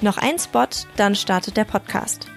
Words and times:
Noch 0.00 0.16
ein 0.16 0.38
Spot, 0.38 0.68
dann 0.96 1.16
startet 1.16 1.56
der 1.56 1.64
Podcast. 1.64 2.28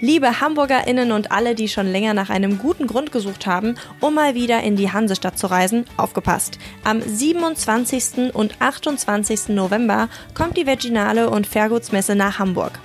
Liebe 0.00 0.40
HamburgerInnen 0.40 1.10
und 1.10 1.32
alle, 1.32 1.56
die 1.56 1.68
schon 1.68 1.90
länger 1.90 2.14
nach 2.14 2.30
einem 2.30 2.58
guten 2.58 2.86
Grund 2.86 3.10
gesucht 3.10 3.46
haben, 3.46 3.74
um 3.98 4.14
mal 4.14 4.34
wieder 4.36 4.62
in 4.62 4.76
die 4.76 4.92
Hansestadt 4.92 5.36
zu 5.36 5.48
reisen, 5.48 5.86
aufgepasst. 5.96 6.58
Am 6.84 7.00
27. 7.00 8.32
und 8.34 8.60
28. 8.60 9.48
November 9.48 10.08
kommt 10.34 10.56
die 10.56 10.66
Veginale 10.66 11.28
und 11.28 11.46
Fairgutsmesse 11.46 12.14
nach 12.14 12.38
Hamburg. 12.38 12.78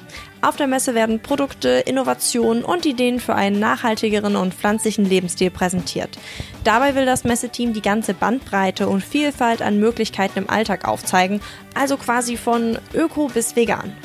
Auf 0.44 0.55
der 0.55 0.66
Messe 0.66 0.96
werden 0.96 1.20
Produkte, 1.20 1.70
Innovationen 1.70 2.64
und 2.64 2.88
Ideen 2.88 3.20
für 3.20 3.36
einen 3.36 3.60
nachhaltigeren 3.60 4.36
und 4.36 4.55
pflanzlichen 4.55 5.05
Lebensstil 5.05 5.52
präsentiert. 5.52 6.18
Dabei 6.64 6.96
will 6.96 7.05
das 7.05 7.23
Messeteam 7.23 7.73
die 7.73 7.82
ganze 7.84 8.16
Bandbreite 8.16 8.90
und 8.90 9.04
Vielfalt 9.04 9.62
an 9.62 9.80
Möglichkeiten 9.80 10.40
im 10.40 10.50
Alltag 10.50 10.88
aufzeigen, 10.88 11.41
also 11.76 11.96
quasi 11.96 12.38
von 12.38 12.80
Öko 12.96 13.27
bis 13.27 13.55
vegan. 13.55 13.96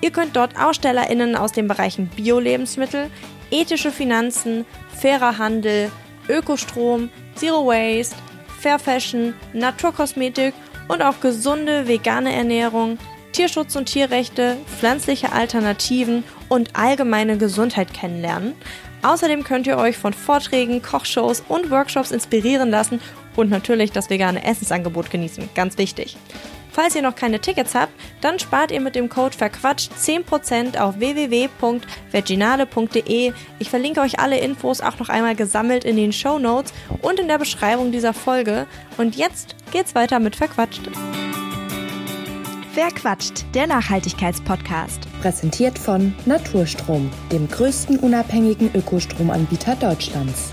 Ihr 0.00 0.10
könnt 0.10 0.34
dort 0.34 0.58
AusstellerInnen 0.58 1.36
aus 1.36 1.52
den 1.52 1.68
Bereichen 1.68 2.08
Bio-Lebensmittel, 2.08 3.08
ethische 3.52 3.92
Finanzen, 3.92 4.64
fairer 4.92 5.38
Handel, 5.38 5.92
Ökostrom, 6.28 7.10
Zero 7.36 7.64
Waste, 7.64 8.16
Fair 8.58 8.80
Fashion, 8.80 9.34
Naturkosmetik 9.52 10.52
und 10.88 11.02
auch 11.02 11.20
gesunde 11.20 11.86
vegane 11.86 12.34
Ernährung, 12.34 12.98
Tierschutz 13.36 13.76
und 13.76 13.84
Tierrechte, 13.84 14.56
pflanzliche 14.78 15.32
Alternativen 15.32 16.24
und 16.48 16.74
allgemeine 16.74 17.36
Gesundheit 17.36 17.92
kennenlernen. 17.92 18.54
Außerdem 19.02 19.44
könnt 19.44 19.66
ihr 19.66 19.76
euch 19.76 19.98
von 19.98 20.14
Vorträgen, 20.14 20.80
Kochshows 20.80 21.42
und 21.46 21.70
Workshops 21.70 22.12
inspirieren 22.12 22.70
lassen 22.70 22.98
und 23.36 23.50
natürlich 23.50 23.92
das 23.92 24.08
vegane 24.08 24.42
Essensangebot 24.42 25.10
genießen. 25.10 25.50
Ganz 25.54 25.76
wichtig. 25.76 26.16
Falls 26.72 26.94
ihr 26.94 27.02
noch 27.02 27.14
keine 27.14 27.38
Tickets 27.38 27.74
habt, 27.74 27.92
dann 28.22 28.38
spart 28.38 28.70
ihr 28.70 28.80
mit 28.80 28.94
dem 28.94 29.10
Code 29.10 29.36
verquatscht 29.36 29.92
10% 29.92 30.78
auf 30.78 30.98
www.veginale.de. 30.98 33.32
Ich 33.58 33.68
verlinke 33.68 34.00
euch 34.00 34.18
alle 34.18 34.38
Infos 34.38 34.80
auch 34.80 34.98
noch 34.98 35.10
einmal 35.10 35.36
gesammelt 35.36 35.84
in 35.84 35.96
den 35.96 36.14
Show 36.14 36.38
Notes 36.38 36.72
und 37.02 37.20
in 37.20 37.28
der 37.28 37.36
Beschreibung 37.36 37.92
dieser 37.92 38.14
Folge. 38.14 38.66
Und 38.96 39.14
jetzt 39.14 39.56
geht's 39.72 39.94
weiter 39.94 40.20
mit 40.20 40.36
Verquatscht. 40.36 40.88
Verquatscht, 42.76 43.46
der 43.54 43.66
Nachhaltigkeitspodcast. 43.66 45.08
Präsentiert 45.22 45.78
von 45.78 46.14
Naturstrom, 46.26 47.10
dem 47.32 47.48
größten 47.48 47.98
unabhängigen 47.98 48.70
Ökostromanbieter 48.74 49.76
Deutschlands. 49.76 50.52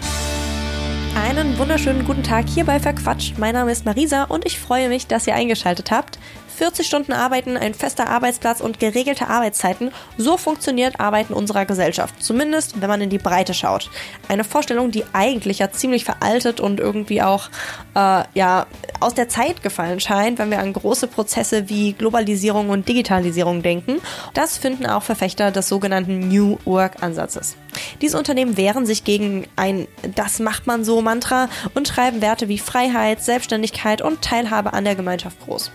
Einen 1.21 1.57
wunderschönen 1.57 2.05
guten 2.05 2.23
Tag 2.23 2.47
hier 2.47 2.63
bei 2.63 2.79
Verquatscht. 2.79 3.38
Mein 3.39 3.55
Name 3.55 3.73
ist 3.73 3.83
Marisa 3.83 4.23
und 4.23 4.45
ich 4.45 4.57
freue 4.57 4.88
mich, 4.88 5.07
dass 5.07 5.27
ihr 5.27 5.35
eingeschaltet 5.35 5.91
habt. 5.91 6.17
40 6.53 6.85
Stunden 6.87 7.13
arbeiten, 7.13 7.57
ein 7.57 7.73
fester 7.73 8.07
Arbeitsplatz 8.09 8.61
und 8.61 8.79
geregelte 8.79 9.27
Arbeitszeiten. 9.27 9.91
So 10.17 10.37
funktioniert 10.37 10.99
Arbeiten 10.99 11.33
unserer 11.33 11.65
Gesellschaft. 11.65 12.21
Zumindest, 12.21 12.81
wenn 12.81 12.89
man 12.89 13.01
in 13.01 13.09
die 13.09 13.17
Breite 13.17 13.53
schaut. 13.53 13.89
Eine 14.27 14.43
Vorstellung, 14.43 14.91
die 14.91 15.03
eigentlich 15.13 15.59
ja 15.59 15.71
ziemlich 15.71 16.05
veraltet 16.05 16.59
und 16.59 16.79
irgendwie 16.79 17.21
auch, 17.21 17.49
äh, 17.95 18.23
ja, 18.33 18.67
aus 18.99 19.13
der 19.13 19.29
Zeit 19.29 19.63
gefallen 19.63 19.99
scheint, 19.99 20.39
wenn 20.39 20.51
wir 20.51 20.59
an 20.59 20.73
große 20.73 21.07
Prozesse 21.07 21.69
wie 21.69 21.93
Globalisierung 21.93 22.69
und 22.69 22.88
Digitalisierung 22.88 23.61
denken. 23.61 23.99
Das 24.33 24.57
finden 24.57 24.85
auch 24.85 25.03
Verfechter 25.03 25.51
des 25.51 25.67
sogenannten 25.67 26.27
New 26.27 26.57
Work 26.65 27.03
Ansatzes. 27.03 27.57
Diese 28.01 28.17
Unternehmen 28.17 28.57
wehren 28.57 28.85
sich 28.85 29.03
gegen 29.03 29.47
ein 29.55 29.88
Das 30.15 30.39
macht 30.39 30.67
man 30.67 30.83
so 30.83 31.01
Mantra 31.01 31.49
und 31.73 31.88
schreiben 31.88 32.21
Werte 32.21 32.47
wie 32.47 32.59
Freiheit, 32.59 33.23
Selbstständigkeit 33.23 34.01
und 34.01 34.21
Teilhabe 34.21 34.73
an 34.73 34.85
der 34.85 34.95
Gemeinschaft 34.95 35.39
groß. 35.45 35.71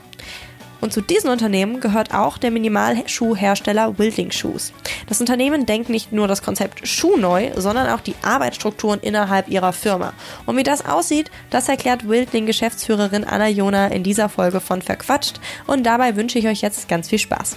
Und 0.81 0.93
zu 0.93 1.01
diesen 1.01 1.31
Unternehmen 1.31 1.81
gehört 1.81 2.15
auch 2.15 2.39
der 2.39 2.51
Minimalschuhhersteller 2.51 3.99
Wildling 3.99 4.31
Shoes. 4.31 4.73
Das 5.09 5.21
Unternehmen 5.21 5.67
denkt 5.67 5.89
nicht 5.89 6.13
nur 6.13 6.29
das 6.29 6.43
Konzept 6.43 6.87
Schuh 6.87 7.17
neu, 7.17 7.51
sondern 7.57 7.89
auch 7.89 8.01
die 8.01 8.15
Arbeitsstrukturen 8.23 9.01
innerhalb 9.01 9.49
ihrer 9.49 9.73
Firma. 9.73 10.13
Und 10.47 10.57
wie 10.57 10.63
das 10.63 10.87
aussieht, 10.87 11.31
das 11.51 11.69
erklärt 11.69 12.09
Wildling 12.09 12.47
Geschäftsführerin 12.47 13.25
Anna 13.25 13.49
Jona 13.49 13.89
in 13.89 14.03
dieser 14.03 14.29
Folge 14.29 14.61
von 14.61 14.83
Verquatscht. 14.83 15.41
Und 15.67 15.85
dabei 15.85 16.17
wünsche 16.17 16.39
ich 16.39 16.47
euch 16.47 16.61
jetzt 16.61 16.89
ganz 16.89 17.09
viel 17.09 17.19
Spaß. 17.19 17.57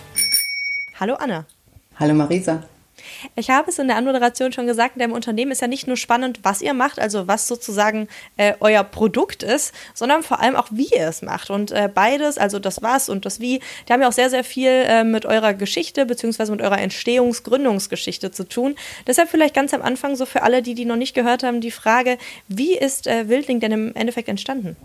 Hallo 1.00 1.16
Anna. 1.16 1.46
Hallo 2.00 2.14
Marisa. 2.14 2.64
Ich 3.36 3.50
habe 3.50 3.70
es 3.70 3.80
in 3.80 3.88
der 3.88 3.98
Anmoderation 3.98 4.52
schon 4.52 4.68
gesagt, 4.68 4.96
in 4.96 5.00
deinem 5.00 5.14
Unternehmen 5.14 5.52
ist 5.52 5.62
ja 5.62 5.68
nicht 5.68 5.88
nur 5.88 5.98
spannend, 5.98 6.40
was 6.44 6.62
ihr 6.62 6.74
macht, 6.74 7.00
also 7.00 7.28
was 7.28 7.48
sozusagen 7.48 8.08
äh, 8.38 8.54
euer 8.60 8.84
Produkt 8.84 9.44
ist, 9.44 9.74
sondern 9.94 10.24
vor 10.24 10.40
allem 10.40 10.56
auch, 10.56 10.68
wie 10.72 10.90
ihr 10.96 11.08
es 11.08 11.22
macht. 11.22 11.50
Und 11.50 11.72
äh, 11.72 11.90
beides, 11.94 12.38
also 12.38 12.60
das 12.60 12.82
Was 12.82 13.10
und 13.10 13.26
das 13.26 13.40
Wie, 13.40 13.62
die 13.88 13.94
haben 13.94 14.02
ja 14.02 14.08
auch 14.08 14.14
sehr, 14.14 14.30
sehr 14.30 14.44
viel 14.44 14.70
äh, 14.70 15.04
mit 15.04 15.26
eurer 15.26 15.54
Geschichte 15.54 16.06
beziehungsweise 16.06 16.52
mit 16.52 16.62
eurer 16.62 16.78
Entstehungs-, 16.78 17.44
Gründungsgeschichte 17.44 18.32
zu 18.32 18.48
tun. 18.48 18.76
Deshalb 19.08 19.30
vielleicht 19.30 19.54
ganz 19.54 19.74
am 19.74 19.82
Anfang 19.82 20.16
so 20.16 20.26
für 20.26 20.44
alle, 20.44 20.62
die 20.62 20.76
die 20.76 20.86
noch 20.86 20.96
nicht 20.96 21.14
gehört 21.14 21.44
haben, 21.44 21.62
die 21.62 21.72
Frage, 21.72 22.18
wie 22.48 22.78
ist 22.78 23.08
äh, 23.08 23.30
Wildling 23.30 23.60
denn 23.60 23.72
im 23.72 23.96
Endeffekt 23.96 24.30
entstanden? 24.30 24.76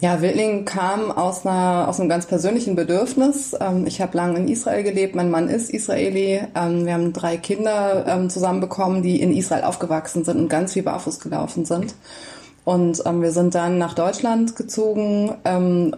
Ja, 0.00 0.20
Wildling 0.20 0.64
kam 0.64 1.12
aus, 1.12 1.46
einer, 1.46 1.86
aus 1.88 2.00
einem 2.00 2.08
ganz 2.08 2.26
persönlichen 2.26 2.74
Bedürfnis. 2.74 3.56
Ähm, 3.58 3.86
ich 3.86 4.02
habe 4.02 4.16
lange 4.16 4.38
in 4.40 4.48
Israel 4.48 4.82
gelebt, 4.82 5.14
mein 5.14 5.30
Mann 5.30 5.48
ist 5.48 5.70
Israeli. 5.70 6.42
Ähm, 6.54 6.84
wir 6.84 6.94
haben 6.94 7.12
drei 7.12 7.36
Kinder 7.36 8.04
ähm, 8.06 8.28
zusammenbekommen, 8.28 9.02
die 9.02 9.20
in 9.20 9.32
Israel 9.32 9.64
aufgewachsen 9.64 10.24
sind 10.24 10.36
und 10.36 10.48
ganz 10.48 10.72
viel 10.72 10.82
barfuß 10.82 11.20
gelaufen 11.20 11.64
sind. 11.64 11.94
Und 12.64 13.04
wir 13.04 13.30
sind 13.30 13.54
dann 13.54 13.76
nach 13.76 13.92
Deutschland 13.92 14.56
gezogen 14.56 15.28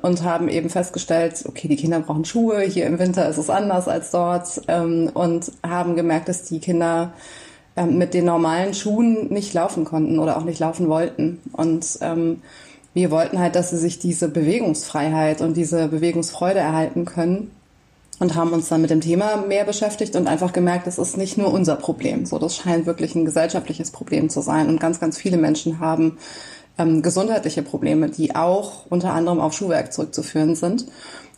und 0.02 0.24
haben 0.24 0.48
eben 0.48 0.68
festgestellt, 0.68 1.44
okay, 1.46 1.68
die 1.68 1.76
Kinder 1.76 2.00
brauchen 2.00 2.24
Schuhe, 2.24 2.62
hier 2.62 2.86
im 2.86 2.98
Winter 2.98 3.28
ist 3.28 3.38
es 3.38 3.50
anders 3.50 3.86
als 3.86 4.10
dort 4.10 4.62
und 4.66 5.52
haben 5.64 5.94
gemerkt, 5.94 6.28
dass 6.28 6.42
die 6.42 6.58
Kinder 6.58 7.12
mit 7.88 8.14
den 8.14 8.24
normalen 8.24 8.74
Schuhen 8.74 9.28
nicht 9.32 9.54
laufen 9.54 9.84
konnten 9.84 10.18
oder 10.18 10.36
auch 10.36 10.42
nicht 10.42 10.58
laufen 10.58 10.88
wollten. 10.88 11.40
Und 11.52 12.00
wir 12.96 13.10
wollten 13.10 13.38
halt, 13.38 13.54
dass 13.56 13.68
sie 13.68 13.76
sich 13.76 13.98
diese 13.98 14.26
Bewegungsfreiheit 14.26 15.42
und 15.42 15.54
diese 15.54 15.88
Bewegungsfreude 15.88 16.60
erhalten 16.60 17.04
können 17.04 17.50
und 18.20 18.34
haben 18.34 18.54
uns 18.54 18.70
dann 18.70 18.80
mit 18.80 18.88
dem 18.88 19.02
Thema 19.02 19.36
mehr 19.36 19.64
beschäftigt 19.64 20.16
und 20.16 20.26
einfach 20.26 20.54
gemerkt, 20.54 20.86
das 20.86 20.98
ist 20.98 21.18
nicht 21.18 21.36
nur 21.36 21.52
unser 21.52 21.76
Problem. 21.76 22.24
So, 22.24 22.38
das 22.38 22.56
scheint 22.56 22.86
wirklich 22.86 23.14
ein 23.14 23.26
gesellschaftliches 23.26 23.90
Problem 23.90 24.30
zu 24.30 24.40
sein 24.40 24.70
und 24.70 24.80
ganz, 24.80 24.98
ganz 24.98 25.18
viele 25.18 25.36
Menschen 25.36 25.78
haben 25.78 26.16
ähm, 26.78 27.02
gesundheitliche 27.02 27.62
Probleme, 27.62 28.08
die 28.08 28.34
auch 28.34 28.86
unter 28.88 29.12
anderem 29.12 29.40
auf 29.40 29.52
Schuhwerk 29.52 29.92
zurückzuführen 29.92 30.54
sind. 30.54 30.86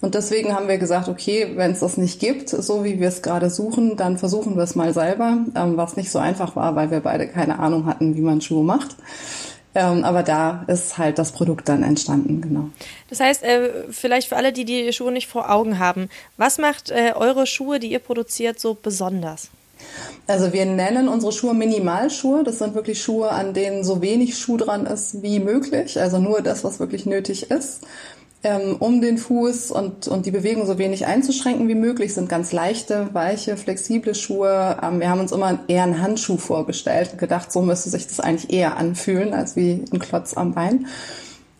Und 0.01 0.15
deswegen 0.15 0.55
haben 0.55 0.69
wir 0.69 0.79
gesagt, 0.79 1.09
okay, 1.09 1.55
wenn 1.57 1.73
es 1.73 1.81
das 1.81 1.97
nicht 1.97 2.21
gibt, 2.21 2.51
so 2.51 2.85
wie 2.85 3.01
wir 3.01 3.09
es 3.09 3.21
gerade 3.21 3.51
suchen, 3.51 3.97
dann 3.97 4.17
versuchen 4.17 4.55
wir 4.55 4.63
es 4.63 4.77
mal 4.77 4.95
selber, 4.95 5.39
ähm, 5.57 5.77
was 5.77 5.97
nicht 5.97 6.13
so 6.13 6.21
einfach 6.21 6.55
war, 6.55 6.77
weil 6.77 6.93
wir 6.93 7.01
beide 7.01 7.27
keine 7.27 7.59
Ahnung 7.59 7.87
hatten, 7.87 8.15
wie 8.15 8.21
man 8.21 8.41
Schuhe 8.41 8.63
macht. 8.63 8.95
Ähm, 9.78 10.03
aber 10.03 10.25
da 10.25 10.65
ist 10.66 10.99
halt 10.99 11.21
das 11.21 11.31
Produkt 11.31 11.69
dann 11.69 11.84
entstanden, 11.84 12.41
genau. 12.41 12.71
Das 13.11 13.21
heißt, 13.21 13.44
äh, 13.44 13.84
vielleicht 13.93 14.28
für 14.28 14.34
alle, 14.34 14.53
die 14.53 14.65
die 14.65 14.93
Schuhe 14.93 15.12
nicht 15.12 15.28
vor 15.28 15.53
Augen 15.53 15.78
haben, 15.78 16.09
was 16.37 16.59
macht 16.59 16.91
äh, 16.91 17.12
eure 17.15 17.47
Schuhe, 17.47 17.78
die 17.78 17.93
ihr 17.93 18.00
produziert, 18.00 18.59
so 18.59 18.75
besonders? 18.75 19.50
Also 20.27 20.53
wir 20.53 20.66
nennen 20.66 21.06
unsere 21.06 21.31
Schuhe 21.31 21.55
Minimalschuhe. 21.55 22.43
Das 22.43 22.59
sind 22.59 22.75
wirklich 22.75 23.00
Schuhe, 23.00 23.31
an 23.31 23.55
denen 23.55 23.84
so 23.84 24.03
wenig 24.03 24.37
Schuh 24.37 24.56
dran 24.56 24.84
ist 24.84 25.22
wie 25.22 25.39
möglich. 25.39 26.00
Also 26.00 26.19
nur 26.19 26.43
das, 26.43 26.65
was 26.65 26.81
wirklich 26.81 27.06
nötig 27.06 27.53
ist 27.53 27.83
ähm, 28.48 28.76
um 28.78 29.00
den 29.00 29.19
Fuß 29.19 29.70
und, 29.70 30.09
und 30.09 30.25
die 30.25 30.31
Bewegung 30.31 30.66
so 30.66 30.78
wenig 30.78 31.06
einzuschränken 31.06 31.69
wie 31.69 31.75
möglich, 31.75 32.14
sind 32.14 32.28
ganz 32.28 32.53
leichte, 32.53 33.09
weiche, 33.12 33.56
flexible 33.56 34.14
Schuhe. 34.14 34.78
Ähm, 34.82 35.00
wir 35.00 35.10
haben 35.10 35.20
uns 35.20 35.32
immer 35.32 35.59
eher 35.69 35.82
einen 35.82 36.00
Handschuh 36.00 36.38
vorgestellt 36.38 37.10
und 37.12 37.19
gedacht, 37.19 37.53
so 37.53 37.60
müsste 37.60 37.91
sich 37.91 38.06
das 38.06 38.20
eigentlich 38.20 38.53
eher 38.53 38.76
anfühlen, 38.76 39.34
als 39.34 39.56
wie 39.56 39.84
ein 39.92 39.98
Klotz 39.98 40.36
am 40.36 40.54
Bein. 40.54 40.86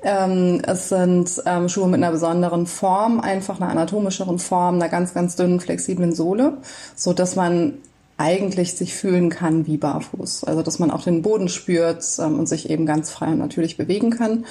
Ähm, 0.03 0.63
es 0.67 0.89
sind 0.89 1.43
ähm, 1.45 1.69
Schuhe 1.69 1.89
mit 1.89 2.03
einer 2.03 2.13
besonderen 2.13 2.67
Form, 2.67 3.21
einfach 3.21 3.61
einer 3.61 3.71
anatomischeren 3.71 4.39
Form, 4.39 4.77
einer 4.77 4.89
ganz, 4.89 5.13
ganz 5.13 5.37
dünnen, 5.37 5.61
flexiblen 5.61 6.15
Sohle, 6.15 6.59
so 6.95 7.13
dass 7.13 7.37
man 7.37 7.75
eigentlich 8.17 8.75
sich 8.75 8.95
fühlen 8.95 9.29
kann 9.29 9.67
wie 9.67 9.77
barfuß. 9.77 10.45
Also 10.45 10.63
dass 10.63 10.79
man 10.79 10.91
auch 10.91 11.03
den 11.03 11.23
Boden 11.23 11.49
spürt 11.49 12.05
ähm, 12.19 12.39
und 12.39 12.47
sich 12.47 12.71
eben 12.71 12.87
ganz 12.87 13.11
frei 13.11 13.29
und 13.29 13.39
natürlich 13.39 13.77
bewegen 13.77 14.11
kann. 14.11 14.47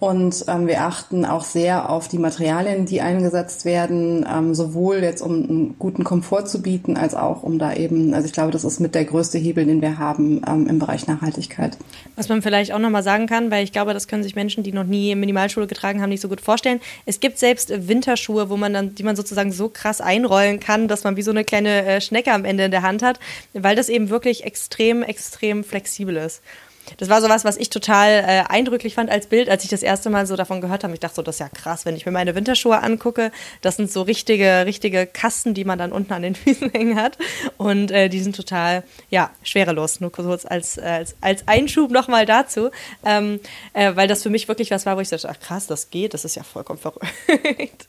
Und 0.00 0.44
ähm, 0.48 0.66
wir 0.66 0.82
achten 0.82 1.24
auch 1.24 1.44
sehr 1.44 1.88
auf 1.88 2.08
die 2.08 2.18
Materialien, 2.18 2.84
die 2.84 3.00
eingesetzt 3.00 3.64
werden, 3.64 4.26
ähm, 4.30 4.54
sowohl 4.54 4.96
jetzt 4.96 5.22
um 5.22 5.32
einen 5.32 5.76
guten 5.78 6.04
Komfort 6.04 6.46
zu 6.46 6.60
bieten, 6.60 6.96
als 6.96 7.14
auch 7.14 7.42
um 7.42 7.58
da 7.58 7.72
eben, 7.72 8.12
also 8.12 8.26
ich 8.26 8.32
glaube, 8.32 8.50
das 8.50 8.64
ist 8.64 8.80
mit 8.80 8.94
der 8.94 9.04
größte 9.04 9.38
Hebel, 9.38 9.64
den 9.64 9.80
wir 9.80 9.98
haben 9.98 10.42
ähm, 10.46 10.66
im 10.66 10.78
Bereich 10.78 11.06
Nachhaltigkeit. 11.06 11.78
Was 12.16 12.28
man 12.28 12.42
vielleicht 12.42 12.72
auch 12.72 12.80
nochmal 12.80 13.04
sagen 13.04 13.26
kann, 13.26 13.50
weil 13.50 13.64
ich 13.64 13.72
glaube, 13.72 13.94
das 13.94 14.08
können 14.08 14.24
sich 14.24 14.34
Menschen, 14.34 14.64
die 14.64 14.72
noch 14.72 14.84
nie 14.84 15.14
Minimalschuhe 15.14 15.68
getragen 15.68 16.02
haben, 16.02 16.10
nicht 16.10 16.20
so 16.20 16.28
gut 16.28 16.40
vorstellen. 16.40 16.80
Es 17.06 17.20
gibt 17.20 17.38
selbst 17.38 17.72
Winterschuhe, 17.88 18.50
wo 18.50 18.56
man 18.56 18.74
dann, 18.74 18.94
die 18.96 19.04
man 19.04 19.16
sozusagen 19.16 19.52
so 19.52 19.68
krass 19.68 20.00
einrollen 20.00 20.58
kann, 20.60 20.88
dass 20.88 21.04
man 21.04 21.16
wie 21.16 21.22
so 21.22 21.30
eine 21.30 21.44
kleine 21.44 21.86
äh, 21.86 22.00
Schnecke 22.00 22.32
am 22.32 22.44
Ende 22.44 22.64
in 22.64 22.72
der 22.72 22.82
Hand 22.82 23.02
hat, 23.02 23.20
weil 23.54 23.76
das 23.76 23.88
eben 23.88 24.10
wirklich 24.10 24.44
extrem, 24.44 25.02
extrem 25.04 25.62
flexibel 25.62 26.16
ist. 26.16 26.42
Das 26.98 27.08
war 27.08 27.20
sowas, 27.20 27.44
was 27.44 27.56
ich 27.56 27.70
total 27.70 28.10
äh, 28.10 28.44
eindrücklich 28.48 28.94
fand 28.94 29.10
als 29.10 29.26
Bild, 29.26 29.48
als 29.48 29.64
ich 29.64 29.70
das 29.70 29.82
erste 29.82 30.10
Mal 30.10 30.26
so 30.26 30.36
davon 30.36 30.60
gehört 30.60 30.84
habe. 30.84 30.94
Ich 30.94 31.00
dachte 31.00 31.16
so, 31.16 31.22
das 31.22 31.36
ist 31.36 31.40
ja 31.40 31.48
krass, 31.48 31.84
wenn 31.84 31.96
ich 31.96 32.06
mir 32.06 32.12
meine 32.12 32.34
Winterschuhe 32.34 32.82
angucke. 32.82 33.32
Das 33.60 33.76
sind 33.76 33.90
so 33.90 34.02
richtige, 34.02 34.66
richtige 34.66 35.06
Kasten, 35.06 35.54
die 35.54 35.64
man 35.64 35.78
dann 35.78 35.92
unten 35.92 36.12
an 36.12 36.22
den 36.22 36.34
Füßen 36.34 36.70
hängen 36.70 36.96
hat. 36.96 37.18
Und 37.56 37.90
äh, 37.90 38.08
die 38.08 38.20
sind 38.20 38.36
total, 38.36 38.84
ja, 39.10 39.30
schwerelos. 39.42 40.00
Nur 40.00 40.12
kurz 40.12 40.44
als, 40.44 40.78
als, 40.78 41.16
als 41.20 41.46
Einschub 41.48 41.90
nochmal 41.90 42.26
dazu. 42.26 42.70
Ähm, 43.04 43.40
äh, 43.72 43.94
weil 43.96 44.08
das 44.08 44.22
für 44.22 44.30
mich 44.30 44.48
wirklich 44.48 44.70
was 44.70 44.86
war, 44.86 44.96
wo 44.96 45.00
ich 45.00 45.08
dachte, 45.08 45.28
ach 45.28 45.40
krass, 45.40 45.66
das 45.66 45.90
geht, 45.90 46.14
das 46.14 46.24
ist 46.24 46.36
ja 46.36 46.42
vollkommen 46.42 46.78
verrückt. 46.78 47.08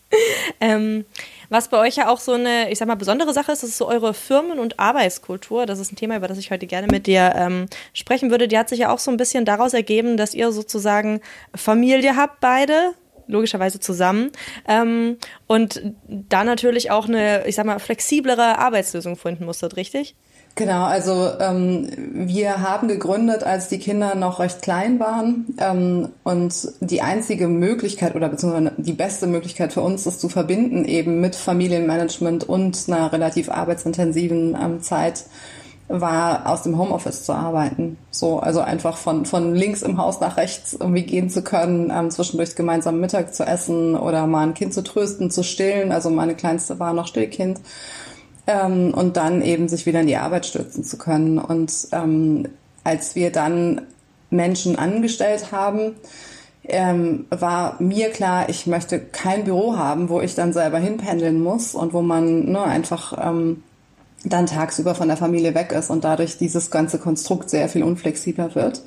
ähm, 0.61 1.05
was 1.49 1.69
bei 1.69 1.77
euch 1.77 1.95
ja 1.95 2.09
auch 2.09 2.19
so 2.19 2.33
eine, 2.33 2.71
ich 2.71 2.79
sag 2.79 2.87
mal, 2.87 2.95
besondere 2.95 3.33
Sache 3.33 3.51
ist, 3.51 3.63
das 3.63 3.71
ist 3.71 3.77
so 3.77 3.87
eure 3.87 4.13
Firmen- 4.13 4.59
und 4.59 4.79
Arbeitskultur. 4.79 5.65
Das 5.65 5.79
ist 5.79 5.91
ein 5.91 5.95
Thema, 5.95 6.17
über 6.17 6.27
das 6.27 6.37
ich 6.37 6.51
heute 6.51 6.67
gerne 6.67 6.87
mit 6.87 7.07
dir 7.07 7.33
ähm, 7.35 7.67
sprechen 7.93 8.31
würde. 8.31 8.47
Die 8.47 8.57
hat 8.57 8.69
sich 8.69 8.79
ja 8.79 8.91
auch 8.91 8.99
so 8.99 9.11
ein 9.11 9.17
bisschen 9.17 9.45
daraus 9.45 9.73
ergeben, 9.73 10.17
dass 10.17 10.33
ihr 10.33 10.51
sozusagen 10.51 11.21
Familie 11.55 12.15
habt, 12.15 12.39
beide, 12.39 12.93
logischerweise 13.27 13.79
zusammen. 13.79 14.31
Ähm, 14.67 15.17
und 15.47 15.81
da 16.07 16.43
natürlich 16.43 16.91
auch 16.91 17.07
eine, 17.07 17.47
ich 17.47 17.55
sag 17.55 17.65
mal, 17.65 17.79
flexiblere 17.79 18.57
Arbeitslösung 18.57 19.15
finden 19.15 19.45
musstet, 19.45 19.75
richtig? 19.75 20.15
Genau, 20.57 20.85
also 20.85 21.31
ähm, 21.41 21.89
wir 21.97 22.61
haben 22.61 22.87
gegründet, 22.87 23.43
als 23.43 23.67
die 23.67 23.77
Kinder 23.77 24.15
noch 24.15 24.39
recht 24.39 24.61
klein 24.61 25.01
waren. 25.01 25.47
Ähm, 25.59 26.09
und 26.23 26.69
die 26.79 27.01
einzige 27.01 27.49
Möglichkeit 27.49 28.15
oder 28.15 28.29
beziehungsweise 28.29 28.71
die 28.77 28.93
beste 28.93 29.27
Möglichkeit 29.27 29.73
für 29.73 29.81
uns, 29.81 30.05
das 30.05 30.17
zu 30.17 30.29
verbinden, 30.29 30.85
eben 30.85 31.19
mit 31.19 31.35
Familienmanagement 31.35 32.47
und 32.47 32.85
einer 32.87 33.11
relativ 33.11 33.49
arbeitsintensiven 33.49 34.57
ähm, 34.59 34.81
Zeit, 34.81 35.25
war 35.89 36.49
aus 36.49 36.63
dem 36.63 36.77
Homeoffice 36.77 37.25
zu 37.25 37.33
arbeiten. 37.33 37.97
So, 38.09 38.39
also 38.39 38.61
einfach 38.61 38.95
von, 38.95 39.25
von 39.25 39.53
links 39.55 39.81
im 39.81 39.97
Haus 39.97 40.21
nach 40.21 40.37
rechts 40.37 40.71
irgendwie 40.79 41.03
gehen 41.03 41.29
zu 41.29 41.43
können, 41.43 41.91
ähm, 41.93 42.09
zwischendurch 42.11 42.55
gemeinsam 42.55 43.01
Mittag 43.01 43.35
zu 43.35 43.43
essen 43.43 43.97
oder 43.97 44.25
mal 44.25 44.47
ein 44.47 44.53
Kind 44.53 44.73
zu 44.73 44.83
trösten, 44.83 45.29
zu 45.31 45.43
stillen. 45.43 45.91
Also 45.91 46.09
meine 46.09 46.33
Kleinste 46.33 46.79
war 46.79 46.93
noch 46.93 47.07
Stillkind 47.07 47.59
ähm, 48.47 48.93
und 48.93 49.17
dann 49.17 49.41
eben 49.41 49.67
sich 49.67 49.85
wieder 49.85 50.01
in 50.01 50.07
die 50.07 50.17
Arbeit 50.17 50.45
stürzen 50.45 50.83
zu 50.83 50.97
können. 50.97 51.37
Und 51.37 51.71
ähm, 51.91 52.47
als 52.83 53.15
wir 53.15 53.31
dann 53.31 53.81
Menschen 54.29 54.77
angestellt 54.77 55.51
haben, 55.51 55.95
ähm, 56.67 57.25
war 57.29 57.81
mir 57.81 58.09
klar, 58.09 58.49
ich 58.49 58.65
möchte 58.67 58.99
kein 58.99 59.43
Büro 59.43 59.77
haben, 59.77 60.09
wo 60.09 60.21
ich 60.21 60.35
dann 60.35 60.53
selber 60.53 60.79
hinpendeln 60.79 61.41
muss 61.41 61.75
und 61.75 61.93
wo 61.93 62.01
man 62.01 62.51
ne, 62.51 62.63
einfach 62.63 63.13
ähm, 63.21 63.63
dann 64.23 64.47
tagsüber 64.47 64.95
von 64.95 65.07
der 65.07 65.17
Familie 65.17 65.53
weg 65.53 65.71
ist 65.71 65.89
und 65.89 66.03
dadurch 66.03 66.37
dieses 66.37 66.71
ganze 66.71 66.97
Konstrukt 66.97 67.49
sehr 67.49 67.69
viel 67.69 67.83
unflexibler 67.83 68.55
wird. 68.55 68.81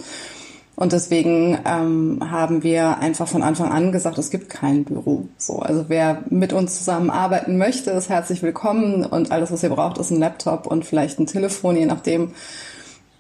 Und 0.79 0.93
deswegen 0.93 1.59
ähm, 1.65 2.21
haben 2.31 2.63
wir 2.63 2.99
einfach 2.99 3.27
von 3.27 3.43
Anfang 3.43 3.73
an 3.73 3.91
gesagt, 3.91 4.17
es 4.17 4.31
gibt 4.31 4.49
kein 4.49 4.85
Büro. 4.85 5.27
So, 5.37 5.59
also 5.59 5.87
wer 5.89 6.23
mit 6.31 6.53
uns 6.53 6.79
zusammenarbeiten 6.79 7.59
möchte, 7.59 7.91
ist 7.91 8.09
herzlich 8.09 8.45
willkommen 8.45 9.05
und 9.05 9.33
alles, 9.33 9.51
was 9.51 9.65
ihr 9.65 9.71
braucht, 9.71 9.99
ist 9.99 10.13
ein 10.13 10.21
Laptop 10.21 10.69
und 10.69 10.87
vielleicht 10.87 11.19
ein 11.19 11.27
Telefon, 11.27 11.77
je 11.77 11.87
nachdem. 11.87 12.31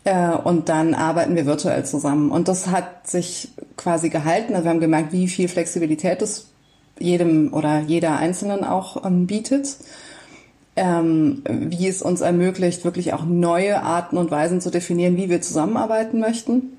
Äh, 0.04 0.36
und 0.36 0.68
dann 0.68 0.94
arbeiten 0.94 1.34
wir 1.34 1.46
virtuell 1.46 1.84
zusammen. 1.84 2.30
Und 2.30 2.46
das 2.46 2.68
hat 2.68 3.08
sich 3.08 3.48
quasi 3.76 4.08
gehalten. 4.08 4.52
Also 4.52 4.66
wir 4.66 4.70
haben 4.70 4.78
gemerkt, 4.78 5.10
wie 5.10 5.26
viel 5.26 5.48
Flexibilität 5.48 6.22
es 6.22 6.52
jedem 7.00 7.52
oder 7.52 7.80
jeder 7.80 8.18
Einzelnen 8.18 8.62
auch 8.62 9.04
ähm, 9.04 9.26
bietet. 9.26 9.78
Ähm, 10.76 11.42
wie 11.48 11.88
es 11.88 12.02
uns 12.02 12.20
ermöglicht, 12.20 12.84
wirklich 12.84 13.14
auch 13.14 13.24
neue 13.24 13.82
Arten 13.82 14.16
und 14.16 14.30
Weisen 14.30 14.60
zu 14.60 14.70
definieren, 14.70 15.16
wie 15.16 15.28
wir 15.28 15.40
zusammenarbeiten 15.40 16.20
möchten. 16.20 16.77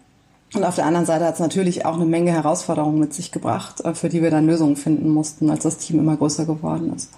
Und 0.53 0.63
auf 0.63 0.75
der 0.75 0.85
anderen 0.85 1.05
Seite 1.05 1.25
hat 1.25 1.35
es 1.35 1.39
natürlich 1.39 1.85
auch 1.85 1.95
eine 1.95 2.05
Menge 2.05 2.31
Herausforderungen 2.31 2.99
mit 2.99 3.13
sich 3.13 3.31
gebracht, 3.31 3.81
äh, 3.81 3.93
für 3.93 4.09
die 4.09 4.21
wir 4.21 4.31
dann 4.31 4.47
Lösungen 4.47 4.75
finden 4.75 5.09
mussten, 5.09 5.49
als 5.49 5.63
das 5.63 5.77
Team 5.77 5.99
immer 5.99 6.17
größer 6.17 6.45
geworden 6.45 6.93
ist. 6.95 7.11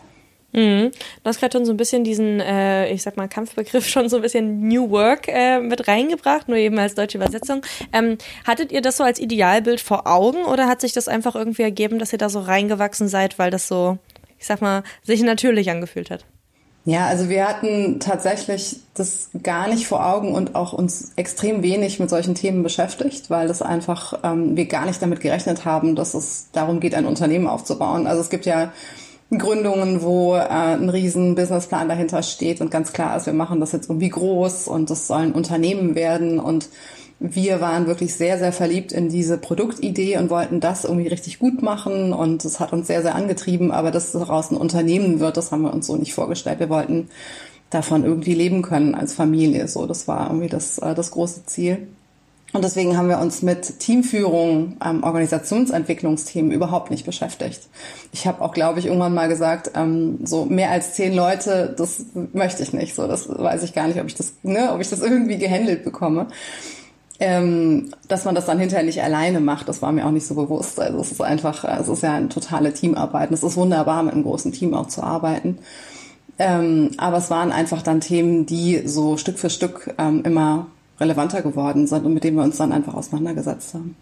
Mhm. 0.54 0.92
Du 1.24 1.30
hast 1.30 1.39
gerade 1.39 1.57
schon 1.57 1.66
so 1.66 1.72
ein 1.72 1.78
bisschen 1.78 2.04
diesen, 2.04 2.42
äh, 2.42 2.92
ich 2.92 3.04
sag 3.04 3.16
mal, 3.16 3.28
Kampfbegriff 3.28 3.88
schon 3.88 4.10
so 4.10 4.18
ein 4.18 4.22
bisschen 4.22 4.68
New 4.68 4.89
Work 4.89 5.28
äh, 5.28 5.60
mit 5.60 5.88
reingebracht, 5.88 6.50
nur 6.50 6.57
eben 6.57 6.78
als 6.78 6.95
deutsche 6.95 7.18
Übersetzung. 7.18 7.62
Ähm, 7.94 8.18
hattet 8.45 8.72
ihr 8.72 8.81
das 8.81 8.98
so 8.98 9.04
als 9.04 9.19
Idealbild 9.19 9.80
vor 9.80 10.07
Augen 10.07 10.44
oder 10.44 10.68
hat 10.68 10.81
sich 10.81 10.94
das 10.94 11.07
einfach 11.07 11.36
irgendwie 11.36 11.63
ergeben, 11.63 12.00
dass 12.00 12.12
ihr 12.12 12.19
da 12.19 12.30
so 12.30 12.39
reingewachsen 12.39 13.07
seid, 13.07 13.39
weil 13.39 13.50
das 13.50 13.68
so, 13.68 13.98
ich 14.39 14.45
sag 14.45 14.62
mal, 14.62 14.84
sich 15.04 15.22
natürlich 15.24 15.69
angefühlt 15.72 16.12
hat? 16.12 16.25
Ja, 16.83 17.06
also 17.06 17.30
wir 17.30 17.48
hatten 17.48 18.00
tatsächlich 18.00 18.80
das 18.95 19.30
gar 19.44 19.68
nicht 19.68 19.86
vor 19.86 20.04
Augen 20.04 20.33
und 20.33 20.56
auch 20.56 20.74
uns 20.74 21.12
extrem 21.16 21.62
wenig 21.62 22.00
mit 22.00 22.10
solchen 22.10 22.33
Themen 22.33 22.63
beschäftigt, 22.63 23.30
weil 23.30 23.48
das 23.48 23.62
einfach 23.62 24.19
ähm, 24.24 24.57
wir 24.57 24.66
gar 24.66 24.88
nicht 24.88 25.00
damit 25.00 25.19
gerechnet 25.19 25.63
haben, 25.63 25.95
dass 25.95 26.16
es 26.16 26.48
darum 26.54 26.80
geht, 26.80 26.95
ein 26.95 27.06
Unternehmen 27.06 27.45
aufzubauen. 27.45 28.07
Also 28.07 28.22
es 28.22 28.31
gibt 28.31 28.48
ja 28.48 28.72
Gründungen, 29.30 30.01
wo 30.01 30.36
äh, 30.36 30.39
ein 30.39 30.89
riesen 30.89 31.36
Businessplan 31.36 31.88
dahinter 31.88 32.24
steht 32.24 32.62
und 32.62 32.72
ganz 32.72 32.94
klar 32.94 33.16
ist, 33.16 33.27
wir 33.27 33.34
machen 33.34 33.60
das 33.60 33.74
jetzt 33.74 33.88
irgendwie 33.88 34.10
groß 34.10 34.68
und 34.68 34.89
das 34.89 35.06
soll 35.06 35.22
ein 35.22 35.34
Unternehmen 35.34 35.94
werden 35.94 36.39
und 36.39 36.68
wir 37.24 37.62
waren 37.62 37.86
wirklich 37.86 38.16
sehr, 38.16 38.40
sehr 38.40 38.52
verliebt 38.52 38.92
in 38.92 39.08
diese 39.08 39.38
Produktidee 39.38 40.18
und 40.18 40.32
wollten 40.32 40.60
das 40.60 40.86
irgendwie 40.86 41.08
richtig 41.08 41.38
gut 41.38 41.62
machen 41.62 42.14
und 42.14 42.44
es 42.44 42.60
hat 42.60 42.74
uns 42.74 42.88
sehr, 42.88 43.04
sehr 43.04 43.14
angetrieben, 43.14 43.72
aber 43.72 43.92
dass 43.92 44.12
daraus 44.12 44.50
ein 44.50 44.58
Unternehmen 44.58 45.20
wird, 45.20 45.38
das 45.38 45.52
haben 45.52 45.62
wir 45.62 45.72
uns 45.72 45.86
so 45.86 45.96
nicht 45.96 46.16
vorgestellt. 46.16 46.60
Wir 46.60 46.70
wollten 46.70 47.10
davon 47.70 48.04
irgendwie 48.04 48.34
leben 48.34 48.64
können 48.64 48.96
als 48.96 49.14
Familie. 49.14 49.68
So, 49.68 49.86
das 49.86 50.08
war 50.08 50.28
irgendwie 50.28 50.50
das, 50.50 50.80
äh, 50.80 50.96
das 50.96 51.12
große 51.12 51.46
Ziel. 51.46 51.88
Und 52.54 52.64
deswegen 52.64 52.98
haben 52.98 53.08
wir 53.08 53.20
uns 53.20 53.44
mit 53.44 53.80
Teamführung, 53.80 54.78
ähm, 54.84 55.04
Organisationsentwicklungsthemen 55.04 56.52
überhaupt 56.52 56.90
nicht 56.90 57.06
beschäftigt. 57.06 57.70
Ich 58.12 58.26
habe 58.26 58.42
auch, 58.42 58.54
glaube 58.54 58.80
ich, 58.80 58.88
irgendwann 58.88 59.14
mal 59.14 59.30
gesagt, 59.30 59.72
ähm, 59.76 60.26
so 60.26 60.46
mehr 60.46 60.72
als 60.72 60.96
zehn 60.96 61.14
Leute, 61.14 61.74
das 61.78 62.04
möchte 62.34 62.64
ich 62.64 62.74
nicht. 62.74 62.96
So, 62.96 63.08
das 63.08 63.30
weiß 63.30 63.62
ich 63.62 63.74
gar 63.74 63.88
nicht, 63.88 64.02
ob 64.02 64.08
ich 64.08 64.16
das, 64.16 64.34
ne, 64.42 64.74
ob 64.74 64.82
ich 64.82 64.90
das 64.90 65.02
irgendwie 65.02 65.38
gehandelt 65.38 65.84
bekomme. 65.84 66.28
Ähm, 67.24 67.92
dass 68.08 68.26
man 68.26 68.34
das 68.34 68.48
dann 68.48 68.58
hinterher 68.58 68.84
nicht 68.84 69.04
alleine 69.04 69.42
macht, 69.42 69.70
das 69.70 69.84
war 69.84 69.92
mir 69.92 70.08
auch 70.08 70.12
nicht 70.12 70.26
so 70.26 70.34
bewusst. 70.34 70.80
Also 70.80 71.00
es 71.00 71.12
ist 71.12 71.22
einfach, 71.22 71.64
es 71.64 71.88
ist 71.88 72.02
ja 72.02 72.16
eine 72.16 72.30
totale 72.30 72.74
Teamarbeit. 72.74 73.30
Und 73.30 73.36
es 73.36 73.44
ist 73.44 73.58
wunderbar, 73.58 74.02
mit 74.02 74.14
einem 74.14 74.24
großen 74.24 74.52
Team 74.52 74.74
auch 74.74 74.88
zu 74.88 75.04
arbeiten. 75.04 75.60
Ähm, 76.40 76.90
aber 76.98 77.18
es 77.18 77.30
waren 77.30 77.52
einfach 77.52 77.84
dann 77.84 78.02
Themen, 78.02 78.48
die 78.48 78.88
so 78.88 79.18
Stück 79.18 79.38
für 79.38 79.52
Stück 79.52 79.94
ähm, 80.00 80.24
immer 80.26 80.66
relevanter 81.00 81.44
geworden 81.44 81.86
sind 81.86 82.04
und 82.06 82.16
mit 82.16 82.24
denen 82.24 82.38
wir 82.38 82.44
uns 82.44 82.58
dann 82.58 82.72
einfach 82.72 82.96
auseinandergesetzt 82.96 83.76
haben. 83.76 83.96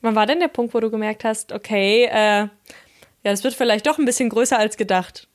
Wann 0.00 0.14
war 0.14 0.24
denn 0.24 0.40
der 0.40 0.48
Punkt, 0.48 0.72
wo 0.72 0.80
du 0.80 0.90
gemerkt 0.90 1.24
hast, 1.24 1.52
okay, 1.52 2.08
äh, 2.10 2.48
ja, 3.22 3.30
es 3.30 3.44
wird 3.44 3.52
vielleicht 3.52 3.86
doch 3.86 3.98
ein 3.98 4.06
bisschen 4.06 4.30
größer 4.30 4.58
als 4.58 4.78
gedacht? 4.78 5.28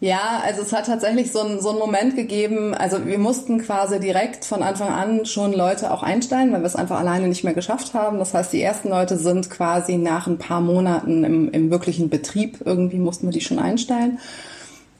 Ja, 0.00 0.40
also 0.44 0.62
es 0.62 0.72
hat 0.72 0.86
tatsächlich 0.86 1.32
so 1.32 1.40
einen, 1.40 1.60
so 1.60 1.72
Moment 1.72 2.14
gegeben, 2.14 2.72
also 2.72 3.04
wir 3.04 3.18
mussten 3.18 3.58
quasi 3.60 3.98
direkt 3.98 4.44
von 4.44 4.62
Anfang 4.62 4.90
an 4.90 5.26
schon 5.26 5.52
Leute 5.52 5.92
auch 5.92 6.04
einstellen, 6.04 6.52
weil 6.52 6.60
wir 6.60 6.66
es 6.66 6.76
einfach 6.76 7.00
alleine 7.00 7.26
nicht 7.26 7.42
mehr 7.42 7.54
geschafft 7.54 7.94
haben. 7.94 8.20
Das 8.20 8.32
heißt, 8.32 8.52
die 8.52 8.62
ersten 8.62 8.90
Leute 8.90 9.16
sind 9.16 9.50
quasi 9.50 9.96
nach 9.96 10.28
ein 10.28 10.38
paar 10.38 10.60
Monaten 10.60 11.24
im, 11.24 11.50
im 11.50 11.70
wirklichen 11.72 12.10
Betrieb, 12.10 12.58
irgendwie 12.64 12.98
mussten 12.98 13.26
wir 13.26 13.32
die 13.32 13.40
schon 13.40 13.58
einstellen. 13.58 14.20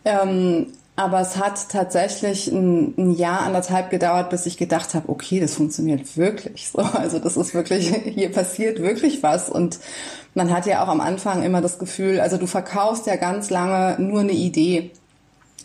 Ähm, 0.04 0.66
aber 0.99 1.21
es 1.21 1.37
hat 1.37 1.69
tatsächlich 1.69 2.49
ein, 2.49 2.93
ein, 2.99 3.12
Jahr, 3.12 3.43
anderthalb 3.43 3.88
gedauert, 3.88 4.31
bis 4.31 4.47
ich 4.47 4.57
gedacht 4.57 4.95
habe, 4.95 5.09
okay, 5.09 5.38
das 5.38 5.55
funktioniert 5.55 6.17
wirklich 6.17 6.71
so. 6.71 6.78
Also 6.78 7.21
das 7.21 7.37
ist 7.37 7.55
wirklich, 7.55 7.88
hier 8.05 8.33
passiert 8.33 8.83
wirklich 8.83 9.23
was. 9.23 9.49
Und 9.49 9.78
man 10.35 10.52
hat 10.52 10.67
ja 10.67 10.83
auch 10.83 10.88
am 10.88 11.00
Anfang 11.00 11.45
immer 11.45 11.61
das 11.61 11.78
Gefühl, 11.78 12.19
also 12.19 12.37
du 12.37 12.49
verkaufst 12.49 13.07
ja 13.07 13.14
ganz 13.14 13.49
lange 13.49 13.95
nur 14.02 14.21
eine 14.21 14.33
Idee 14.33 14.90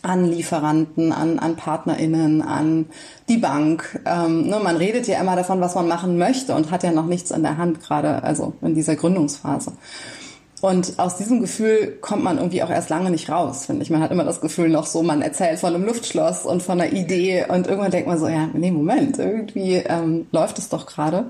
an 0.02 0.24
Lieferanten, 0.24 1.10
an, 1.10 1.40
an 1.40 1.56
PartnerInnen, 1.56 2.40
an 2.40 2.86
die 3.28 3.38
Bank. 3.38 4.00
Ähm, 4.06 4.46
ne, 4.46 4.60
man 4.62 4.76
redet 4.76 5.08
ja 5.08 5.20
immer 5.20 5.34
davon, 5.34 5.60
was 5.60 5.74
man 5.74 5.88
machen 5.88 6.16
möchte 6.16 6.54
und 6.54 6.70
hat 6.70 6.84
ja 6.84 6.92
noch 6.92 7.06
nichts 7.06 7.32
in 7.32 7.42
der 7.42 7.56
Hand, 7.56 7.82
gerade 7.82 8.22
also 8.22 8.52
in 8.62 8.76
dieser 8.76 8.94
Gründungsphase. 8.94 9.72
Und 10.64 10.98
aus 10.98 11.18
diesem 11.18 11.42
Gefühl 11.42 11.98
kommt 12.00 12.24
man 12.24 12.38
irgendwie 12.38 12.62
auch 12.62 12.70
erst 12.70 12.88
lange 12.88 13.10
nicht 13.10 13.28
raus, 13.28 13.66
finde 13.66 13.82
ich. 13.82 13.90
Man 13.90 14.00
hat 14.00 14.10
immer 14.10 14.24
das 14.24 14.40
Gefühl 14.40 14.70
noch 14.70 14.86
so, 14.86 15.02
man 15.02 15.20
erzählt 15.20 15.58
von 15.58 15.74
einem 15.74 15.84
Luftschloss 15.84 16.46
und 16.46 16.62
von 16.62 16.80
einer 16.80 16.90
Idee 16.90 17.44
und 17.46 17.66
irgendwann 17.66 17.90
denkt 17.90 18.08
man 18.08 18.18
so, 18.18 18.28
ja, 18.28 18.48
nee, 18.54 18.70
Moment, 18.70 19.18
irgendwie 19.18 19.74
ähm, 19.74 20.26
läuft 20.32 20.58
es 20.58 20.70
doch 20.70 20.86
gerade. 20.86 21.26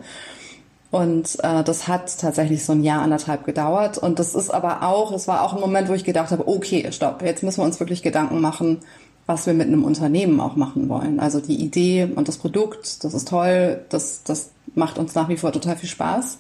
Und 0.93 1.37
äh, 1.43 1.65
das 1.65 1.89
hat 1.89 2.17
tatsächlich 2.17 2.65
so 2.65 2.75
ein 2.75 2.85
Jahr, 2.85 3.03
anderthalb 3.03 3.45
gedauert. 3.45 3.99
Und 3.99 4.21
das 4.21 4.37
ist 4.37 4.51
aber 4.51 4.85
auch, 4.85 5.11
es 5.11 5.27
war 5.27 5.43
auch 5.43 5.55
ein 5.55 5.61
Moment, 5.61 5.89
wo 5.89 5.95
ich 5.95 6.05
gedacht 6.05 6.31
habe, 6.31 6.47
okay, 6.47 6.87
stopp, 6.93 7.21
jetzt 7.23 7.43
müssen 7.43 7.61
wir 7.61 7.65
uns 7.65 7.81
wirklich 7.81 8.05
Gedanken 8.05 8.41
machen, 8.41 8.83
was 9.27 9.47
wir 9.47 9.55
mit 9.55 9.67
einem 9.67 9.83
Unternehmen 9.83 10.41
auch 10.41 10.55
machen 10.55 10.89
wollen. 10.89 11.19
Also 11.19 11.41
die 11.41 11.61
Idee 11.61 12.09
und 12.15 12.29
das 12.29 12.37
Produkt, 12.37 13.03
das 13.03 13.15
ist 13.15 13.27
toll, 13.27 13.85
das, 13.89 14.23
das 14.23 14.51
macht 14.75 14.99
uns 14.99 15.15
nach 15.15 15.29
wie 15.29 15.37
vor 15.37 15.53
total 15.53 15.77
viel 15.77 15.89
Spaß. 15.89 16.39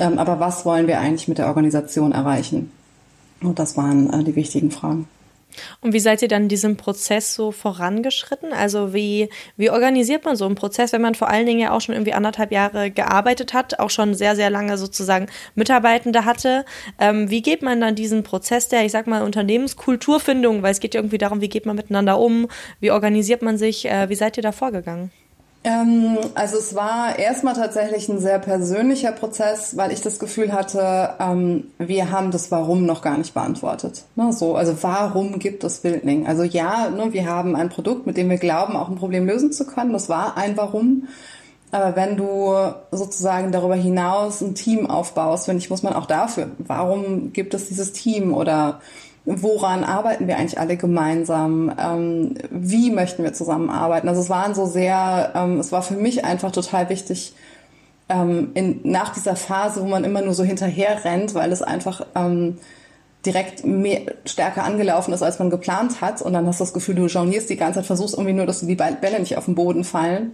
Ähm, 0.00 0.18
aber 0.18 0.40
was 0.40 0.64
wollen 0.64 0.86
wir 0.86 0.98
eigentlich 1.00 1.28
mit 1.28 1.38
der 1.38 1.48
Organisation 1.48 2.12
erreichen? 2.12 2.70
Und 3.40 3.58
das 3.58 3.76
waren 3.76 4.10
äh, 4.10 4.24
die 4.24 4.36
wichtigen 4.36 4.70
Fragen. 4.70 5.08
Und 5.80 5.92
wie 5.92 6.00
seid 6.00 6.22
ihr 6.22 6.28
dann 6.28 6.48
diesem 6.48 6.76
Prozess 6.76 7.34
so 7.34 7.52
vorangeschritten? 7.52 8.52
Also 8.52 8.94
wie, 8.94 9.28
wie 9.56 9.70
organisiert 9.70 10.24
man 10.24 10.36
so 10.36 10.46
einen 10.46 10.54
Prozess, 10.54 10.92
wenn 10.92 11.02
man 11.02 11.14
vor 11.14 11.28
allen 11.28 11.46
Dingen 11.46 11.60
ja 11.60 11.72
auch 11.72 11.80
schon 11.80 11.94
irgendwie 11.94 12.12
anderthalb 12.12 12.52
Jahre 12.52 12.90
gearbeitet 12.90 13.54
hat, 13.54 13.78
auch 13.78 13.90
schon 13.90 14.14
sehr, 14.14 14.36
sehr 14.36 14.50
lange 14.50 14.78
sozusagen 14.78 15.26
Mitarbeitende 15.54 16.24
hatte? 16.24 16.64
Ähm, 16.98 17.30
wie 17.30 17.42
geht 17.42 17.62
man 17.62 17.80
dann 17.80 17.94
diesen 17.94 18.22
Prozess 18.22 18.68
der, 18.68 18.84
ich 18.84 18.92
sag 18.92 19.06
mal, 19.06 19.22
Unternehmenskulturfindung, 19.22 20.62
weil 20.62 20.72
es 20.72 20.80
geht 20.80 20.94
ja 20.94 21.00
irgendwie 21.00 21.18
darum, 21.18 21.40
wie 21.40 21.48
geht 21.48 21.66
man 21.66 21.76
miteinander 21.76 22.18
um, 22.18 22.48
wie 22.80 22.90
organisiert 22.90 23.42
man 23.42 23.58
sich, 23.58 23.86
äh, 23.86 24.08
wie 24.08 24.14
seid 24.14 24.36
ihr 24.36 24.42
da 24.42 24.52
vorgegangen? 24.52 25.10
Ähm, 25.68 26.16
also 26.34 26.56
es 26.56 26.74
war 26.74 27.18
erstmal 27.18 27.52
tatsächlich 27.52 28.08
ein 28.08 28.20
sehr 28.20 28.38
persönlicher 28.38 29.12
Prozess, 29.12 29.76
weil 29.76 29.92
ich 29.92 30.00
das 30.00 30.18
Gefühl 30.18 30.52
hatte, 30.52 31.10
ähm, 31.20 31.64
wir 31.76 32.10
haben 32.10 32.30
das 32.30 32.50
Warum 32.50 32.86
noch 32.86 33.02
gar 33.02 33.18
nicht 33.18 33.34
beantwortet. 33.34 34.04
Ne, 34.16 34.32
so, 34.32 34.56
also 34.56 34.74
warum 34.82 35.38
gibt 35.38 35.64
es 35.64 35.84
Wildling? 35.84 36.26
Also 36.26 36.42
ja, 36.42 36.88
ne, 36.88 37.12
wir 37.12 37.26
haben 37.26 37.54
ein 37.54 37.68
Produkt, 37.68 38.06
mit 38.06 38.16
dem 38.16 38.30
wir 38.30 38.38
glauben, 38.38 38.76
auch 38.76 38.88
ein 38.88 38.96
Problem 38.96 39.26
lösen 39.26 39.52
zu 39.52 39.66
können. 39.66 39.92
Das 39.92 40.08
war 40.08 40.38
ein 40.38 40.56
Warum. 40.56 41.08
Aber 41.70 41.96
wenn 41.96 42.16
du 42.16 42.54
sozusagen 42.90 43.52
darüber 43.52 43.74
hinaus 43.74 44.40
ein 44.40 44.54
Team 44.54 44.88
aufbaust, 44.88 45.44
finde 45.44 45.62
ich, 45.62 45.68
muss 45.68 45.82
man 45.82 45.92
auch 45.92 46.06
dafür, 46.06 46.48
warum 46.60 47.34
gibt 47.34 47.52
es 47.52 47.68
dieses 47.68 47.92
Team 47.92 48.32
oder 48.32 48.80
woran 49.28 49.84
arbeiten 49.84 50.26
wir 50.26 50.38
eigentlich 50.38 50.58
alle 50.58 50.76
gemeinsam, 50.76 51.70
ähm, 51.78 52.34
wie 52.50 52.90
möchten 52.90 53.22
wir 53.22 53.34
zusammenarbeiten. 53.34 54.08
Also 54.08 54.22
es 54.22 54.30
waren 54.30 54.54
so 54.54 54.64
sehr, 54.64 55.32
ähm, 55.34 55.60
es 55.60 55.70
war 55.70 55.82
für 55.82 55.94
mich 55.94 56.24
einfach 56.24 56.50
total 56.50 56.88
wichtig, 56.88 57.34
ähm, 58.08 58.52
in, 58.54 58.80
nach 58.84 59.12
dieser 59.12 59.36
Phase, 59.36 59.82
wo 59.82 59.86
man 59.86 60.04
immer 60.04 60.22
nur 60.22 60.32
so 60.32 60.44
hinterher 60.44 61.04
rennt, 61.04 61.34
weil 61.34 61.52
es 61.52 61.60
einfach 61.60 62.06
ähm, 62.14 62.56
direkt 63.26 63.66
mehr, 63.66 64.00
stärker 64.24 64.64
angelaufen 64.64 65.12
ist, 65.12 65.22
als 65.22 65.38
man 65.38 65.50
geplant 65.50 66.00
hat. 66.00 66.22
Und 66.22 66.32
dann 66.32 66.46
hast 66.46 66.60
du 66.60 66.64
das 66.64 66.72
Gefühl, 66.72 66.94
du 66.94 67.06
jonglierst 67.06 67.50
die 67.50 67.56
ganze 67.56 67.80
Zeit, 67.80 67.86
versuchst 67.86 68.14
irgendwie 68.14 68.32
nur, 68.32 68.46
dass 68.46 68.60
die 68.60 68.74
Bälle 68.74 69.20
nicht 69.20 69.36
auf 69.36 69.44
den 69.44 69.54
Boden 69.54 69.84
fallen. 69.84 70.32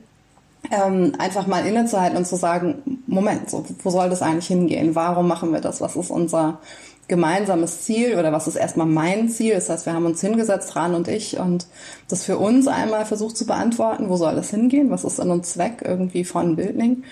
Ähm, 0.71 1.15
einfach 1.19 1.47
mal 1.47 1.67
innezuhalten 1.67 2.17
und 2.17 2.27
zu 2.27 2.37
sagen, 2.37 3.01
Moment, 3.07 3.51
so, 3.51 3.65
wo 3.83 3.91
soll 3.91 4.09
das 4.09 4.23
eigentlich 4.23 4.47
hingehen? 4.47 4.95
Warum 4.95 5.27
machen 5.27 5.53
wir 5.53 5.61
das? 5.61 5.81
Was 5.81 5.97
ist 5.97 6.11
unser 6.11 6.61
gemeinsames 7.09 7.83
Ziel 7.83 8.19
oder 8.19 8.33
was 8.33 8.49
ist 8.49 8.57
erstmal 8.57 8.87
mein 8.87 9.29
Ziel? 9.29 9.55
Das 9.55 9.69
heißt, 9.69 9.87
wir 9.87 9.93
haben 9.93 10.07
uns 10.07 10.21
hingesetzt, 10.21 10.75
Ran 10.77 10.95
und 10.95 11.09
ich, 11.09 11.39
und 11.39 11.67
das 12.09 12.25
für 12.25 12.39
uns 12.39 12.67
einmal 12.67 13.05
versucht 13.05 13.37
zu 13.37 13.47
beantworten, 13.47 14.09
wo 14.09 14.17
soll 14.17 14.35
das 14.35 14.51
hingehen? 14.51 14.91
Was 14.91 15.05
ist 15.05 15.17
Sinn 15.17 15.31
und 15.31 15.45
Zweck 15.45 15.83
irgendwie 15.85 16.25
von 16.25 16.57
Bildning? 16.57 17.05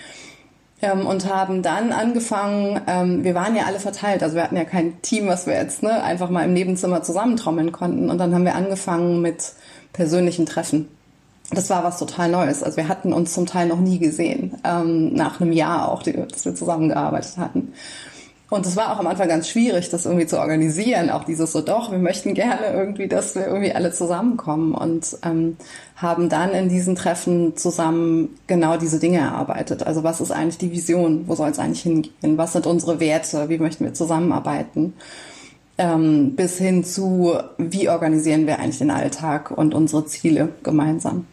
Ähm, 0.81 1.05
und 1.05 1.33
haben 1.33 1.61
dann 1.61 1.91
angefangen, 1.91 2.81
ähm, 2.87 3.23
wir 3.23 3.35
waren 3.35 3.55
ja 3.55 3.63
alle 3.63 3.79
verteilt, 3.79 4.21
also 4.23 4.35
wir 4.35 4.43
hatten 4.43 4.57
ja 4.57 4.65
kein 4.65 5.01
Team, 5.01 5.27
was 5.27 5.47
wir 5.47 5.53
jetzt 5.53 5.83
ne, 5.83 6.03
einfach 6.03 6.29
mal 6.29 6.43
im 6.43 6.53
Nebenzimmer 6.53 7.03
zusammentrommeln 7.03 7.71
konnten. 7.71 8.09
Und 8.09 8.17
dann 8.17 8.33
haben 8.33 8.45
wir 8.45 8.55
angefangen 8.55 9.21
mit 9.21 9.53
persönlichen 9.93 10.45
Treffen. 10.45 10.89
Das 11.51 11.69
war 11.69 11.83
was 11.83 11.99
total 11.99 12.29
Neues. 12.29 12.63
Also 12.63 12.77
wir 12.77 12.87
hatten 12.87 13.13
uns 13.13 13.33
zum 13.33 13.45
Teil 13.45 13.67
noch 13.67 13.79
nie 13.79 13.99
gesehen, 13.99 14.57
ähm, 14.63 15.13
nach 15.13 15.39
einem 15.39 15.51
Jahr 15.51 15.89
auch, 15.89 16.03
dass 16.03 16.45
wir 16.45 16.55
zusammengearbeitet 16.55 17.37
hatten. 17.37 17.73
Und 18.53 18.67
es 18.67 18.75
war 18.75 18.93
auch 18.93 18.99
am 18.99 19.07
Anfang 19.07 19.27
ganz 19.27 19.49
schwierig, 19.49 19.89
das 19.89 20.05
irgendwie 20.05 20.27
zu 20.27 20.39
organisieren. 20.39 21.09
Auch 21.09 21.23
dieses 21.23 21.51
so, 21.51 21.61
doch, 21.61 21.91
wir 21.91 21.97
möchten 21.97 22.35
gerne 22.35 22.67
irgendwie, 22.67 23.07
dass 23.07 23.33
wir 23.33 23.47
irgendwie 23.47 23.73
alle 23.73 23.91
zusammenkommen 23.91 24.75
und 24.75 25.17
ähm, 25.23 25.57
haben 25.95 26.29
dann 26.29 26.51
in 26.51 26.69
diesen 26.69 26.95
Treffen 26.95 27.57
zusammen 27.57 28.37
genau 28.45 28.77
diese 28.77 28.99
Dinge 28.99 29.17
erarbeitet. 29.17 29.87
Also 29.87 30.03
was 30.03 30.21
ist 30.21 30.29
eigentlich 30.29 30.59
die 30.59 30.71
Vision? 30.71 31.27
Wo 31.27 31.33
soll 31.33 31.49
es 31.49 31.57
eigentlich 31.57 31.81
hingehen? 31.81 32.37
Was 32.37 32.53
sind 32.53 32.67
unsere 32.67 32.99
Werte? 32.99 33.49
Wie 33.49 33.57
möchten 33.57 33.85
wir 33.85 33.95
zusammenarbeiten? 33.95 34.93
Ähm, 35.79 36.35
bis 36.35 36.59
hin 36.59 36.83
zu, 36.83 37.35
wie 37.57 37.89
organisieren 37.89 38.45
wir 38.45 38.59
eigentlich 38.59 38.77
den 38.77 38.91
Alltag 38.91 39.49
und 39.49 39.73
unsere 39.73 40.05
Ziele 40.05 40.49
gemeinsam? 40.61 41.25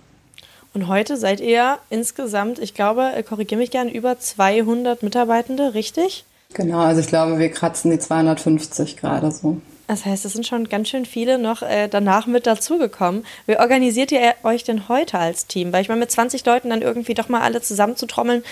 Und 0.73 0.89
heute 0.89 1.19
seid 1.19 1.41
ihr 1.41 1.81
insgesamt, 1.91 2.59
ich 2.59 2.73
glaube, 2.73 3.13
korrigiere 3.29 3.59
mich 3.59 3.71
gerne, 3.71 3.93
über 3.93 4.19
200 4.19 5.03
Mitarbeitende, 5.03 5.75
richtig? 5.75 6.25
Genau, 6.55 6.79
also 6.81 7.01
ich 7.01 7.07
glaube, 7.07 7.39
wir 7.39 7.51
kratzen 7.51 7.91
die 7.91 7.99
250 7.99 8.97
gerade 8.97 9.31
so. 9.31 9.61
Das 9.87 10.05
heißt, 10.05 10.25
es 10.25 10.35
sind 10.35 10.47
schon 10.47 10.69
ganz 10.69 10.89
schön 10.89 11.05
viele 11.05 11.39
noch 11.39 11.63
äh, 11.63 11.89
danach 11.89 12.27
mit 12.27 12.47
dazugekommen. 12.47 13.25
Wie 13.47 13.59
organisiert 13.59 14.13
ihr 14.13 14.35
euch 14.45 14.63
denn 14.63 14.89
heute 14.89 15.19
als 15.19 15.47
Team? 15.47 15.73
Weil 15.73 15.83
ich 15.83 15.89
meine, 15.89 16.01
mit 16.01 16.13
20 16.13 16.45
Leuten 16.47 16.71
dann 16.71 16.83
irgendwie 16.83 17.15
doch 17.15 17.29
mal 17.29 17.41
alle 17.41 17.61
zusammenzutrommeln, 17.61 18.45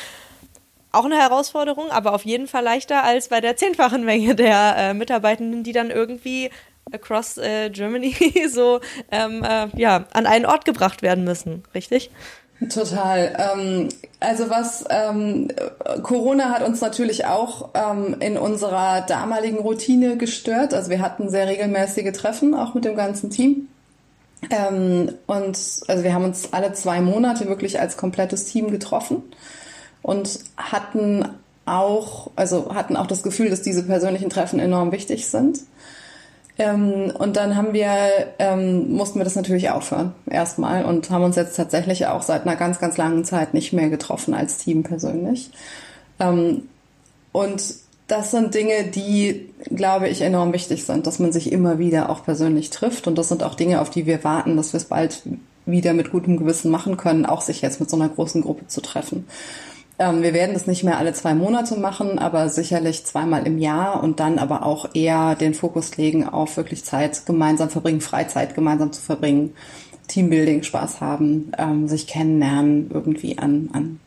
auch 0.90 1.04
eine 1.04 1.16
Herausforderung, 1.16 1.90
aber 1.90 2.14
auf 2.14 2.24
jeden 2.24 2.48
Fall 2.48 2.64
leichter 2.64 3.04
als 3.04 3.28
bei 3.28 3.40
der 3.40 3.56
zehnfachen 3.56 4.04
Menge 4.04 4.34
der 4.34 4.74
äh, 4.76 4.94
Mitarbeitenden, 4.94 5.62
die 5.62 5.72
dann 5.72 5.90
irgendwie 5.90 6.50
across 6.92 7.36
äh, 7.38 7.70
Germany 7.70 8.16
so 8.48 8.80
ähm, 9.10 9.44
äh, 9.44 9.68
ja, 9.76 10.06
an 10.12 10.26
einen 10.26 10.46
Ort 10.46 10.64
gebracht 10.64 11.02
werden 11.02 11.24
müssen, 11.24 11.62
richtig? 11.74 12.10
Total. 12.68 13.36
Ähm, 13.38 13.88
also 14.18 14.50
was 14.50 14.84
ähm, 14.90 15.48
Corona 16.02 16.50
hat 16.50 16.66
uns 16.66 16.80
natürlich 16.80 17.24
auch 17.24 17.70
ähm, 17.74 18.16
in 18.18 18.36
unserer 18.36 19.02
damaligen 19.02 19.58
Routine 19.58 20.16
gestört. 20.16 20.74
Also 20.74 20.90
wir 20.90 21.00
hatten 21.00 21.30
sehr 21.30 21.46
regelmäßige 21.46 22.12
Treffen, 22.12 22.54
auch 22.54 22.74
mit 22.74 22.84
dem 22.84 22.96
ganzen 22.96 23.30
Team. 23.30 23.68
Ähm, 24.50 25.12
und 25.26 25.58
also 25.86 26.04
wir 26.04 26.14
haben 26.14 26.24
uns 26.24 26.52
alle 26.52 26.72
zwei 26.72 27.00
Monate 27.00 27.48
wirklich 27.48 27.80
als 27.80 27.96
komplettes 27.96 28.46
Team 28.46 28.70
getroffen 28.70 29.22
und 30.02 30.40
hatten 30.56 31.28
auch, 31.64 32.30
also 32.34 32.74
hatten 32.74 32.96
auch 32.96 33.06
das 33.06 33.22
Gefühl, 33.22 33.50
dass 33.50 33.62
diese 33.62 33.84
persönlichen 33.84 34.30
Treffen 34.30 34.58
enorm 34.58 34.90
wichtig 34.90 35.28
sind. 35.28 35.60
Ähm, 36.58 37.12
und 37.16 37.36
dann 37.36 37.56
haben 37.56 37.72
wir, 37.72 37.88
ähm, 38.40 38.90
mussten 38.92 39.20
wir 39.20 39.24
das 39.24 39.36
natürlich 39.36 39.70
aufhören, 39.70 40.12
erstmal, 40.28 40.84
und 40.84 41.08
haben 41.10 41.22
uns 41.22 41.36
jetzt 41.36 41.54
tatsächlich 41.54 42.06
auch 42.06 42.22
seit 42.22 42.42
einer 42.42 42.56
ganz, 42.56 42.80
ganz 42.80 42.96
langen 42.96 43.24
Zeit 43.24 43.54
nicht 43.54 43.72
mehr 43.72 43.88
getroffen 43.88 44.34
als 44.34 44.58
Team 44.58 44.82
persönlich. 44.82 45.50
Ähm, 46.18 46.62
und 47.30 47.62
das 48.08 48.30
sind 48.30 48.54
Dinge, 48.54 48.84
die, 48.84 49.50
glaube 49.70 50.08
ich, 50.08 50.22
enorm 50.22 50.52
wichtig 50.52 50.84
sind, 50.84 51.06
dass 51.06 51.18
man 51.18 51.30
sich 51.30 51.52
immer 51.52 51.78
wieder 51.78 52.10
auch 52.10 52.24
persönlich 52.24 52.70
trifft. 52.70 53.06
Und 53.06 53.16
das 53.16 53.28
sind 53.28 53.42
auch 53.42 53.54
Dinge, 53.54 53.80
auf 53.80 53.90
die 53.90 54.06
wir 54.06 54.24
warten, 54.24 54.56
dass 54.56 54.72
wir 54.72 54.78
es 54.78 54.86
bald 54.86 55.22
wieder 55.66 55.92
mit 55.92 56.10
gutem 56.10 56.38
Gewissen 56.38 56.70
machen 56.70 56.96
können, 56.96 57.26
auch 57.26 57.42
sich 57.42 57.60
jetzt 57.60 57.78
mit 57.78 57.90
so 57.90 57.96
einer 57.96 58.08
großen 58.08 58.42
Gruppe 58.42 58.66
zu 58.66 58.80
treffen. 58.80 59.26
Ähm, 59.98 60.22
wir 60.22 60.32
werden 60.32 60.54
das 60.54 60.66
nicht 60.66 60.84
mehr 60.84 60.98
alle 60.98 61.12
zwei 61.12 61.34
Monate 61.34 61.76
machen, 61.76 62.18
aber 62.18 62.48
sicherlich 62.48 63.04
zweimal 63.04 63.46
im 63.46 63.58
Jahr 63.58 64.02
und 64.02 64.20
dann 64.20 64.38
aber 64.38 64.64
auch 64.64 64.94
eher 64.94 65.34
den 65.34 65.54
Fokus 65.54 65.96
legen 65.96 66.28
auf 66.28 66.56
wirklich 66.56 66.84
Zeit 66.84 67.26
gemeinsam 67.26 67.68
verbringen, 67.68 68.00
Freizeit 68.00 68.54
gemeinsam 68.54 68.92
zu 68.92 69.02
verbringen, 69.02 69.54
Teambuilding, 70.06 70.62
Spaß 70.62 71.00
haben, 71.00 71.52
ähm, 71.58 71.88
sich 71.88 72.06
kennenlernen, 72.06 72.90
irgendwie 72.92 73.38
an, 73.38 73.70
an 73.72 74.00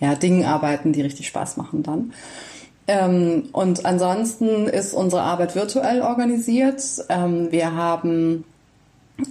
ja, 0.00 0.14
Dingen 0.14 0.44
arbeiten, 0.44 0.92
die 0.92 1.02
richtig 1.02 1.28
Spaß 1.28 1.56
machen 1.56 1.82
dann. 1.82 2.12
Ähm, 2.88 3.50
und 3.52 3.86
ansonsten 3.86 4.66
ist 4.66 4.94
unsere 4.94 5.22
Arbeit 5.22 5.54
virtuell 5.54 6.02
organisiert. 6.02 6.82
Ähm, 7.08 7.52
wir 7.52 7.74
haben 7.76 8.44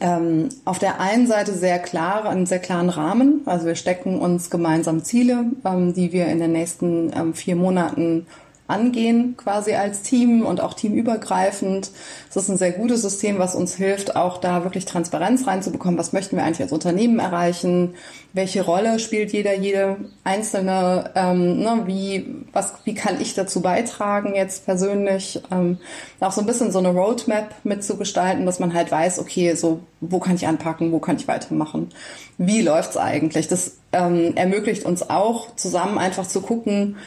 ähm, 0.02 0.50
auf 0.66 0.80
der 0.80 1.00
einen 1.00 1.28
Seite 1.28 1.54
sehr 1.54 1.80
klar, 1.80 2.26
einen 2.26 2.46
sehr 2.46 2.60
klaren 2.60 2.90
Rahmen. 2.90 3.42
Also 3.46 3.68
wir 3.68 3.76
stecken 3.76 4.20
uns 4.20 4.50
gemeinsam 4.50 5.04
Ziele, 5.04 5.46
ähm, 5.66 5.94
die 5.94 6.12
wir 6.12 6.28
in 6.28 6.40
den 6.40 6.52
nächsten 6.52 7.12
ähm, 7.16 7.34
vier 7.34 7.56
Monaten 7.56 8.26
angehen, 8.70 9.36
quasi 9.36 9.74
als 9.74 10.02
Team 10.04 10.46
und 10.46 10.62
auch 10.62 10.74
teamübergreifend. 10.74 11.92
Es 12.30 12.36
ist 12.36 12.50
ein 12.50 12.58
sehr 12.58 12.72
gutes 12.72 13.02
System, 13.02 13.40
was 13.40 13.56
uns 13.56 13.76
hilft, 13.76 14.16
auch 14.16 14.38
da 14.38 14.64
wirklich 14.64 14.86
Transparenz 14.86 15.48
reinzubekommen. 15.48 15.98
Was 15.98 16.14
möchten 16.14 16.36
wir 16.36 16.44
eigentlich 16.44 16.62
als 16.62 16.72
Unternehmen 16.72 17.20
erreichen? 17.20 17.96
Welche 18.34 18.64
Rolle 18.64 19.00
spielt 19.00 19.34
jeder, 19.34 19.56
jede 19.56 19.98
einzelne? 20.24 21.12
Ähm, 21.16 21.60
ne, 21.60 21.84
wie, 21.86 22.36
was, 22.54 22.74
wie 22.84 22.94
kann 22.94 23.20
ich 23.20 23.34
dazu 23.34 23.62
beitragen 23.62 24.36
jetzt 24.36 24.66
persönlich? 24.66 25.42
Ähm, 25.52 25.80
auch 26.20 26.32
so 26.32 26.42
ein 26.42 26.48
bisschen 26.48 26.72
so 26.72 26.80
eine 26.80 26.90
Roadmap 26.90 27.56
mitzugestalten, 27.64 28.46
dass 28.46 28.60
man 28.60 28.74
halt 28.74 28.92
weiß, 28.92 29.20
okay, 29.20 29.56
so, 29.56 29.80
wo 30.00 30.20
kann 30.20 30.36
ich 30.36 30.48
anpacken? 30.48 30.92
Wo 30.92 31.00
kann 31.00 31.16
ich 31.16 31.28
weitermachen? 31.28 31.90
Wie 32.38 32.62
läuft's 32.62 32.98
eigentlich? 32.98 33.48
Das 33.48 33.78
ähm, 33.92 34.34
ermöglicht 34.36 34.86
uns 34.86 35.10
auch, 35.10 35.56
zusammen 35.56 35.98
einfach 35.98 36.28
zu 36.28 36.42
gucken, 36.42 36.98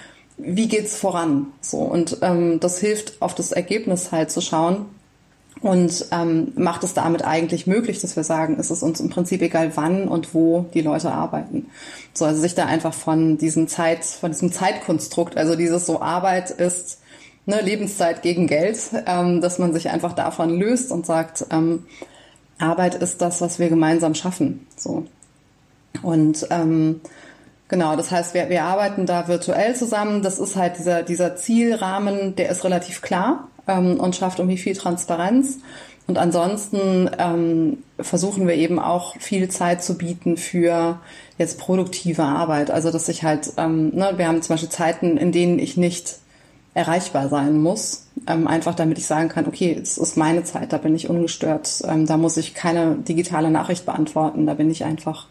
wie 0.43 0.69
geht's 0.69 0.97
voran? 0.97 1.49
So 1.61 1.79
und 1.79 2.19
ähm, 2.23 2.61
das 2.61 2.79
hilft, 2.79 3.21
auf 3.21 3.35
das 3.35 3.53
Ergebnis 3.53 4.13
halt 4.13 4.31
zu 4.31 4.41
schauen 4.41 4.87
und 5.61 6.07
ähm, 6.11 6.53
macht 6.57 6.83
es 6.83 6.95
damit 6.95 7.25
eigentlich 7.25 7.67
möglich, 7.67 8.01
dass 8.01 8.17
wir 8.17 8.25
sagen, 8.25 8.57
es 8.59 8.71
ist 8.71 8.83
uns 8.83 9.01
im 9.01 9.11
Prinzip 9.11 9.43
egal, 9.43 9.73
wann 9.77 10.09
und 10.09 10.35
wo 10.35 10.67
die 10.75 10.81
Leute 10.81 11.13
arbeiten. 11.13 11.67
So 12.15 12.25
also 12.25 12.41
sich 12.41 12.55
da 12.55 12.67
einfach 12.67 12.95
von 12.95 13.39
diesem 13.39 13.69
Zeit, 13.69 14.05
von 14.05 14.33
diesem 14.33 14.53
Zeitkonstrukt, 14.53 15.37
also 15.37 15.55
dieses 15.55 15.87
so 15.87 16.01
Arbeit 16.01 16.51
ist 16.51 17.01
ne, 17.47 17.61
Lebenszeit 17.61 18.23
gegen 18.23 18.47
Geld, 18.47 18.79
ähm, 19.07 19.41
dass 19.41 19.59
man 19.59 19.73
sich 19.73 19.91
einfach 19.91 20.15
davon 20.15 20.59
löst 20.59 20.91
und 20.91 21.07
sagt, 21.07 21.47
ähm, 21.51 21.87
Arbeit 22.59 22.97
ist 22.97 23.21
das, 23.21 23.41
was 23.41 23.59
wir 23.59 23.69
gemeinsam 23.69 24.15
schaffen. 24.15 24.67
So 24.77 25.05
und 26.03 26.47
ähm, 26.51 27.01
Genau, 27.73 27.97
das 27.97 28.11
heißt, 28.11 28.35
wir, 28.35 28.51
wir 28.51 28.65
arbeiten 28.65 29.07
da 29.07 29.29
virtuell 29.29 29.75
zusammen. 29.75 30.21
Das 30.21 30.39
ist 30.39 30.57
halt 30.57 30.77
dieser, 30.77 31.03
dieser 31.03 31.37
Zielrahmen, 31.37 32.37
der 32.37 32.51
ist 32.51 32.65
relativ 32.65 33.01
klar 33.01 33.49
ähm, 33.67 33.99
und 33.99 34.15
schafft 34.15 34.41
irgendwie 34.41 34.59
viel 34.59 34.77
Transparenz. 34.77 35.57
Und 36.07 36.19
ansonsten 36.19 37.09
ähm, 37.17 37.79
versuchen 37.99 38.47
wir 38.47 38.57
eben 38.57 38.79
auch 38.79 39.17
viel 39.19 39.49
Zeit 39.49 39.83
zu 39.83 39.97
bieten 39.97 40.37
für 40.37 41.01
jetzt 41.39 41.59
produktive 41.59 42.25
Arbeit. 42.25 42.71
Also 42.71 42.91
dass 42.91 43.09
ich 43.09 43.23
halt, 43.23 43.55
ähm, 43.57 43.89
ne, 43.95 44.13
wir 44.19 44.29
haben 44.29 44.43
zum 44.43 44.53
Beispiel 44.53 44.69
Zeiten, 44.69 45.17
in 45.17 45.33
denen 45.33 45.59
ich 45.59 45.79
nicht 45.79 46.19
erreichbar 46.75 47.31
sein 47.31 47.59
muss, 47.59 48.07
ähm, 48.29 48.49
einfach 48.49 48.75
damit 48.75 48.99
ich 48.99 49.07
sagen 49.07 49.31
kann, 49.31 49.47
okay, 49.47 49.79
es 49.81 49.97
ist 49.97 50.19
meine 50.19 50.45
Zeit, 50.45 50.75
da 50.75 50.77
bin 50.77 50.95
ich 50.95 51.09
ungestört, 51.09 51.81
ähm, 51.89 52.05
da 52.05 52.19
muss 52.19 52.37
ich 52.37 52.53
keine 52.53 52.97
digitale 52.97 53.51
Nachricht 53.51 53.87
beantworten, 53.87 54.45
da 54.45 54.53
bin 54.53 54.71
ich 54.71 54.85
einfach 54.85 55.27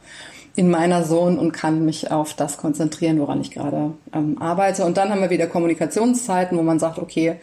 in 0.56 0.70
meiner 0.70 1.04
Zone 1.06 1.40
und 1.40 1.54
kann 1.54 1.86
mich 1.86 2.12
auf 2.12 2.34
das 2.34 2.58
konzentrieren, 2.58 3.20
woran 3.20 3.40
ich 3.42 3.52
gerade 3.52 3.94
ähm, 4.14 4.38
arbeite. 4.40 4.86
Und 4.86 4.98
dann 4.98 5.10
haben 5.10 5.22
wir 5.22 5.30
wieder 5.30 5.48
Kommunikationszeiten, 5.48 6.58
wo 6.58 6.62
man 6.62 6.80
sagt, 6.80 7.00
okay, 7.00 7.38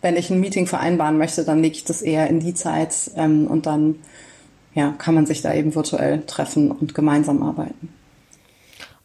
wenn 0.00 0.16
ich 0.16 0.30
ein 0.30 0.40
Meeting 0.40 0.66
vereinbaren 0.66 1.18
möchte, 1.18 1.44
dann 1.44 1.62
lege 1.62 1.76
ich 1.76 1.84
das 1.84 2.02
eher 2.02 2.28
in 2.28 2.40
die 2.40 2.54
Zeit 2.54 3.10
ähm, 3.16 3.46
und 3.46 3.66
dann 3.66 3.96
ja, 4.74 4.94
kann 4.98 5.14
man 5.14 5.26
sich 5.26 5.40
da 5.40 5.54
eben 5.54 5.74
virtuell 5.74 6.22
treffen 6.26 6.70
und 6.70 6.94
gemeinsam 6.94 7.42
arbeiten. 7.42 7.92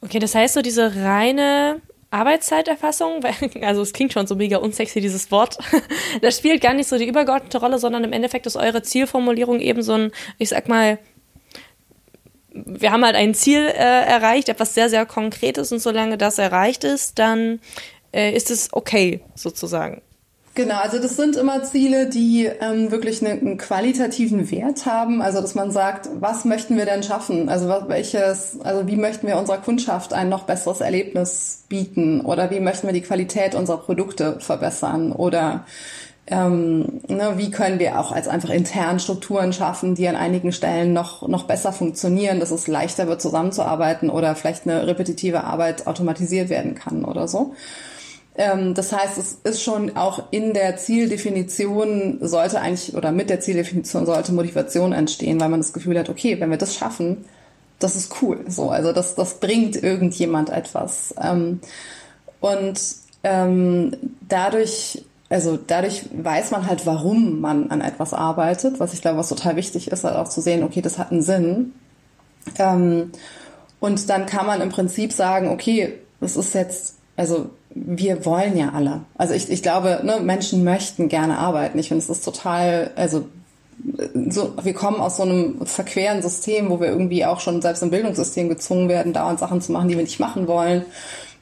Okay, 0.02 0.20
das 0.20 0.36
heißt 0.36 0.54
so 0.54 0.62
diese 0.62 0.96
reine 0.96 1.82
Arbeitszeiterfassung, 2.12 3.22
also 3.62 3.82
es 3.82 3.94
klingt 3.94 4.14
schon 4.14 4.26
so 4.26 4.36
mega 4.36 4.58
unsexy, 4.58 5.02
dieses 5.02 5.32
Wort, 5.32 5.58
das 6.22 6.38
spielt 6.38 6.62
gar 6.62 6.74
nicht 6.74 6.88
so 6.88 6.98
die 6.98 7.08
übergeordnete 7.08 7.60
Rolle, 7.60 7.78
sondern 7.78 8.04
im 8.04 8.14
Endeffekt 8.14 8.46
ist 8.46 8.56
eure 8.56 8.82
Zielformulierung 8.82 9.60
eben 9.60 9.84
so 9.84 9.94
ein, 9.94 10.12
ich 10.38 10.50
sag 10.50 10.68
mal, 10.68 10.98
wir 12.52 12.92
haben 12.92 13.06
halt 13.06 13.16
ein 13.16 13.34
Ziel 13.34 13.60
äh, 13.60 14.06
erreicht, 14.06 14.50
etwas 14.50 14.74
sehr, 14.74 14.90
sehr 14.90 15.06
Konkretes 15.06 15.72
und 15.72 15.80
solange 15.80 16.18
das 16.18 16.38
erreicht 16.38 16.84
ist, 16.84 17.20
dann 17.20 17.60
äh, 18.12 18.34
ist 18.34 18.52
es 18.52 18.70
okay, 18.72 19.22
sozusagen. 19.36 20.02
Genau, 20.56 20.76
also 20.76 21.00
das 21.00 21.16
sind 21.16 21.38
immer 21.38 21.64
Ziele, 21.64 22.10
die 22.10 22.46
ähm, 22.46 22.92
wirklich 22.92 23.24
eine, 23.24 23.40
einen 23.40 23.58
qualitativen 23.58 24.52
Wert 24.52 24.86
haben. 24.86 25.22
Also 25.22 25.40
dass 25.40 25.56
man 25.56 25.72
sagt, 25.72 26.10
was 26.20 26.44
möchten 26.44 26.76
wir 26.76 26.86
denn 26.86 27.02
schaffen? 27.02 27.48
Also 27.48 27.70
welches, 27.88 28.60
also 28.62 28.86
wie 28.88 28.98
möchten 28.98 29.28
wir 29.28 29.38
unserer 29.38 29.60
Kundschaft 29.60 30.12
ein 30.12 30.28
noch 30.28 30.44
besseres 30.44 30.82
Erlebnis 30.82 31.64
bieten? 31.70 32.22
Oder 32.22 32.50
wie 32.50 32.60
möchten 32.60 32.88
wir 32.88 32.94
die 32.94 33.02
Qualität 33.02 33.56
unserer 33.56 33.78
Produkte 33.78 34.42
verbessern? 34.42 35.14
Oder 35.14 35.66
ähm, 36.30 37.02
ne, 37.08 37.34
wie 37.38 37.52
können 37.52 37.80
wir 37.80 38.00
auch 38.00 38.12
als 38.12 38.28
einfach 38.28 38.50
intern 38.50 39.00
Strukturen 39.00 39.54
schaffen, 39.54 39.96
die 39.96 40.08
an 40.08 40.16
einigen 40.16 40.52
Stellen 40.52 40.94
noch, 40.94 41.28
noch 41.28 41.44
besser 41.44 41.72
funktionieren, 41.74 42.40
dass 42.40 42.52
es 42.52 42.68
leichter 42.68 43.08
wird, 43.08 43.22
zusammenzuarbeiten 43.22 44.10
oder 44.10 44.36
vielleicht 44.36 44.68
eine 44.68 44.88
repetitive 44.88 45.44
Arbeit 45.44 45.88
automatisiert 45.88 46.50
werden 46.50 46.76
kann 46.76 47.04
oder 47.06 47.28
so. 47.28 47.54
Ähm, 48.36 48.74
das 48.74 48.94
heißt, 48.94 49.18
es 49.18 49.40
ist 49.44 49.62
schon 49.62 49.98
auch 49.98 50.24
in 50.32 50.54
der 50.54 50.78
Zieldefinition 50.78 52.20
sollte 52.22 52.62
eigentlich 52.62 52.96
oder 52.96 53.12
mit 53.12 53.30
der 53.30 53.40
Zieldefinition 53.40 54.06
sollte 54.06 54.32
Motivation 54.32 54.94
entstehen, 54.94 55.40
weil 55.42 55.50
man 55.50 55.60
das 55.60 55.74
Gefühl 55.74 56.00
hat, 56.00 56.10
okay, 56.10 56.40
wenn 56.40 56.50
wir 56.50 56.58
das 56.58 56.76
schaffen, 56.76 57.26
das 57.80 57.96
ist 57.96 58.22
cool. 58.22 58.46
So, 58.48 58.70
also 58.70 58.94
das, 58.94 59.16
das 59.16 59.40
bringt 59.40 59.82
irgendjemand 59.82 60.50
etwas. 60.50 61.14
Ähm, 61.22 61.60
und 62.40 62.80
ähm, 63.24 63.96
dadurch, 64.28 65.04
also 65.30 65.58
dadurch 65.58 66.06
weiß 66.12 66.52
man 66.52 66.68
halt, 66.68 66.86
warum 66.86 67.40
man 67.40 67.70
an 67.70 67.82
etwas 67.82 68.14
arbeitet, 68.14 68.80
was 68.80 68.94
ich 68.94 69.02
glaube, 69.02 69.20
was 69.20 69.30
total 69.30 69.56
wichtig 69.56 69.92
ist, 69.92 70.04
halt 70.04 70.16
auch 70.16 70.28
zu 70.28 70.42
sehen, 70.42 70.64
okay, 70.64 70.82
das 70.82 70.98
hat 70.98 71.12
einen 71.12 71.22
Sinn. 71.22 71.74
Ähm, 72.58 73.12
und 73.80 74.10
dann 74.10 74.26
kann 74.26 74.48
man 74.48 74.62
im 74.62 74.70
Prinzip 74.70 75.14
sagen, 75.14 75.50
okay, 75.50 75.94
das 76.20 76.36
ist 76.36 76.54
jetzt, 76.56 76.96
also 77.16 77.52
wir 77.70 78.26
wollen 78.26 78.58
ja 78.58 78.72
alle. 78.74 79.02
Also 79.16 79.36
ich, 79.36 79.50
ich 79.52 79.62
glaube, 79.62 80.02
ne, 80.04 80.20
Menschen 80.20 80.64
möchten 80.64 81.08
gerne 81.08 81.38
arbeiten. 81.38 81.78
Ich 81.78 81.90
finde, 81.90 82.04
es 82.04 82.10
ist 82.10 82.26
total, 82.26 82.92
also 82.96 83.26
so, 84.30 84.54
wir 84.62 84.74
kommen 84.74 85.00
aus 85.00 85.18
so 85.18 85.24
einem 85.24 85.66
verqueren 85.66 86.22
System, 86.22 86.70
wo 86.70 86.82
wir 86.82 86.88
irgendwie 86.88 87.26
auch 87.26 87.40
schon 87.40 87.62
selbst 87.62 87.84
im 87.84 87.92
Bildungssystem 87.92 88.50
gezwungen 88.50 88.90
werden, 88.90 89.14
dauernd 89.14 89.40
Sachen 89.40 89.62
zu 89.62 89.72
machen, 89.72 89.88
die 89.88 89.96
wir 89.96 90.04
nicht 90.04 90.20
machen 90.20 90.48
wollen. 90.48 90.86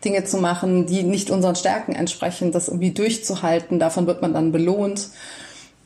Dinge 0.04 0.24
zu 0.24 0.38
machen, 0.38 0.86
die 0.86 1.04
nicht 1.04 1.32
unseren 1.32 1.56
Stärken 1.56 1.94
entsprechen, 1.94 2.52
das 2.52 2.68
irgendwie 2.68 2.92
durchzuhalten, 2.92 3.80
davon 3.80 4.08
wird 4.08 4.22
man 4.22 4.34
dann 4.34 4.52
belohnt. 4.52 5.10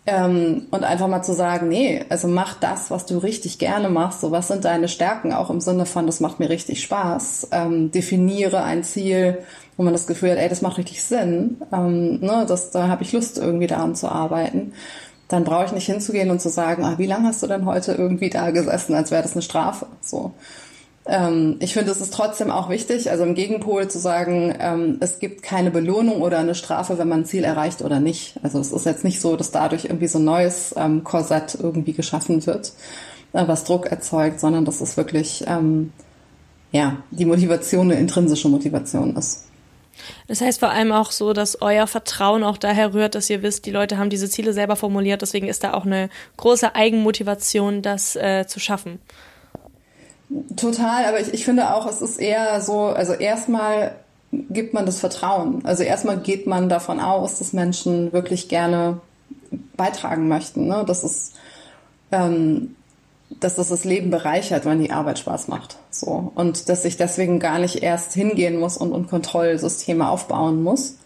Ähm, 0.08 0.66
und 0.72 0.84
einfach 0.84 1.08
mal 1.08 1.22
zu 1.22 1.34
sagen, 1.34 1.68
nee, 1.68 2.04
also 2.10 2.28
mach 2.28 2.56
das, 2.60 2.90
was 2.90 3.06
du 3.06 3.20
richtig 3.20 3.60
gerne 3.60 3.88
machst. 3.88 4.22
So, 4.22 4.32
was 4.32 4.48
sind 4.48 4.66
deine 4.66 4.88
Stärken? 4.88 5.32
Auch 5.32 5.52
im 5.52 5.62
Sinne 5.62 5.86
von, 5.86 6.08
das 6.08 6.20
macht 6.20 6.40
mir 6.40 6.50
richtig 6.50 6.82
Spaß. 6.82 7.50
Ähm, 7.52 7.92
definiere 7.92 8.64
ein 8.64 8.84
Ziel, 8.84 9.38
wo 9.78 9.84
man 9.84 9.94
das 9.94 10.08
Gefühl 10.08 10.32
hat, 10.32 10.40
ey, 10.40 10.50
das 10.50 10.64
macht 10.64 10.80
richtig 10.80 11.04
Sinn. 11.04 11.58
Ähm, 11.72 12.20
ne, 12.20 12.46
das, 12.48 12.72
da 12.72 12.88
habe 12.88 13.04
ich 13.04 13.14
Lust, 13.14 13.38
irgendwie 13.38 13.68
daran 13.68 13.96
zu 13.96 14.10
arbeiten. 14.10 14.74
Dann 15.28 15.44
brauche 15.44 15.66
ich 15.66 15.72
nicht 15.72 15.86
hinzugehen 15.86 16.32
und 16.32 16.42
zu 16.42 16.50
sagen, 16.50 16.84
ah, 16.84 16.96
wie 16.98 17.06
lange 17.06 17.28
hast 17.28 17.44
du 17.44 17.48
denn 17.48 17.66
heute 17.66 17.94
irgendwie 17.94 18.32
da 18.32 18.50
gesessen, 18.50 18.96
als 18.96 19.12
wäre 19.12 19.22
das 19.22 19.34
eine 19.34 19.44
Strafe. 19.44 19.86
So. 20.02 20.34
Ähm, 21.06 21.58
ich 21.60 21.74
finde, 21.74 21.92
es 21.92 22.00
ist 22.00 22.14
trotzdem 22.14 22.52
auch 22.52 22.70
wichtig, 22.70 23.10
also 23.10 23.24
im 23.24 23.34
Gegenpol 23.34 23.88
zu 23.88 23.98
sagen, 23.98 24.56
ähm, 24.60 24.98
es 25.00 25.20
gibt 25.20 25.42
keine 25.42 25.72
Belohnung 25.72 26.22
oder 26.22 26.38
eine 26.38 26.54
Strafe, 26.54 26.98
wenn 26.98 27.08
man 27.08 27.22
ein 27.22 27.26
Ziel 27.26 27.44
erreicht 27.44 27.82
oder 27.82 28.00
nicht. 28.00 28.36
Also 28.44 28.60
es 28.60 28.72
ist 28.72 28.86
jetzt 28.86 29.04
nicht 29.04 29.20
so, 29.20 29.36
dass 29.36 29.52
dadurch 29.52 29.86
irgendwie 29.86 30.08
so 30.08 30.20
ein 30.20 30.26
neues 30.26 30.76
ähm, 30.78 31.04
Korsett 31.04 31.58
irgendwie 31.60 31.94
geschaffen 31.94 32.46
wird, 32.46 32.74
äh, 33.34 33.48
was 33.48 33.64
Druck 33.64 33.88
erzeugt, 33.88 34.40
sondern 34.40 34.64
dass 34.64 34.80
es 34.80 34.96
wirklich 34.96 35.44
ähm, 35.48 35.92
ja 36.72 36.98
die 37.10 37.26
Motivation 37.26 37.92
eine 37.92 38.00
intrinsische 38.00 38.48
Motivation 38.48 39.16
ist. 39.16 39.48
Das 40.28 40.42
heißt 40.42 40.60
vor 40.60 40.70
allem 40.70 40.92
auch 40.92 41.12
so, 41.12 41.34
dass 41.34 41.62
euer 41.62 41.88
Vertrauen 41.88 42.44
auch 42.44 42.58
daher 42.58 42.94
rührt, 42.94 43.16
dass 43.16 43.30
ihr 43.30 43.42
wisst, 43.42 43.66
die 43.66 43.72
Leute 43.72 43.98
haben 43.98 44.10
diese 44.10 44.30
Ziele 44.30 44.54
selber 44.54 44.76
formuliert. 44.76 45.22
Deswegen 45.22 45.48
ist 45.48 45.64
da 45.64 45.74
auch 45.74 45.86
eine 45.86 46.10
große 46.38 46.76
Eigenmotivation, 46.76 47.82
das 47.82 48.16
äh, 48.16 48.46
zu 48.48 48.60
schaffen. 48.60 49.00
Total, 50.56 51.06
aber 51.06 51.20
ich, 51.20 51.34
ich 51.34 51.44
finde 51.44 51.74
auch, 51.74 51.88
es 51.88 52.02
ist 52.02 52.20
eher 52.20 52.62
so, 52.62 52.86
also 52.86 53.14
erstmal 53.14 53.96
gibt 54.32 54.74
man 54.74 54.86
das 54.86 55.00
Vertrauen. 55.00 55.62
Also 55.66 55.84
erstmal 55.84 56.20
geht 56.20 56.48
man 56.48 56.70
davon 56.70 57.00
aus, 57.00 57.40
dass 57.40 57.54
Menschen 57.54 58.14
wirklich 58.14 58.48
gerne 58.48 59.02
beitragen 59.76 60.28
möchten. 60.28 60.68
Ne? 60.68 60.84
Dass, 60.88 61.04
es, 61.04 61.34
ähm, 62.12 62.76
dass 63.30 63.56
das 63.56 63.70
das 63.70 63.84
Leben 63.84 64.10
bereichert, 64.10 64.66
wenn 64.66 64.80
die 64.80 64.92
Arbeit 64.92 65.20
Spaß 65.20 65.50
macht. 65.50 65.78
So. 65.90 66.32
Und 66.34 66.70
dass 66.70 66.86
ich 66.86 66.98
deswegen 66.98 67.40
gar 67.40 67.60
nicht 67.60 67.84
erst 67.84 68.14
hingehen 68.14 68.58
muss 68.58 68.78
und, 68.78 68.94
und 68.94 69.10
Kontrollsysteme 69.10 70.08
aufbauen 70.10 70.64
muss. 70.64 70.98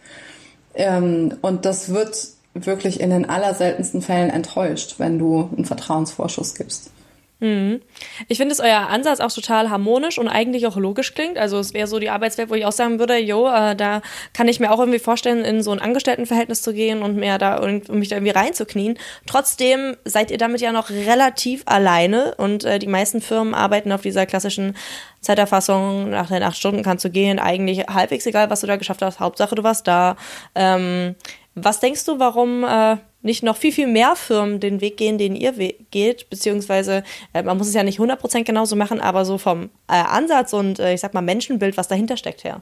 Ähm, 0.75 1.35
und 1.41 1.65
das 1.65 1.89
wird 1.89 2.27
wirklich 2.53 2.99
in 2.99 3.09
den 3.09 3.27
allerseltensten 3.27 4.01
Fällen 4.01 4.29
enttäuscht, 4.29 4.95
wenn 4.97 5.19
du 5.19 5.49
einen 5.55 5.65
Vertrauensvorschuss 5.65 6.55
gibst. 6.55 6.91
Mhm. 7.39 7.81
Ich 8.29 8.37
finde, 8.37 8.55
dass 8.55 8.65
euer 8.65 8.87
Ansatz 8.87 9.19
auch 9.19 9.31
total 9.31 9.69
harmonisch 9.69 10.17
und 10.17 10.29
eigentlich 10.29 10.67
auch 10.67 10.77
logisch 10.77 11.13
klingt. 11.13 11.37
Also 11.37 11.59
es 11.59 11.73
wäre 11.73 11.87
so 11.87 11.99
die 11.99 12.09
Arbeitswelt, 12.09 12.49
wo 12.49 12.55
ich 12.55 12.65
auch 12.65 12.71
sagen 12.71 12.97
würde, 12.97 13.17
jo, 13.17 13.47
äh, 13.47 13.75
da 13.75 14.01
kann 14.33 14.47
ich 14.47 14.61
mir 14.61 14.71
auch 14.71 14.79
irgendwie 14.79 14.99
vorstellen, 14.99 15.43
in 15.43 15.61
so 15.61 15.71
ein 15.71 15.79
Angestelltenverhältnis 15.79 16.61
zu 16.61 16.73
gehen 16.73 17.01
und 17.01 17.17
mehr 17.17 17.37
da 17.37 17.57
und 17.57 17.89
mich 17.89 18.07
da 18.07 18.15
irgendwie 18.15 18.31
reinzuknien. 18.31 18.97
Trotzdem 19.27 19.97
seid 20.05 20.31
ihr 20.31 20.37
damit 20.37 20.61
ja 20.61 20.71
noch 20.71 20.89
relativ 20.89 21.63
alleine 21.65 22.35
und 22.35 22.63
äh, 22.63 22.79
die 22.79 22.87
meisten 22.87 23.19
Firmen 23.19 23.53
arbeiten 23.53 23.91
auf 23.91 24.01
dieser 24.01 24.25
klassischen 24.25 24.75
Zeiterfassung. 25.19 26.11
Nach 26.11 26.29
den 26.29 26.43
acht 26.43 26.57
Stunden 26.57 26.83
kannst 26.83 27.03
du 27.03 27.09
gehen, 27.09 27.39
eigentlich 27.39 27.79
halbwegs 27.87 28.25
egal, 28.25 28.49
was 28.49 28.61
du 28.61 28.67
da 28.67 28.77
geschafft 28.77 29.01
hast. 29.01 29.19
Hauptsache, 29.19 29.55
du 29.55 29.63
warst 29.63 29.87
da. 29.87 30.15
Ähm, 30.53 31.15
was 31.55 31.79
denkst 31.79 32.05
du, 32.05 32.19
warum 32.19 32.63
äh, 32.63 32.97
nicht 33.21 33.41
noch 33.41 33.57
viel, 33.57 33.71
viel 33.71 33.87
mehr 33.87 34.15
Firmen 34.15 34.59
den 34.59 34.81
Weg 34.81 34.97
gehen, 34.97 35.17
den 35.17 35.35
ihr 35.35 35.53
geht, 35.89 36.29
beziehungsweise 36.29 37.03
äh, 37.33 37.43
man 37.43 37.57
muss 37.57 37.67
es 37.67 37.73
ja 37.73 37.83
nicht 37.83 37.99
100% 37.99 38.43
genauso 38.43 38.75
machen, 38.75 39.01
aber 39.01 39.25
so 39.25 39.37
vom 39.37 39.69
äh, 39.89 39.93
Ansatz 39.93 40.53
und 40.53 40.79
äh, 40.79 40.93
ich 40.93 41.01
sag 41.01 41.13
mal 41.13 41.21
Menschenbild, 41.21 41.77
was 41.77 41.87
dahinter 41.87 42.17
steckt, 42.17 42.43
her? 42.43 42.61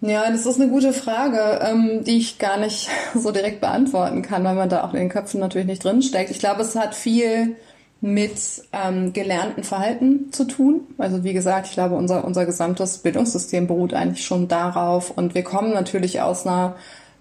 Ja, 0.00 0.30
das 0.30 0.46
ist 0.46 0.60
eine 0.60 0.70
gute 0.70 0.92
Frage, 0.92 1.58
ähm, 1.62 2.04
die 2.04 2.18
ich 2.18 2.38
gar 2.38 2.58
nicht 2.58 2.88
so 3.14 3.32
direkt 3.32 3.60
beantworten 3.60 4.22
kann, 4.22 4.44
weil 4.44 4.54
man 4.54 4.68
da 4.68 4.84
auch 4.84 4.92
in 4.92 5.00
den 5.00 5.08
Köpfen 5.08 5.40
natürlich 5.40 5.66
nicht 5.66 5.82
drin 5.82 6.02
steckt. 6.02 6.30
Ich 6.30 6.38
glaube, 6.38 6.62
es 6.62 6.76
hat 6.76 6.94
viel 6.94 7.56
mit 8.00 8.38
ähm, 8.72 9.12
gelernten 9.12 9.64
Verhalten 9.64 10.30
zu 10.32 10.44
tun. 10.44 10.82
Also 10.98 11.24
wie 11.24 11.32
gesagt, 11.32 11.66
ich 11.66 11.72
glaube, 11.72 11.96
unser, 11.96 12.24
unser 12.24 12.46
gesamtes 12.46 12.98
Bildungssystem 12.98 13.66
beruht 13.66 13.92
eigentlich 13.92 14.24
schon 14.24 14.46
darauf. 14.46 15.10
Und 15.10 15.34
wir 15.34 15.42
kommen 15.42 15.72
natürlich 15.72 16.20
aus 16.20 16.46
einer 16.46 16.76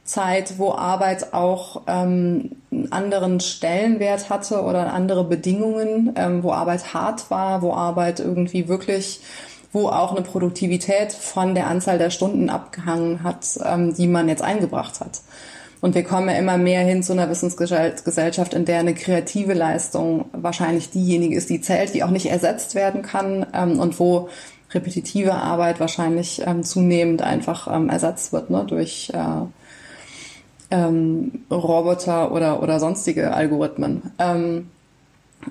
Zeit, 0.07 0.57
wo 0.57 0.71
Arbeit 0.71 1.33
auch 1.33 1.81
ähm, 1.85 2.51
einen 2.71 2.91
anderen 2.91 3.39
Stellenwert 3.39 4.29
hatte 4.29 4.61
oder 4.61 4.93
andere 4.93 5.25
Bedingungen, 5.25 6.13
ähm, 6.15 6.43
wo 6.43 6.51
Arbeit 6.51 6.93
hart 6.93 7.29
war, 7.29 7.61
wo 7.61 7.73
Arbeit 7.73 8.19
irgendwie 8.19 8.67
wirklich, 8.67 9.19
wo 9.73 9.89
auch 9.89 10.13
eine 10.13 10.21
Produktivität 10.21 11.11
von 11.11 11.53
der 11.53 11.67
Anzahl 11.67 11.97
der 11.97 12.09
Stunden 12.09 12.49
abgehangen 12.49 13.21
hat, 13.21 13.45
ähm, 13.63 13.93
die 13.93 14.07
man 14.07 14.29
jetzt 14.29 14.41
eingebracht 14.41 15.01
hat. 15.01 15.21
Und 15.81 15.93
wir 15.93 16.03
kommen 16.03 16.29
ja 16.29 16.35
immer 16.35 16.57
mehr 16.57 16.81
hin 16.81 17.03
zu 17.03 17.13
einer 17.13 17.29
Wissensgesellschaft, 17.29 18.53
in 18.53 18.65
der 18.65 18.79
eine 18.79 18.95
kreative 18.95 19.53
Leistung 19.53 20.25
wahrscheinlich 20.31 20.89
diejenige 20.89 21.35
ist, 21.35 21.49
die 21.49 21.61
zählt, 21.61 21.93
die 21.93 22.03
auch 22.03 22.09
nicht 22.09 22.31
ersetzt 22.31 22.75
werden 22.75 23.01
kann 23.01 23.45
ähm, 23.53 23.79
und 23.79 23.99
wo 23.99 24.29
repetitive 24.71 25.33
Arbeit 25.33 25.79
wahrscheinlich 25.79 26.41
ähm, 26.45 26.63
zunehmend 26.63 27.21
einfach 27.21 27.67
ähm, 27.73 27.89
ersetzt 27.89 28.33
wird 28.33 28.49
ne, 28.49 28.65
durch 28.65 29.11
äh, 29.13 29.45
ähm, 30.71 31.45
Roboter 31.49 32.31
oder, 32.31 32.61
oder 32.61 32.79
sonstige 32.79 33.33
Algorithmen. 33.33 34.11
Ähm, 34.19 34.69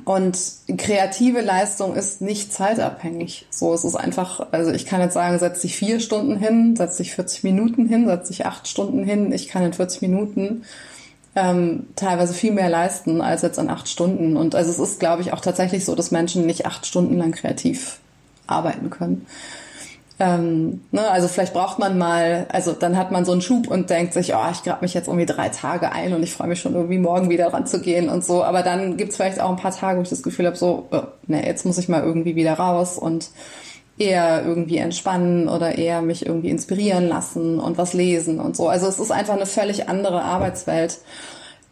und 0.04 0.38
kreative 0.76 1.40
Leistung 1.40 1.94
ist 1.94 2.20
nicht 2.20 2.52
zeitabhängig. 2.52 3.46
So, 3.50 3.72
es 3.72 3.84
ist 3.84 3.94
einfach, 3.94 4.48
also 4.50 4.72
ich 4.72 4.84
kann 4.84 5.00
jetzt 5.00 5.14
sagen, 5.14 5.38
setz 5.38 5.62
dich 5.62 5.76
vier 5.76 6.00
Stunden 6.00 6.36
hin, 6.36 6.76
setz 6.76 6.96
dich 6.96 7.14
40 7.14 7.44
Minuten 7.44 7.86
hin, 7.86 8.06
setz 8.06 8.28
dich 8.28 8.46
acht 8.46 8.68
Stunden 8.68 9.04
hin. 9.04 9.32
Ich 9.32 9.48
kann 9.48 9.62
in 9.62 9.72
40 9.72 10.02
Minuten 10.02 10.64
ähm, 11.34 11.86
teilweise 11.96 12.34
viel 12.34 12.52
mehr 12.52 12.68
leisten 12.68 13.20
als 13.20 13.42
jetzt 13.42 13.58
in 13.58 13.70
acht 13.70 13.88
Stunden. 13.88 14.36
Und 14.36 14.54
also 14.54 14.70
es 14.70 14.78
ist, 14.78 15.00
glaube 15.00 15.22
ich, 15.22 15.32
auch 15.32 15.40
tatsächlich 15.40 15.84
so, 15.84 15.94
dass 15.94 16.10
Menschen 16.10 16.46
nicht 16.46 16.66
acht 16.66 16.84
Stunden 16.84 17.16
lang 17.16 17.32
kreativ 17.32 17.98
arbeiten 18.46 18.90
können. 18.90 19.26
Ähm, 20.18 20.80
ne, 20.92 21.10
also 21.10 21.28
vielleicht 21.28 21.52
braucht 21.52 21.78
man 21.78 21.98
mal, 21.98 22.46
also 22.50 22.72
dann 22.72 22.96
hat 22.96 23.12
man 23.12 23.26
so 23.26 23.32
einen 23.32 23.42
Schub 23.42 23.68
und 23.68 23.90
denkt 23.90 24.14
sich, 24.14 24.34
oh, 24.34 24.50
ich 24.50 24.62
grab 24.62 24.80
mich 24.80 24.94
jetzt 24.94 25.08
irgendwie 25.08 25.26
drei 25.26 25.50
Tage 25.50 25.92
ein 25.92 26.14
und 26.14 26.22
ich 26.22 26.32
freue 26.32 26.48
mich 26.48 26.60
schon 26.60 26.74
irgendwie 26.74 26.98
morgen 26.98 27.28
wieder 27.28 27.52
ranzugehen 27.52 28.08
und 28.08 28.24
so. 28.24 28.42
Aber 28.42 28.62
dann 28.62 28.96
gibt's 28.96 29.16
vielleicht 29.16 29.40
auch 29.40 29.50
ein 29.50 29.56
paar 29.56 29.76
Tage, 29.76 29.98
wo 29.98 30.02
ich 30.02 30.08
das 30.08 30.22
Gefühl 30.22 30.46
habe, 30.46 30.56
so, 30.56 30.86
oh, 30.90 31.02
ne, 31.26 31.46
jetzt 31.46 31.66
muss 31.66 31.76
ich 31.76 31.88
mal 31.88 32.02
irgendwie 32.02 32.34
wieder 32.34 32.54
raus 32.54 32.96
und 32.96 33.28
eher 33.98 34.42
irgendwie 34.44 34.78
entspannen 34.78 35.48
oder 35.48 35.76
eher 35.76 36.02
mich 36.02 36.24
irgendwie 36.24 36.50
inspirieren 36.50 37.08
lassen 37.08 37.58
und 37.58 37.76
was 37.76 37.92
lesen 37.92 38.40
und 38.40 38.56
so. 38.56 38.68
Also 38.68 38.86
es 38.86 38.98
ist 38.98 39.10
einfach 39.10 39.34
eine 39.34 39.46
völlig 39.46 39.88
andere 39.88 40.22
Arbeitswelt. 40.22 40.98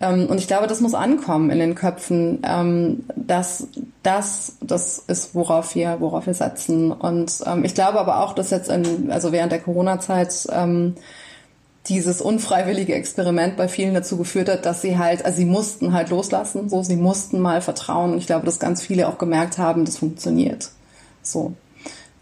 Ähm, 0.01 0.27
und 0.27 0.39
ich 0.39 0.47
glaube, 0.47 0.67
das 0.67 0.81
muss 0.81 0.95
ankommen 0.95 1.51
in 1.51 1.59
den 1.59 1.75
Köpfen, 1.75 2.41
ähm, 2.43 3.05
dass 3.17 3.69
das 4.03 4.57
das 4.61 4.99
ist, 5.07 5.35
worauf 5.35 5.75
wir, 5.75 6.01
worauf 6.01 6.27
wir 6.27 6.35
setzen. 6.35 6.93
Und 6.93 7.43
ähm, 7.47 7.65
ich 7.65 7.75
glaube 7.75 8.01
aber 8.01 8.21
auch, 8.21 8.35
dass 8.35 8.51
jetzt 8.51 8.69
in, 8.69 9.11
also 9.11 9.33
während 9.33 9.53
der 9.53 9.61
Corona-Zeit 9.61 10.49
dieses 11.87 12.23
unfreiwillige 12.23 12.95
Experiment 12.95 13.59
bei 13.59 13.69
vielen 13.69 13.93
dazu 13.93 14.17
geführt 14.17 14.49
hat, 14.49 14.65
dass 14.65 14.81
sie 14.81 14.97
halt, 14.97 15.23
also 15.23 15.37
sie 15.37 15.45
mussten 15.45 15.93
halt 15.93 16.09
loslassen, 16.09 16.71
so, 16.71 16.83
sie 16.83 16.97
mussten 16.97 17.41
mal 17.41 17.61
vertrauen. 17.61 18.13
Und 18.13 18.19
ich 18.19 18.27
glaube, 18.27 18.47
dass 18.47 18.59
ganz 18.59 18.81
viele 18.81 19.07
auch 19.07 19.19
gemerkt 19.19 19.59
haben, 19.59 19.85
das 19.85 19.99
funktioniert. 19.99 20.71
So. 21.23 21.53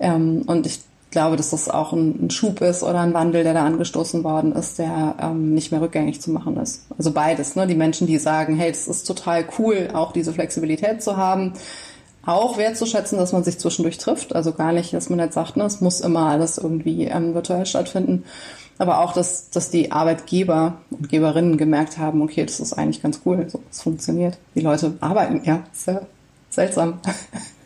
und 0.01 0.67
ich 0.67 0.81
glaube, 1.13 1.37
dass 1.37 1.51
das 1.51 1.69
auch 1.69 1.93
ein, 1.93 2.27
ein, 2.27 2.31
Schub 2.31 2.61
ist 2.61 2.83
oder 2.83 3.01
ein 3.01 3.15
Wandel, 3.15 3.45
der 3.45 3.55
da 3.55 3.65
angestoßen 3.65 4.25
worden 4.25 4.53
ist, 4.53 4.79
der 4.79 5.15
ähm, 5.21 5.55
nicht 5.55 5.71
mehr 5.71 5.81
rückgängig 5.81 6.21
zu 6.21 6.33
machen 6.33 6.57
ist. 6.57 6.87
Also 6.99 7.13
beides, 7.13 7.55
ne? 7.55 7.67
Die 7.69 7.77
Menschen, 7.77 8.09
die 8.09 8.19
sagen, 8.19 8.57
hey, 8.57 8.73
das 8.73 8.89
ist 8.89 9.05
total 9.05 9.45
cool, 9.59 9.91
auch 9.95 10.13
diese 10.13 10.33
Flexibilität 10.33 11.03
zu 11.03 11.17
haben, 11.17 11.53
auch 12.25 12.57
wertzuschätzen, 12.57 13.19
dass 13.19 13.33
man 13.33 13.45
sich 13.45 13.59
zwischendurch 13.59 13.99
trifft. 13.99 14.35
Also 14.35 14.53
gar 14.53 14.73
nicht, 14.73 14.93
dass 14.93 15.11
man 15.11 15.19
jetzt 15.19 15.35
sagt, 15.35 15.57
ne, 15.57 15.65
es 15.65 15.81
muss 15.81 16.01
immer 16.01 16.27
alles 16.27 16.59
irgendwie 16.59 17.05
ähm, 17.05 17.35
virtuell 17.35 17.67
stattfinden. 17.67 18.25
Aber 18.79 19.01
auch, 19.01 19.13
dass, 19.13 19.51
dass 19.51 19.71
die 19.71 19.93
Arbeitgeber 19.93 20.79
und 20.91 21.09
Geberinnen 21.09 21.57
gemerkt 21.57 21.99
haben, 21.99 22.23
okay, 22.23 22.45
das 22.45 22.59
ist 22.59 22.73
eigentlich 22.73 23.03
ganz 23.03 23.21
cool, 23.25 23.47
so, 23.49 23.61
es 23.71 23.83
funktioniert. 23.83 24.39
Die 24.55 24.61
Leute 24.61 24.95
arbeiten, 25.01 25.43
ja, 25.45 25.63
sehr 25.73 26.07
seltsam. 26.51 27.01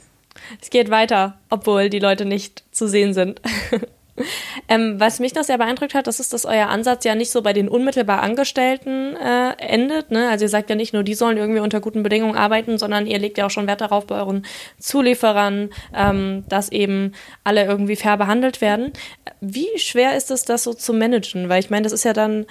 Es 0.61 0.71
geht 0.71 0.91
weiter, 0.91 1.39
obwohl 1.51 1.91
die 1.91 1.99
Leute 1.99 2.25
nicht 2.25 2.65
zu 2.71 2.89
sehen 2.89 3.15
sind. 3.15 3.41
Ähm, 4.69 4.99
was 4.99 5.21
mich 5.21 5.35
noch 5.35 5.45
sehr 5.45 5.59
beeindruckt 5.59 5.95
hat, 5.95 6.09
das 6.09 6.19
ist, 6.19 6.33
dass 6.33 6.45
euer 6.45 6.69
Ansatz 6.69 7.05
ja 7.05 7.15
nicht 7.15 7.31
so 7.31 7.43
bei 7.43 7.53
den 7.53 7.69
unmittelbar 7.69 8.21
Angestellten 8.21 9.15
äh, 9.15 9.53
endet. 9.59 10.11
Ne? 10.11 10.29
Also 10.29 10.47
ihr 10.47 10.49
sagt 10.49 10.71
ja 10.71 10.77
nicht 10.77 10.93
nur, 10.93 11.05
die 11.05 11.15
sollen 11.15 11.37
irgendwie 11.37 11.61
unter 11.61 11.81
guten 11.81 12.03
Bedingungen 12.03 12.37
arbeiten, 12.37 12.77
sondern 12.77 13.07
ihr 13.07 13.19
legt 13.19 13.39
ja 13.39 13.47
auch 13.47 13.51
schon 13.51 13.69
Wert 13.69 13.81
darauf 13.81 14.07
bei 14.07 14.17
euren 14.17 14.45
Zulieferern, 14.81 15.71
ähm, 15.95 16.45
dass 16.49 16.73
eben 16.73 17.13
alle 17.45 17.65
irgendwie 17.65 17.95
fair 17.95 18.17
behandelt 18.17 18.61
werden. 18.61 18.93
Wie 19.41 19.69
schwer 19.77 20.17
ist 20.17 20.33
es, 20.33 20.45
das 20.45 20.65
so 20.65 20.75
zu 20.75 20.93
managen? 20.93 21.49
Weil 21.49 21.61
ich 21.61 21.71
meine, 21.71 21.85
das 21.85 21.93
ist 21.93 22.05
ja 22.05 22.13
dann 22.13 22.47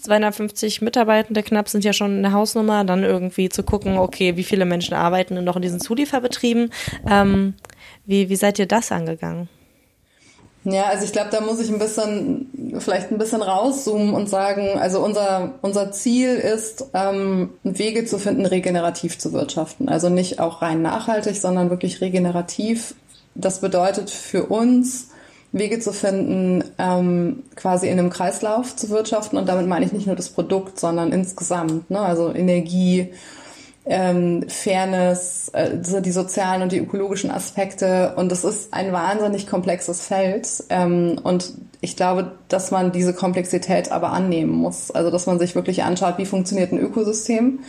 250 0.00 0.82
Mitarbeitende 0.82 1.42
knapp 1.42 1.68
sind 1.68 1.84
ja 1.84 1.92
schon 1.92 2.18
eine 2.18 2.32
Hausnummer, 2.32 2.84
dann 2.84 3.02
irgendwie 3.02 3.48
zu 3.48 3.62
gucken, 3.62 3.98
okay, 3.98 4.36
wie 4.36 4.44
viele 4.44 4.66
Menschen 4.66 4.94
arbeiten 4.94 5.42
noch 5.42 5.56
in 5.56 5.62
diesen 5.62 5.80
Zulieferbetrieben? 5.80 6.70
Ähm, 7.10 7.54
wie, 8.04 8.28
wie 8.28 8.36
seid 8.36 8.58
ihr 8.58 8.66
das 8.66 8.92
angegangen? 8.92 9.48
Ja, 10.68 10.86
also 10.86 11.04
ich 11.04 11.12
glaube, 11.12 11.30
da 11.30 11.40
muss 11.40 11.60
ich 11.60 11.70
ein 11.70 11.78
bisschen, 11.78 12.74
vielleicht 12.80 13.12
ein 13.12 13.18
bisschen 13.18 13.40
rauszoomen 13.40 14.14
und 14.14 14.28
sagen, 14.28 14.80
also 14.80 14.98
unser, 14.98 15.54
unser 15.62 15.92
Ziel 15.92 16.34
ist, 16.34 16.86
ähm, 16.92 17.50
Wege 17.62 18.04
zu 18.04 18.18
finden, 18.18 18.44
regenerativ 18.44 19.16
zu 19.16 19.32
wirtschaften. 19.32 19.88
Also 19.88 20.08
nicht 20.08 20.40
auch 20.40 20.62
rein 20.62 20.82
nachhaltig, 20.82 21.36
sondern 21.36 21.70
wirklich 21.70 22.00
regenerativ. 22.00 22.96
Das 23.36 23.60
bedeutet 23.60 24.10
für 24.10 24.46
uns, 24.46 25.10
Wege 25.52 25.78
zu 25.78 25.92
finden, 25.92 26.64
ähm, 26.78 27.44
quasi 27.54 27.86
in 27.86 28.00
einem 28.00 28.10
Kreislauf 28.10 28.74
zu 28.74 28.90
wirtschaften. 28.90 29.36
Und 29.36 29.48
damit 29.48 29.68
meine 29.68 29.86
ich 29.86 29.92
nicht 29.92 30.08
nur 30.08 30.16
das 30.16 30.30
Produkt, 30.30 30.80
sondern 30.80 31.12
insgesamt, 31.12 31.88
ne? 31.92 32.00
also 32.00 32.34
Energie, 32.34 33.12
ähm, 33.86 34.44
Fairness, 34.48 35.48
äh, 35.50 35.78
die 36.02 36.10
sozialen 36.10 36.62
und 36.62 36.72
die 36.72 36.78
ökologischen 36.78 37.30
Aspekte. 37.30 38.14
Und 38.16 38.32
es 38.32 38.44
ist 38.44 38.74
ein 38.74 38.92
wahnsinnig 38.92 39.46
komplexes 39.46 40.02
Feld. 40.02 40.64
Ähm, 40.68 41.20
und 41.22 41.52
ich 41.80 41.96
glaube, 41.96 42.32
dass 42.48 42.70
man 42.72 42.90
diese 42.90 43.14
Komplexität 43.14 43.92
aber 43.92 44.10
annehmen 44.10 44.52
muss. 44.52 44.90
Also, 44.90 45.10
dass 45.10 45.26
man 45.26 45.38
sich 45.38 45.54
wirklich 45.54 45.84
anschaut, 45.84 46.18
wie 46.18 46.26
funktioniert 46.26 46.72
ein 46.72 46.78
Ökosystem 46.78 47.60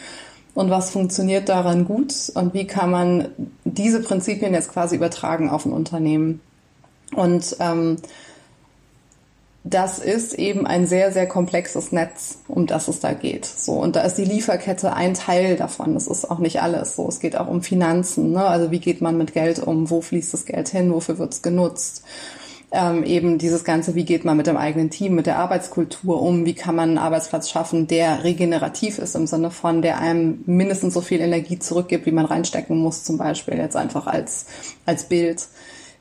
und 0.55 0.71
was 0.71 0.89
funktioniert 0.89 1.49
daran 1.49 1.85
gut 1.85 2.13
und 2.33 2.55
wie 2.55 2.65
kann 2.65 2.89
man 2.89 3.27
diese 3.63 4.01
Prinzipien 4.01 4.53
jetzt 4.53 4.71
quasi 4.71 4.95
übertragen 4.95 5.51
auf 5.51 5.65
ein 5.65 5.71
Unternehmen. 5.71 6.41
Und 7.15 7.55
ähm, 7.59 7.97
das 9.63 9.99
ist 9.99 10.33
eben 10.33 10.65
ein 10.65 10.87
sehr, 10.87 11.11
sehr 11.11 11.27
komplexes 11.27 11.91
Netz, 11.91 12.39
um 12.47 12.67
das 12.67 12.87
es 12.87 12.99
da 12.99 13.13
geht. 13.13 13.45
So, 13.45 13.73
und 13.73 13.95
da 13.95 14.01
ist 14.01 14.15
die 14.15 14.23
Lieferkette 14.23 14.93
ein 14.93 15.13
Teil 15.13 15.57
davon. 15.57 15.93
Das 15.93 16.07
ist 16.07 16.29
auch 16.29 16.39
nicht 16.39 16.61
alles. 16.61 16.95
So, 16.95 17.07
es 17.07 17.19
geht 17.19 17.35
auch 17.35 17.47
um 17.47 17.61
Finanzen. 17.61 18.31
Ne? 18.31 18.45
Also 18.45 18.71
wie 18.71 18.79
geht 18.79 19.01
man 19.01 19.17
mit 19.17 19.33
Geld 19.33 19.59
um? 19.59 19.89
Wo 19.89 20.01
fließt 20.01 20.33
das 20.33 20.45
Geld 20.45 20.69
hin? 20.69 20.93
Wofür 20.93 21.17
wird 21.17 21.33
es 21.33 21.41
genutzt? 21.41 22.03
Ähm, 22.69 23.03
eben 23.03 23.37
dieses 23.37 23.63
Ganze, 23.63 23.95
wie 23.95 24.03
geht 24.03 24.25
man 24.25 24.35
mit 24.35 24.47
dem 24.47 24.57
eigenen 24.57 24.89
Team, 24.89 25.15
mit 25.15 25.25
der 25.25 25.39
Arbeitskultur 25.39 26.21
um? 26.21 26.45
Wie 26.45 26.53
kann 26.53 26.75
man 26.75 26.89
einen 26.89 26.97
Arbeitsplatz 26.97 27.49
schaffen, 27.49 27.87
der 27.87 28.25
regenerativ 28.25 28.99
ist 28.99 29.15
im 29.15 29.25
Sinne 29.25 29.51
von, 29.51 29.81
der 29.81 29.99
einem 29.99 30.43
mindestens 30.45 30.93
so 30.93 30.99
viel 30.99 31.21
Energie 31.21 31.59
zurückgibt, 31.59 32.05
wie 32.05 32.11
man 32.11 32.25
reinstecken 32.25 32.77
muss, 32.77 33.05
zum 33.05 33.17
Beispiel 33.17 33.57
jetzt 33.57 33.77
einfach 33.77 34.05
als, 34.05 34.47
als 34.85 35.05
Bild. 35.05 35.47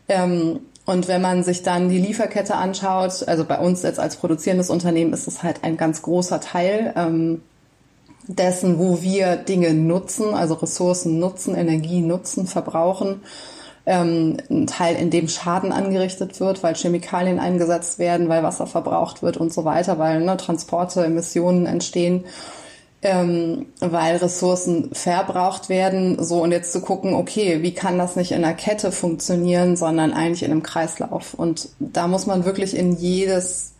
Ähm, 0.09 0.61
und 0.87 1.09
wenn 1.09 1.21
man 1.21 1.43
sich 1.43 1.65
dann 1.65 1.89
die 1.89 1.99
Lieferkette 1.99 2.55
anschaut, 2.55 3.27
also 3.27 3.45
bei 3.45 3.59
uns 3.59 3.83
jetzt 3.83 3.99
als 3.99 4.17
produzierendes 4.17 4.71
Unternehmen 4.71 5.13
ist 5.13 5.27
es 5.27 5.43
halt 5.43 5.65
ein 5.65 5.77
ganz 5.77 6.01
großer 6.01 6.41
Teil 6.41 6.93
ähm, 6.97 7.43
dessen, 8.29 8.79
wo 8.79 9.03
wir 9.03 9.37
Dinge 9.37 9.75
nutzen, 9.75 10.33
also 10.33 10.55
Ressourcen 10.55 11.19
nutzen, 11.19 11.57
Energie 11.57 12.01
nutzen, 12.01 12.47
verbrauchen. 12.47 13.23
Ähm, 13.85 14.37
ein 14.49 14.69
Teil, 14.69 14.97
in 14.97 15.11
dem 15.11 15.29
Schaden 15.29 15.73
angerichtet 15.73 16.39
wird, 16.39 16.63
weil 16.63 16.75
Chemikalien 16.75 17.41
eingesetzt 17.41 17.99
werden, 17.99 18.29
weil 18.29 18.45
Wasser 18.45 18.67
verbraucht 18.67 19.23
wird 19.23 19.37
und 19.37 19.53
so 19.53 19.65
weiter, 19.65 19.99
weil 19.99 20.21
ne, 20.21 20.37
Transporte, 20.37 21.05
Emissionen 21.05 21.67
entstehen 21.67 22.25
ähm, 23.07 23.67
weil 23.81 24.17
Ressourcen 24.17 24.91
verbraucht 24.93 25.69
werden. 25.69 26.23
So 26.23 26.43
und 26.43 26.51
jetzt 26.51 26.73
zu 26.73 26.81
gucken, 26.81 27.15
okay, 27.15 27.63
wie 27.63 27.73
kann 27.73 27.99
das 27.99 28.17
nicht 28.17 28.33
in 28.33 28.45
einer 28.45 28.55
Kette 28.55 28.91
funktionieren, 28.91 29.77
sondern 29.77 30.13
eigentlich 30.13 30.43
in 30.43 30.51
einem 30.51 30.63
Kreislauf. 30.63 31.35
Und 31.35 31.69
da 31.79 32.09
muss 32.09 32.27
man 32.27 32.45
wirklich 32.45 32.77
in 32.77 32.97
jedes 32.97 33.75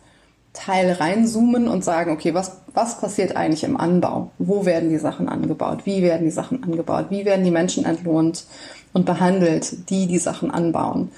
Teil 0.53 0.93
reinzoomen 0.93 1.67
und 1.67 1.83
sagen, 1.83 2.11
okay, 2.11 2.33
was, 2.33 2.61
was 2.73 2.99
passiert 2.99 3.35
eigentlich 3.35 3.63
im 3.63 3.77
Anbau? 3.77 4.31
Wo 4.39 4.65
werden 4.65 4.89
die 4.89 4.97
Sachen 4.97 5.29
angebaut? 5.29 5.81
Wie 5.85 6.01
werden 6.01 6.25
die 6.25 6.31
Sachen 6.31 6.63
angebaut? 6.63 7.07
Wie 7.09 7.25
werden 7.25 7.43
die 7.43 7.51
Menschen 7.51 7.85
entlohnt 7.85 8.45
und 8.93 9.05
behandelt, 9.05 9.89
die 9.89 10.07
die 10.07 10.17
Sachen 10.17 10.49
anbauen? 10.49 11.11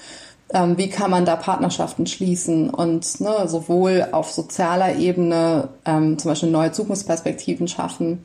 Ähm, 0.52 0.76
wie 0.76 0.88
kann 0.88 1.10
man 1.10 1.24
da 1.24 1.36
Partnerschaften 1.36 2.06
schließen 2.06 2.70
und 2.70 3.20
ne, 3.20 3.46
sowohl 3.46 4.08
auf 4.12 4.30
sozialer 4.32 4.96
Ebene 4.96 5.68
ähm, 5.84 6.18
zum 6.18 6.30
Beispiel 6.30 6.50
neue 6.50 6.72
Zukunftsperspektiven 6.72 7.68
schaffen, 7.68 8.24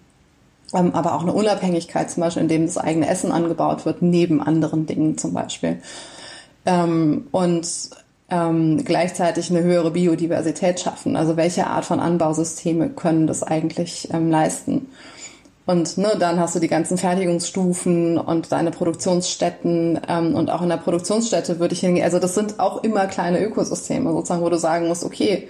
ähm, 0.73 0.93
aber 0.93 1.15
auch 1.15 1.21
eine 1.21 1.33
Unabhängigkeit 1.33 2.09
zum 2.09 2.21
Beispiel, 2.21 2.43
indem 2.43 2.65
das 2.65 2.77
eigene 2.77 3.07
Essen 3.07 3.31
angebaut 3.31 3.85
wird, 3.85 4.01
neben 4.01 4.41
anderen 4.41 4.85
Dingen 4.85 5.17
zum 5.17 5.33
Beispiel. 5.33 5.81
Ähm, 6.65 7.27
und 7.31 7.67
ähm, 8.29 8.83
gleichzeitig 8.83 9.51
eine 9.51 9.61
höhere 9.61 9.91
Biodiversität 9.91 10.79
schaffen. 10.79 11.15
Also 11.15 11.37
welche 11.37 11.67
Art 11.67 11.85
von 11.85 11.99
Anbausysteme 11.99 12.89
können 12.89 13.27
das 13.27 13.43
eigentlich 13.43 14.09
ähm, 14.11 14.31
leisten? 14.31 14.87
Und 15.65 15.97
ne, 15.97 16.15
dann 16.19 16.39
hast 16.39 16.55
du 16.55 16.59
die 16.59 16.67
ganzen 16.67 16.97
Fertigungsstufen 16.97 18.19
und 18.19 18.51
deine 18.51 18.69
Produktionsstätten 18.69 19.99
ähm, 20.07 20.35
und 20.35 20.51
auch 20.51 20.61
in 20.61 20.69
der 20.69 20.77
Produktionsstätte 20.77 21.59
würde 21.59 21.73
ich 21.73 21.79
hingehen. 21.79 22.03
Also 22.03 22.19
das 22.19 22.35
sind 22.35 22.59
auch 22.59 22.83
immer 22.83 23.07
kleine 23.07 23.43
Ökosysteme 23.43 24.11
sozusagen, 24.11 24.43
wo 24.43 24.49
du 24.49 24.59
sagen 24.59 24.87
musst, 24.87 25.03
okay, 25.03 25.49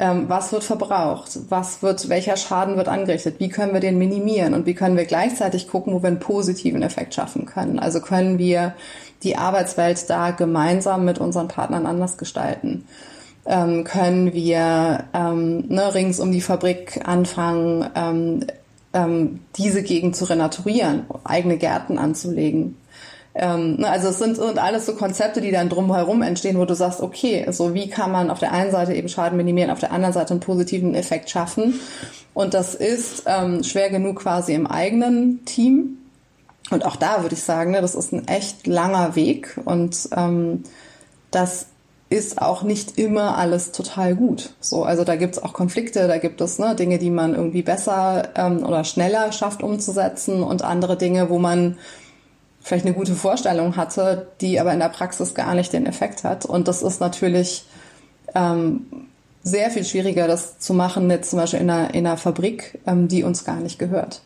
ähm, 0.00 0.24
was 0.26 0.50
wird 0.52 0.64
verbraucht? 0.64 1.38
Was 1.50 1.82
wird, 1.82 2.08
welcher 2.08 2.36
Schaden 2.36 2.76
wird 2.76 2.88
angerichtet? 2.88 3.36
Wie 3.38 3.48
können 3.48 3.72
wir 3.72 3.80
den 3.80 3.96
minimieren? 3.96 4.54
Und 4.54 4.66
wie 4.66 4.74
können 4.74 4.96
wir 4.96 5.04
gleichzeitig 5.04 5.68
gucken, 5.68 5.94
wo 5.94 6.02
wir 6.02 6.08
einen 6.08 6.18
positiven 6.18 6.82
Effekt 6.82 7.14
schaffen 7.14 7.46
können? 7.46 7.78
Also 7.78 8.00
können 8.00 8.38
wir 8.38 8.74
die 9.22 9.36
Arbeitswelt 9.36 10.10
da 10.10 10.32
gemeinsam 10.32 11.04
mit 11.04 11.20
unseren 11.20 11.46
Partnern 11.46 11.86
anders 11.86 12.18
gestalten? 12.18 12.84
ähm, 13.46 13.84
können 13.84 14.32
wir 14.32 15.04
ähm, 15.12 15.64
ne, 15.68 15.94
rings 15.94 16.20
um 16.20 16.32
die 16.32 16.40
Fabrik 16.40 17.00
anfangen, 17.06 17.90
ähm, 17.94 18.46
ähm, 18.94 19.40
diese 19.56 19.82
Gegend 19.82 20.16
zu 20.16 20.24
renaturieren, 20.24 21.04
eigene 21.24 21.58
Gärten 21.58 21.98
anzulegen. 21.98 22.76
Ähm, 23.34 23.76
ne, 23.76 23.90
also 23.90 24.08
es 24.08 24.18
sind, 24.18 24.36
sind 24.36 24.58
alles 24.58 24.86
so 24.86 24.94
Konzepte, 24.94 25.40
die 25.40 25.50
dann 25.50 25.68
drumherum 25.68 26.22
entstehen, 26.22 26.58
wo 26.58 26.64
du 26.64 26.74
sagst, 26.74 27.00
okay, 27.00 27.44
so 27.50 27.74
wie 27.74 27.88
kann 27.88 28.12
man 28.12 28.30
auf 28.30 28.38
der 28.38 28.52
einen 28.52 28.70
Seite 28.70 28.94
eben 28.94 29.08
Schaden 29.08 29.36
minimieren, 29.36 29.70
auf 29.70 29.80
der 29.80 29.92
anderen 29.92 30.14
Seite 30.14 30.30
einen 30.30 30.40
positiven 30.40 30.94
Effekt 30.94 31.28
schaffen. 31.28 31.80
Und 32.32 32.54
das 32.54 32.76
ist 32.76 33.24
ähm, 33.26 33.64
schwer 33.64 33.90
genug 33.90 34.20
quasi 34.20 34.54
im 34.54 34.68
eigenen 34.68 35.44
Team. 35.44 35.98
Und 36.70 36.86
auch 36.86 36.96
da 36.96 37.22
würde 37.22 37.34
ich 37.34 37.42
sagen, 37.42 37.72
ne, 37.72 37.80
das 37.80 37.96
ist 37.96 38.12
ein 38.12 38.28
echt 38.28 38.66
langer 38.66 39.16
Weg 39.16 39.60
und 39.64 40.08
ähm, 40.16 40.62
das 41.30 41.66
ist 42.14 42.40
auch 42.40 42.62
nicht 42.62 42.96
immer 42.96 43.36
alles 43.36 43.72
total 43.72 44.14
gut. 44.14 44.50
So, 44.60 44.84
also 44.84 45.02
da 45.02 45.16
gibt 45.16 45.36
es 45.36 45.42
auch 45.42 45.52
Konflikte, 45.52 46.06
da 46.06 46.18
gibt 46.18 46.40
es 46.40 46.60
ne, 46.60 46.76
Dinge, 46.76 46.98
die 46.98 47.10
man 47.10 47.34
irgendwie 47.34 47.62
besser 47.62 48.28
ähm, 48.36 48.64
oder 48.64 48.84
schneller 48.84 49.32
schafft 49.32 49.64
umzusetzen 49.64 50.44
und 50.44 50.62
andere 50.62 50.96
Dinge, 50.96 51.28
wo 51.28 51.40
man 51.40 51.76
vielleicht 52.60 52.86
eine 52.86 52.94
gute 52.94 53.16
Vorstellung 53.16 53.76
hatte, 53.76 54.28
die 54.40 54.60
aber 54.60 54.72
in 54.72 54.78
der 54.78 54.90
Praxis 54.90 55.34
gar 55.34 55.54
nicht 55.54 55.72
den 55.72 55.86
Effekt 55.86 56.22
hat. 56.22 56.46
Und 56.46 56.68
das 56.68 56.82
ist 56.82 57.00
natürlich 57.00 57.66
ähm, 58.36 58.86
sehr 59.42 59.70
viel 59.70 59.84
schwieriger, 59.84 60.28
das 60.28 60.60
zu 60.60 60.72
machen, 60.72 61.10
jetzt 61.10 61.30
zum 61.30 61.40
Beispiel 61.40 61.60
in 61.60 61.68
einer, 61.68 61.94
in 61.94 62.06
einer 62.06 62.16
Fabrik, 62.16 62.78
ähm, 62.86 63.08
die 63.08 63.24
uns 63.24 63.44
gar 63.44 63.58
nicht 63.58 63.80
gehört 63.80 64.22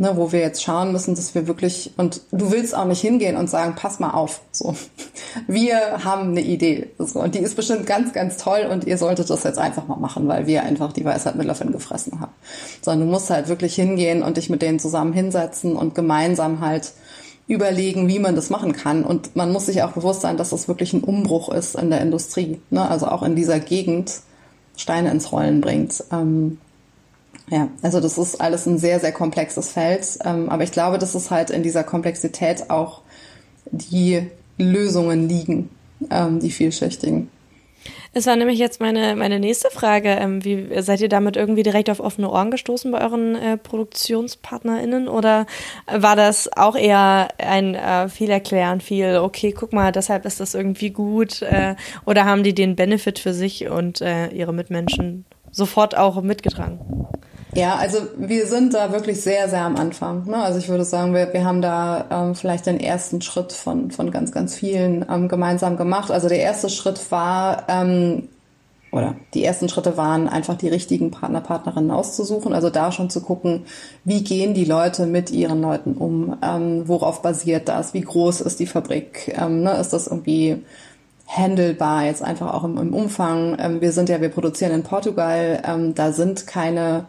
ne, 0.00 0.16
wo 0.16 0.32
wir 0.32 0.40
jetzt 0.40 0.62
schauen 0.62 0.92
müssen, 0.92 1.14
dass 1.14 1.34
wir 1.34 1.46
wirklich, 1.46 1.92
und 1.98 2.22
du 2.32 2.50
willst 2.50 2.74
auch 2.74 2.86
nicht 2.86 3.02
hingehen 3.02 3.36
und 3.36 3.50
sagen, 3.50 3.74
pass 3.76 4.00
mal 4.00 4.12
auf, 4.12 4.40
so. 4.50 4.74
Wir 5.46 6.02
haben 6.04 6.30
eine 6.30 6.40
Idee, 6.40 6.88
so, 6.98 7.20
und 7.20 7.34
die 7.34 7.40
ist 7.40 7.54
bestimmt 7.54 7.86
ganz, 7.86 8.14
ganz 8.14 8.38
toll 8.38 8.66
und 8.70 8.84
ihr 8.86 8.96
solltet 8.96 9.28
das 9.28 9.44
jetzt 9.44 9.58
einfach 9.58 9.86
mal 9.86 9.98
machen, 9.98 10.26
weil 10.26 10.46
wir 10.46 10.62
einfach 10.62 10.92
die 10.92 11.04
Weisheit 11.04 11.36
mit 11.36 11.46
Löffeln 11.46 11.70
gefressen 11.70 12.18
haben. 12.18 12.32
Sondern 12.80 13.06
du 13.06 13.12
musst 13.12 13.28
halt 13.28 13.48
wirklich 13.48 13.74
hingehen 13.74 14.22
und 14.22 14.38
dich 14.38 14.48
mit 14.48 14.62
denen 14.62 14.78
zusammen 14.78 15.12
hinsetzen 15.12 15.76
und 15.76 15.94
gemeinsam 15.94 16.60
halt 16.60 16.92
überlegen, 17.46 18.08
wie 18.08 18.18
man 18.18 18.34
das 18.34 18.48
machen 18.48 18.72
kann. 18.72 19.04
Und 19.04 19.36
man 19.36 19.52
muss 19.52 19.66
sich 19.66 19.82
auch 19.82 19.92
bewusst 19.92 20.22
sein, 20.22 20.38
dass 20.38 20.50
das 20.50 20.66
wirklich 20.66 20.94
ein 20.94 21.04
Umbruch 21.04 21.50
ist 21.50 21.74
in 21.74 21.90
der 21.90 22.00
Industrie, 22.00 22.60
ne? 22.70 22.88
also 22.88 23.06
auch 23.06 23.22
in 23.22 23.36
dieser 23.36 23.60
Gegend 23.60 24.20
Steine 24.76 25.10
ins 25.10 25.30
Rollen 25.30 25.60
bringt. 25.60 26.02
Ähm, 26.10 26.58
ja, 27.50 27.68
also 27.82 28.00
das 28.00 28.16
ist 28.16 28.40
alles 28.40 28.66
ein 28.66 28.78
sehr, 28.78 29.00
sehr 29.00 29.12
komplexes 29.12 29.72
Feld. 29.72 30.06
Ähm, 30.24 30.48
aber 30.48 30.62
ich 30.62 30.72
glaube, 30.72 30.98
dass 30.98 31.14
es 31.14 31.30
halt 31.30 31.50
in 31.50 31.62
dieser 31.62 31.82
Komplexität 31.82 32.70
auch 32.70 33.02
die 33.72 34.26
Lösungen 34.56 35.28
liegen, 35.28 35.68
ähm, 36.10 36.40
die 36.40 36.50
vielschichtigen. 36.50 37.28
Es 38.12 38.26
war 38.26 38.36
nämlich 38.36 38.58
jetzt 38.58 38.80
meine, 38.80 39.14
meine 39.16 39.38
nächste 39.38 39.70
Frage. 39.70 40.10
Ähm, 40.10 40.44
wie 40.44 40.68
seid 40.82 41.00
ihr 41.00 41.08
damit 41.08 41.36
irgendwie 41.36 41.62
direkt 41.62 41.90
auf 41.90 42.00
offene 42.00 42.28
Ohren 42.30 42.50
gestoßen 42.50 42.90
bei 42.90 43.00
euren 43.00 43.36
äh, 43.36 43.56
ProduktionspartnerInnen? 43.56 45.08
Oder 45.08 45.46
war 45.86 46.16
das 46.16 46.50
auch 46.56 46.76
eher 46.76 47.28
ein 47.38 47.74
äh, 47.74 48.08
viel 48.08 48.30
erklären, 48.30 48.80
viel, 48.80 49.18
okay, 49.18 49.52
guck 49.52 49.72
mal, 49.72 49.92
deshalb 49.92 50.24
ist 50.24 50.40
das 50.40 50.54
irgendwie 50.54 50.90
gut? 50.90 51.42
Äh, 51.42 51.76
oder 52.04 52.24
haben 52.24 52.42
die 52.42 52.54
den 52.54 52.76
Benefit 52.76 53.18
für 53.18 53.32
sich 53.32 53.68
und 53.68 54.00
äh, 54.00 54.28
ihre 54.28 54.52
Mitmenschen 54.52 55.24
sofort 55.52 55.96
auch 55.96 56.20
mitgetragen? 56.20 56.80
Ja, 57.54 57.76
also 57.76 57.98
wir 58.16 58.46
sind 58.46 58.74
da 58.74 58.92
wirklich 58.92 59.22
sehr, 59.22 59.48
sehr 59.48 59.62
am 59.62 59.76
Anfang. 59.76 60.24
Ne? 60.26 60.36
Also 60.36 60.58
ich 60.58 60.68
würde 60.68 60.84
sagen, 60.84 61.14
wir, 61.14 61.32
wir 61.32 61.44
haben 61.44 61.60
da 61.60 62.06
ähm, 62.10 62.34
vielleicht 62.34 62.66
den 62.66 62.78
ersten 62.78 63.22
Schritt 63.22 63.52
von, 63.52 63.90
von 63.90 64.10
ganz, 64.10 64.30
ganz 64.30 64.54
vielen 64.54 65.04
ähm, 65.10 65.28
gemeinsam 65.28 65.76
gemacht. 65.76 66.10
Also 66.10 66.28
der 66.28 66.38
erste 66.38 66.68
Schritt 66.68 67.10
war, 67.10 67.64
ähm, 67.68 68.28
oder 68.92 69.16
die 69.34 69.44
ersten 69.44 69.68
Schritte 69.68 69.96
waren 69.96 70.28
einfach 70.28 70.56
die 70.56 70.68
richtigen 70.68 71.10
Partner, 71.10 71.40
Partnerinnen 71.40 71.90
auszusuchen. 71.90 72.52
Also 72.52 72.70
da 72.70 72.92
schon 72.92 73.10
zu 73.10 73.20
gucken, 73.20 73.64
wie 74.04 74.22
gehen 74.22 74.54
die 74.54 74.64
Leute 74.64 75.06
mit 75.06 75.30
ihren 75.30 75.60
Leuten 75.60 75.94
um? 75.94 76.36
Ähm, 76.42 76.86
worauf 76.86 77.22
basiert 77.22 77.68
das? 77.68 77.94
Wie 77.94 78.00
groß 78.00 78.42
ist 78.42 78.60
die 78.60 78.66
Fabrik? 78.66 79.32
Ähm, 79.36 79.62
ne? 79.62 79.72
Ist 79.72 79.92
das 79.92 80.06
irgendwie 80.06 80.64
handelbar 81.26 82.04
jetzt 82.04 82.22
einfach 82.22 82.52
auch 82.52 82.64
im, 82.64 82.78
im 82.78 82.94
Umfang? 82.94 83.56
Ähm, 83.60 83.80
wir 83.80 83.90
sind 83.90 84.08
ja, 84.08 84.20
wir 84.20 84.28
produzieren 84.28 84.72
in 84.72 84.82
Portugal. 84.84 85.62
Ähm, 85.66 85.94
da 85.96 86.12
sind 86.12 86.46
keine 86.46 87.06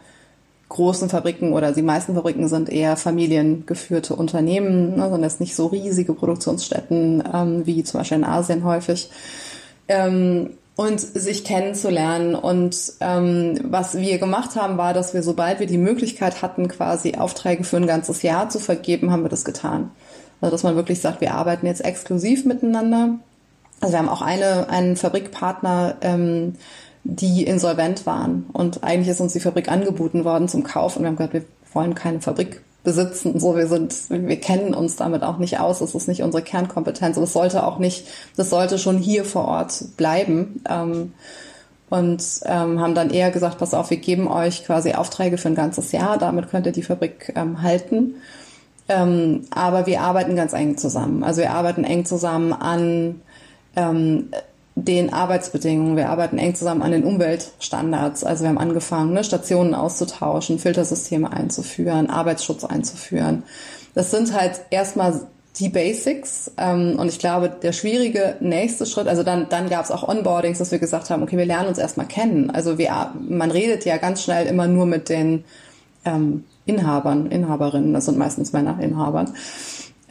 großen 0.72 1.10
Fabriken 1.10 1.54
oder 1.54 1.74
die 1.74 1.82
meisten 1.82 2.16
Fabriken 2.16 2.48
sind 2.48 2.70
eher 2.70 2.96
familiengeführte 2.96 4.16
Unternehmen, 4.16 4.96
ne, 4.96 5.04
sondern 5.04 5.26
es 5.26 5.40
nicht 5.40 5.56
so 5.56 5.68
riesige 5.68 6.14
Produktionsstätten 6.14 7.24
ähm, 7.32 7.66
wie 7.66 7.84
zum 7.84 8.00
Beispiel 8.00 8.18
in 8.18 8.24
Asien 8.24 8.64
häufig. 8.64 9.12
Ähm, 9.88 10.52
und 10.78 11.00
sich 11.00 11.44
kennenzulernen. 11.44 12.34
Und 12.34 12.76
ähm, 13.02 13.60
was 13.64 13.98
wir 13.98 14.18
gemacht 14.18 14.56
haben, 14.56 14.78
war, 14.78 14.94
dass 14.94 15.14
wir, 15.14 15.22
sobald 15.22 15.60
wir 15.60 15.68
die 15.68 15.78
Möglichkeit 15.78 16.42
hatten, 16.42 16.70
quasi 16.70 17.16
Aufträge 17.16 17.66
für 17.66 17.78
ein 17.78 17.86
ganzes 17.86 18.22
Jahr 18.22 18.50
zu 18.50 18.58
vergeben, 18.58 19.12
haben 19.12 19.24
wir 19.24 19.30
das 19.30 19.46
getan. 19.46 19.92
Also 20.40 20.54
dass 20.54 20.64
man 20.64 20.76
wirklich 20.76 21.02
sagt, 21.02 21.22
wir 21.22 21.36
arbeiten 21.36 21.68
jetzt 21.68 21.84
exklusiv 21.84 22.46
miteinander. 22.46 23.20
Also 23.82 23.94
wir 23.94 24.00
haben 24.00 24.10
auch 24.10 24.22
eine, 24.22 24.70
einen 24.70 24.96
Fabrikpartner, 24.96 25.98
ähm, 26.02 26.54
die 27.04 27.44
insolvent 27.44 28.06
waren. 28.06 28.46
Und 28.54 28.84
eigentlich 28.84 29.10
ist 29.10 29.22
uns 29.22 29.34
die 29.34 29.40
Fabrik 29.40 29.72
angeboten 29.72 30.24
worden 30.24 30.48
zum 30.48 30.64
Kauf 30.64 30.96
und 30.96 31.04
wir 31.04 31.08
haben 31.08 31.16
gesagt, 31.16 31.34
wir 31.34 31.46
wollen 31.74 31.96
keine 31.96 32.22
Fabrik 32.22 32.62
besitzen. 32.84 33.40
So, 33.40 33.56
wir 33.56 33.68
sind, 33.68 34.10
wir 34.10 34.40
kennen 34.40 34.74
uns 34.74 34.96
damit 34.96 35.24
auch 35.24 35.38
nicht 35.38 35.60
aus. 35.60 35.80
Das 35.80 35.96
ist 35.96 36.08
nicht 36.08 36.24
unsere 36.24 36.44
Kernkompetenz. 36.44 37.18
Und 37.18 37.24
es 37.24 37.34
sollte 37.34 37.66
auch 37.66 37.78
nicht, 37.78 38.08
das 38.36 38.50
sollte 38.50 38.78
schon 38.78 38.98
hier 38.98 39.24
vor 39.26 39.46
Ort 39.46 39.98
bleiben. 39.98 40.64
Ähm, 40.70 41.14
und 41.90 42.24
ähm, 42.46 42.80
haben 42.80 42.96
dann 42.96 43.10
eher 43.10 43.32
gesagt, 43.32 43.58
pass 43.58 43.74
auf, 43.74 43.90
wir 43.90 43.98
geben 43.98 44.30
euch 44.30 44.66
quasi 44.66 44.94
Aufträge 44.94 45.38
für 45.38 45.50
ein 45.50 45.56
ganzes 45.56 45.92
Jahr. 45.92 46.18
Damit 46.18 46.50
könnt 46.50 46.66
ihr 46.66 46.72
die 46.72 46.84
Fabrik 46.84 47.34
ähm, 47.36 47.62
halten. 47.62 48.16
Ähm, 48.88 49.42
aber 49.52 49.86
wir 49.88 50.02
arbeiten 50.02 50.36
ganz 50.36 50.54
eng 50.54 50.78
zusammen. 50.78 51.24
Also 51.24 51.42
wir 51.42 51.52
arbeiten 51.52 51.84
eng 51.84 52.06
zusammen 52.06 52.54
an 52.54 53.22
ähm, 53.76 54.30
den 54.76 55.14
Arbeitsbedingungen. 55.14 55.98
Wir 55.98 56.10
arbeiten 56.10 56.38
eng 56.38 56.56
zusammen 56.56 56.82
an 56.82 56.92
den 56.92 57.04
Umweltstandards. 57.04 58.24
Also 58.24 58.44
wir 58.44 58.50
haben 58.50 58.58
angefangen, 58.58 59.14
ne, 59.14 59.24
Stationen 59.24 59.76
auszutauschen, 59.76 60.60
Filtersysteme 60.60 61.32
einzuführen, 61.32 62.10
Arbeitsschutz 62.10 62.64
einzuführen. 62.64 63.44
Das 63.94 64.12
sind 64.12 64.34
halt 64.34 64.62
erstmal 64.70 65.22
die 65.60 65.70
Basics. 65.70 66.52
Ähm, 66.58 66.96
und 66.98 67.10
ich 67.10 67.20
glaube, 67.20 67.50
der 67.50 67.74
schwierige 67.74 68.38
nächste 68.40 68.86
Schritt, 68.86 69.08
also 69.08 69.24
dann, 69.24 69.50
dann 69.50 69.70
gab 69.70 69.84
es 69.84 69.92
auch 69.92 70.08
Onboardings, 70.08 70.60
dass 70.60 70.72
wir 70.72 70.80
gesagt 70.80 71.10
haben, 71.10 71.24
okay, 71.24 71.38
wir 71.38 71.46
lernen 71.46 71.68
uns 71.68 71.78
erstmal 71.78 72.08
kennen. 72.08 72.50
Also 72.50 72.78
wir, 72.78 73.12
man 73.28 73.52
redet 73.52 73.86
ja 73.86 73.98
ganz 73.98 74.24
schnell 74.24 74.48
immer 74.48 74.68
nur 74.68 74.86
mit 74.86 75.10
den 75.10 75.44
ähm, 76.06 76.46
Inhabern, 76.66 77.28
Inhaberinnen, 77.28 77.94
das 77.94 78.06
sind 78.06 78.18
meistens 78.18 78.54
Männer, 78.54 78.80
Inhabern. 78.80 79.34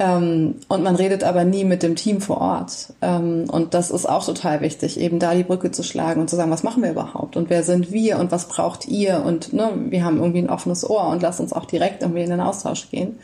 Ähm, 0.00 0.54
und 0.68 0.82
man 0.82 0.96
redet 0.96 1.24
aber 1.24 1.44
nie 1.44 1.64
mit 1.64 1.82
dem 1.82 1.94
Team 1.94 2.22
vor 2.22 2.40
Ort. 2.40 2.94
Ähm, 3.02 3.44
und 3.50 3.74
das 3.74 3.90
ist 3.90 4.08
auch 4.08 4.24
total 4.24 4.62
wichtig, 4.62 4.98
eben 4.98 5.18
da 5.18 5.34
die 5.34 5.42
Brücke 5.42 5.72
zu 5.72 5.82
schlagen 5.82 6.22
und 6.22 6.30
zu 6.30 6.36
sagen, 6.36 6.50
was 6.50 6.62
machen 6.62 6.82
wir 6.82 6.90
überhaupt 6.90 7.36
und 7.36 7.50
wer 7.50 7.62
sind 7.62 7.92
wir 7.92 8.18
und 8.18 8.32
was 8.32 8.48
braucht 8.48 8.88
ihr 8.88 9.22
und 9.22 9.52
ne, 9.52 9.70
wir 9.90 10.02
haben 10.02 10.16
irgendwie 10.16 10.40
ein 10.40 10.48
offenes 10.48 10.88
Ohr 10.88 11.06
und 11.08 11.20
lasst 11.20 11.38
uns 11.38 11.52
auch 11.52 11.66
direkt 11.66 12.00
irgendwie 12.00 12.22
in 12.22 12.30
den 12.30 12.40
Austausch 12.40 12.88
gehen. 12.90 13.18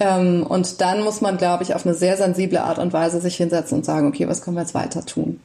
Ähm, 0.00 0.44
und 0.44 0.80
dann 0.80 1.04
muss 1.04 1.20
man, 1.20 1.36
glaube 1.36 1.62
ich, 1.62 1.76
auf 1.76 1.86
eine 1.86 1.94
sehr 1.94 2.16
sensible 2.16 2.64
Art 2.64 2.80
und 2.80 2.92
Weise 2.92 3.20
sich 3.20 3.36
hinsetzen 3.36 3.78
und 3.78 3.84
sagen, 3.84 4.08
okay, 4.08 4.26
was 4.26 4.42
können 4.42 4.56
wir 4.56 4.62
jetzt 4.62 4.74
weiter 4.74 5.06
tun? 5.06 5.38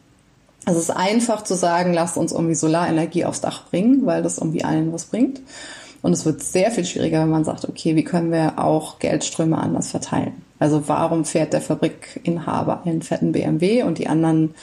Also 0.65 0.79
es 0.79 0.89
ist 0.89 0.95
einfach 0.95 1.43
zu 1.43 1.53
sagen, 1.53 1.93
lasst 1.93 2.17
uns 2.17 2.31
irgendwie 2.31 2.55
Solarenergie 2.55 3.25
aufs 3.25 3.41
Dach 3.41 3.67
bringen, 3.69 4.07
weil 4.07 4.23
das 4.23 4.39
irgendwie 4.39 4.63
allen 4.63 4.91
was 4.93 5.05
bringt. 5.05 5.41
Und 6.01 6.13
es 6.13 6.25
wird 6.25 6.41
sehr 6.41 6.71
viel 6.71 6.85
schwieriger, 6.85 7.21
wenn 7.21 7.29
man 7.29 7.43
sagt, 7.43 7.67
okay, 7.67 7.95
wie 7.95 8.03
können 8.03 8.31
wir 8.31 8.57
auch 8.57 8.99
Geldströme 8.99 9.57
anders 9.57 9.91
verteilen? 9.91 10.41
Also 10.59 10.87
warum 10.87 11.25
fährt 11.25 11.53
der 11.53 11.61
Fabrikinhaber 11.61 12.83
einen 12.85 13.01
fetten 13.01 13.31
BMW 13.31 13.83
und 13.83 13.97
die 13.97 14.07
anderen 14.07 14.55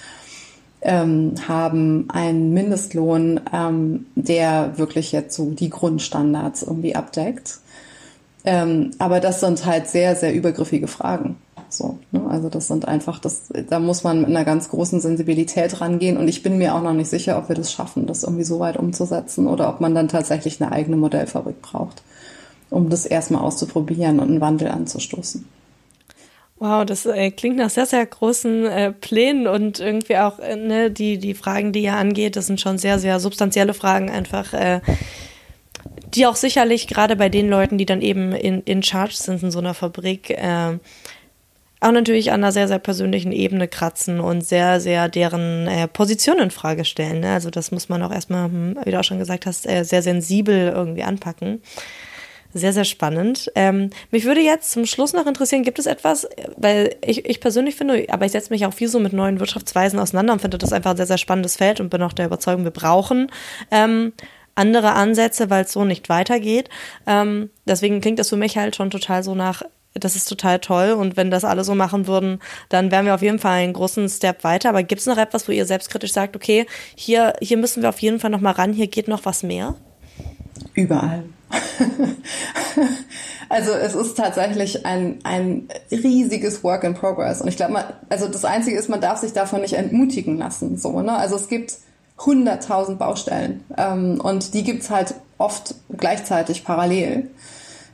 ähm, 0.82 1.34
haben 1.46 2.08
einen 2.10 2.52
Mindestlohn, 2.54 3.40
ähm, 3.52 4.06
der 4.14 4.78
wirklich 4.78 5.12
jetzt 5.12 5.36
so 5.36 5.50
die 5.50 5.70
Grundstandards 5.70 6.62
irgendwie 6.62 6.94
abdeckt? 6.94 7.58
Ähm, 8.44 8.92
aber 8.98 9.20
das 9.20 9.40
sind 9.40 9.66
halt 9.66 9.88
sehr, 9.88 10.14
sehr 10.16 10.32
übergriffige 10.32 10.86
Fragen. 10.86 11.36
So, 11.68 11.98
ne? 12.12 12.22
Also 12.28 12.48
das 12.48 12.68
sind 12.68 12.86
einfach, 12.86 13.18
das, 13.18 13.44
da 13.68 13.78
muss 13.78 14.04
man 14.04 14.20
mit 14.20 14.28
einer 14.28 14.44
ganz 14.44 14.68
großen 14.68 15.00
Sensibilität 15.00 15.80
rangehen 15.80 16.16
und 16.16 16.28
ich 16.28 16.42
bin 16.42 16.58
mir 16.58 16.74
auch 16.74 16.82
noch 16.82 16.92
nicht 16.92 17.10
sicher, 17.10 17.38
ob 17.38 17.48
wir 17.48 17.56
das 17.56 17.72
schaffen, 17.72 18.06
das 18.06 18.22
irgendwie 18.22 18.44
so 18.44 18.58
weit 18.58 18.76
umzusetzen 18.76 19.46
oder 19.46 19.68
ob 19.68 19.80
man 19.80 19.94
dann 19.94 20.08
tatsächlich 20.08 20.60
eine 20.60 20.72
eigene 20.72 20.96
Modellfabrik 20.96 21.60
braucht, 21.62 22.02
um 22.70 22.88
das 22.88 23.06
erstmal 23.06 23.42
auszuprobieren 23.42 24.20
und 24.20 24.30
einen 24.30 24.40
Wandel 24.40 24.68
anzustoßen. 24.68 25.46
Wow, 26.58 26.86
das 26.86 27.04
äh, 27.04 27.30
klingt 27.30 27.58
nach 27.58 27.68
sehr, 27.68 27.84
sehr 27.84 28.06
großen 28.06 28.64
äh, 28.64 28.92
Plänen 28.92 29.46
und 29.46 29.78
irgendwie 29.78 30.16
auch 30.16 30.38
äh, 30.38 30.56
ne, 30.56 30.90
die, 30.90 31.18
die 31.18 31.34
Fragen, 31.34 31.72
die 31.72 31.82
ihr 31.82 31.94
angeht, 31.94 32.34
das 32.34 32.46
sind 32.46 32.62
schon 32.62 32.78
sehr, 32.78 32.98
sehr 32.98 33.20
substanzielle 33.20 33.74
Fragen 33.74 34.08
einfach, 34.08 34.54
äh, 34.54 34.80
die 36.14 36.26
auch 36.26 36.36
sicherlich 36.36 36.86
gerade 36.86 37.14
bei 37.14 37.28
den 37.28 37.50
Leuten, 37.50 37.76
die 37.76 37.84
dann 37.84 38.00
eben 38.00 38.32
in, 38.32 38.62
in 38.62 38.82
Charge 38.82 39.16
sind 39.16 39.42
in 39.42 39.50
so 39.50 39.58
einer 39.58 39.74
Fabrik, 39.74 40.30
äh, 40.30 40.78
auch 41.80 41.92
natürlich 41.92 42.32
an 42.32 42.42
einer 42.42 42.52
sehr, 42.52 42.68
sehr 42.68 42.78
persönlichen 42.78 43.32
Ebene 43.32 43.68
kratzen 43.68 44.20
und 44.20 44.42
sehr, 44.42 44.80
sehr 44.80 45.08
deren 45.08 45.66
äh, 45.66 45.88
Position 45.88 46.38
in 46.38 46.50
Frage 46.50 46.84
stellen. 46.84 47.20
Ne? 47.20 47.32
Also 47.32 47.50
das 47.50 47.70
muss 47.70 47.88
man 47.88 48.02
auch 48.02 48.12
erstmal, 48.12 48.46
hm, 48.46 48.78
wie 48.84 48.90
du 48.90 48.98
auch 48.98 49.04
schon 49.04 49.18
gesagt 49.18 49.46
hast, 49.46 49.68
äh, 49.68 49.84
sehr 49.84 50.02
sensibel 50.02 50.72
irgendwie 50.74 51.02
anpacken. 51.02 51.60
Sehr, 52.54 52.72
sehr 52.72 52.84
spannend. 52.84 53.52
Ähm, 53.54 53.90
mich 54.10 54.24
würde 54.24 54.40
jetzt 54.40 54.70
zum 54.70 54.86
Schluss 54.86 55.12
noch 55.12 55.26
interessieren, 55.26 55.62
gibt 55.62 55.78
es 55.78 55.84
etwas, 55.84 56.26
weil 56.56 56.96
ich, 57.04 57.26
ich 57.26 57.40
persönlich 57.40 57.74
finde, 57.74 58.06
aber 58.08 58.24
ich 58.24 58.32
setze 58.32 58.50
mich 58.50 58.64
auch 58.64 58.72
viel 58.72 58.88
so 58.88 58.98
mit 58.98 59.12
neuen 59.12 59.40
Wirtschaftsweisen 59.40 59.98
auseinander 59.98 60.32
und 60.32 60.40
finde 60.40 60.56
das 60.56 60.72
einfach 60.72 60.92
ein 60.92 60.96
sehr, 60.96 61.06
sehr 61.06 61.18
spannendes 61.18 61.56
Feld 61.56 61.80
und 61.80 61.90
bin 61.90 62.02
auch 62.02 62.14
der 62.14 62.24
Überzeugung, 62.24 62.64
wir 62.64 62.70
brauchen 62.70 63.30
ähm, 63.70 64.14
andere 64.54 64.92
Ansätze, 64.92 65.50
weil 65.50 65.64
es 65.64 65.72
so 65.72 65.84
nicht 65.84 66.08
weitergeht. 66.08 66.70
Ähm, 67.06 67.50
deswegen 67.66 68.00
klingt 68.00 68.18
das 68.18 68.30
für 68.30 68.36
mich 68.36 68.56
halt 68.56 68.74
schon 68.74 68.90
total 68.90 69.22
so 69.22 69.34
nach, 69.34 69.62
das 70.00 70.16
ist 70.16 70.28
total 70.28 70.58
toll 70.58 70.92
und 70.92 71.16
wenn 71.16 71.30
das 71.30 71.44
alle 71.44 71.64
so 71.64 71.74
machen 71.74 72.06
würden, 72.06 72.40
dann 72.68 72.90
wären 72.90 73.06
wir 73.06 73.14
auf 73.14 73.22
jeden 73.22 73.38
Fall 73.38 73.58
einen 73.58 73.72
großen 73.72 74.08
Step 74.08 74.44
weiter. 74.44 74.68
Aber 74.68 74.82
gibt 74.82 75.00
es 75.00 75.06
noch 75.06 75.18
etwas, 75.18 75.48
wo 75.48 75.52
ihr 75.52 75.66
selbstkritisch 75.66 76.12
sagt, 76.12 76.36
okay, 76.36 76.66
hier, 76.94 77.34
hier 77.40 77.56
müssen 77.56 77.82
wir 77.82 77.88
auf 77.88 78.00
jeden 78.00 78.20
Fall 78.20 78.30
noch 78.30 78.40
mal 78.40 78.52
ran, 78.52 78.72
hier 78.72 78.88
geht 78.88 79.08
noch 79.08 79.24
was 79.24 79.42
mehr? 79.42 79.74
Überall. 80.74 81.24
also 83.48 83.72
es 83.72 83.94
ist 83.94 84.16
tatsächlich 84.16 84.84
ein, 84.84 85.18
ein 85.24 85.68
riesiges 85.90 86.62
Work 86.64 86.84
in 86.84 86.94
Progress. 86.94 87.40
Und 87.40 87.48
ich 87.48 87.56
glaube, 87.56 87.84
also 88.08 88.28
das 88.28 88.44
Einzige 88.44 88.78
ist, 88.78 88.88
man 88.88 89.00
darf 89.00 89.18
sich 89.18 89.32
davon 89.32 89.60
nicht 89.60 89.74
entmutigen 89.74 90.36
lassen. 90.36 90.76
So, 90.76 91.00
ne? 91.00 91.16
Also 91.16 91.36
es 91.36 91.48
gibt 91.48 91.76
100.000 92.18 92.96
Baustellen 92.96 93.64
ähm, 93.76 94.20
und 94.20 94.54
die 94.54 94.62
gibt's 94.62 94.90
halt 94.90 95.14
oft 95.38 95.74
gleichzeitig 95.96 96.64
parallel. 96.64 97.30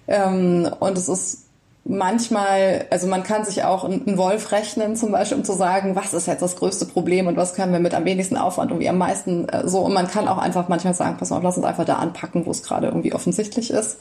Ähm, 0.07 0.69
und 0.81 0.97
es 0.97 1.09
ist 1.09 1.42
manchmal, 1.85 2.87
also 2.91 3.07
man 3.07 3.23
kann 3.23 3.45
sich 3.45 3.65
auch 3.65 3.85
einen 3.85 4.17
Wolf 4.17 4.53
rechnen 4.53 4.97
zum 4.97 5.11
Beispiel, 5.11 5.39
um 5.39 5.45
zu 5.45 5.53
sagen, 5.53 5.97
was 5.97 6.15
ist 6.15 6.27
jetzt 6.27 6.43
das 6.43 6.57
größte 6.57 6.87
Problem 6.87 7.27
und 7.27 7.37
was 7.37 7.55
können 7.55 7.73
wir 7.73 7.81
mit 7.81 7.95
am 7.95 8.05
wenigsten 8.05 8.37
Aufwand 8.37 8.71
irgendwie 8.71 8.89
am 8.89 8.99
meisten 8.99 9.49
äh, 9.49 9.69
so. 9.69 9.81
Und 9.81 9.93
man 9.93 10.09
kann 10.09 10.29
auch 10.29 10.39
einfach 10.39 10.69
manchmal 10.69 10.95
sagen, 10.95 11.17
pass 11.19 11.33
auf, 11.33 11.43
lass 11.43 11.57
uns 11.57 11.67
einfach 11.67 11.85
da 11.85 11.97
anpacken, 11.97 12.47
wo 12.47 12.51
es 12.51 12.63
gerade 12.63 12.87
irgendwie 12.87 13.13
offensichtlich 13.13 13.71
ist. 13.71 13.99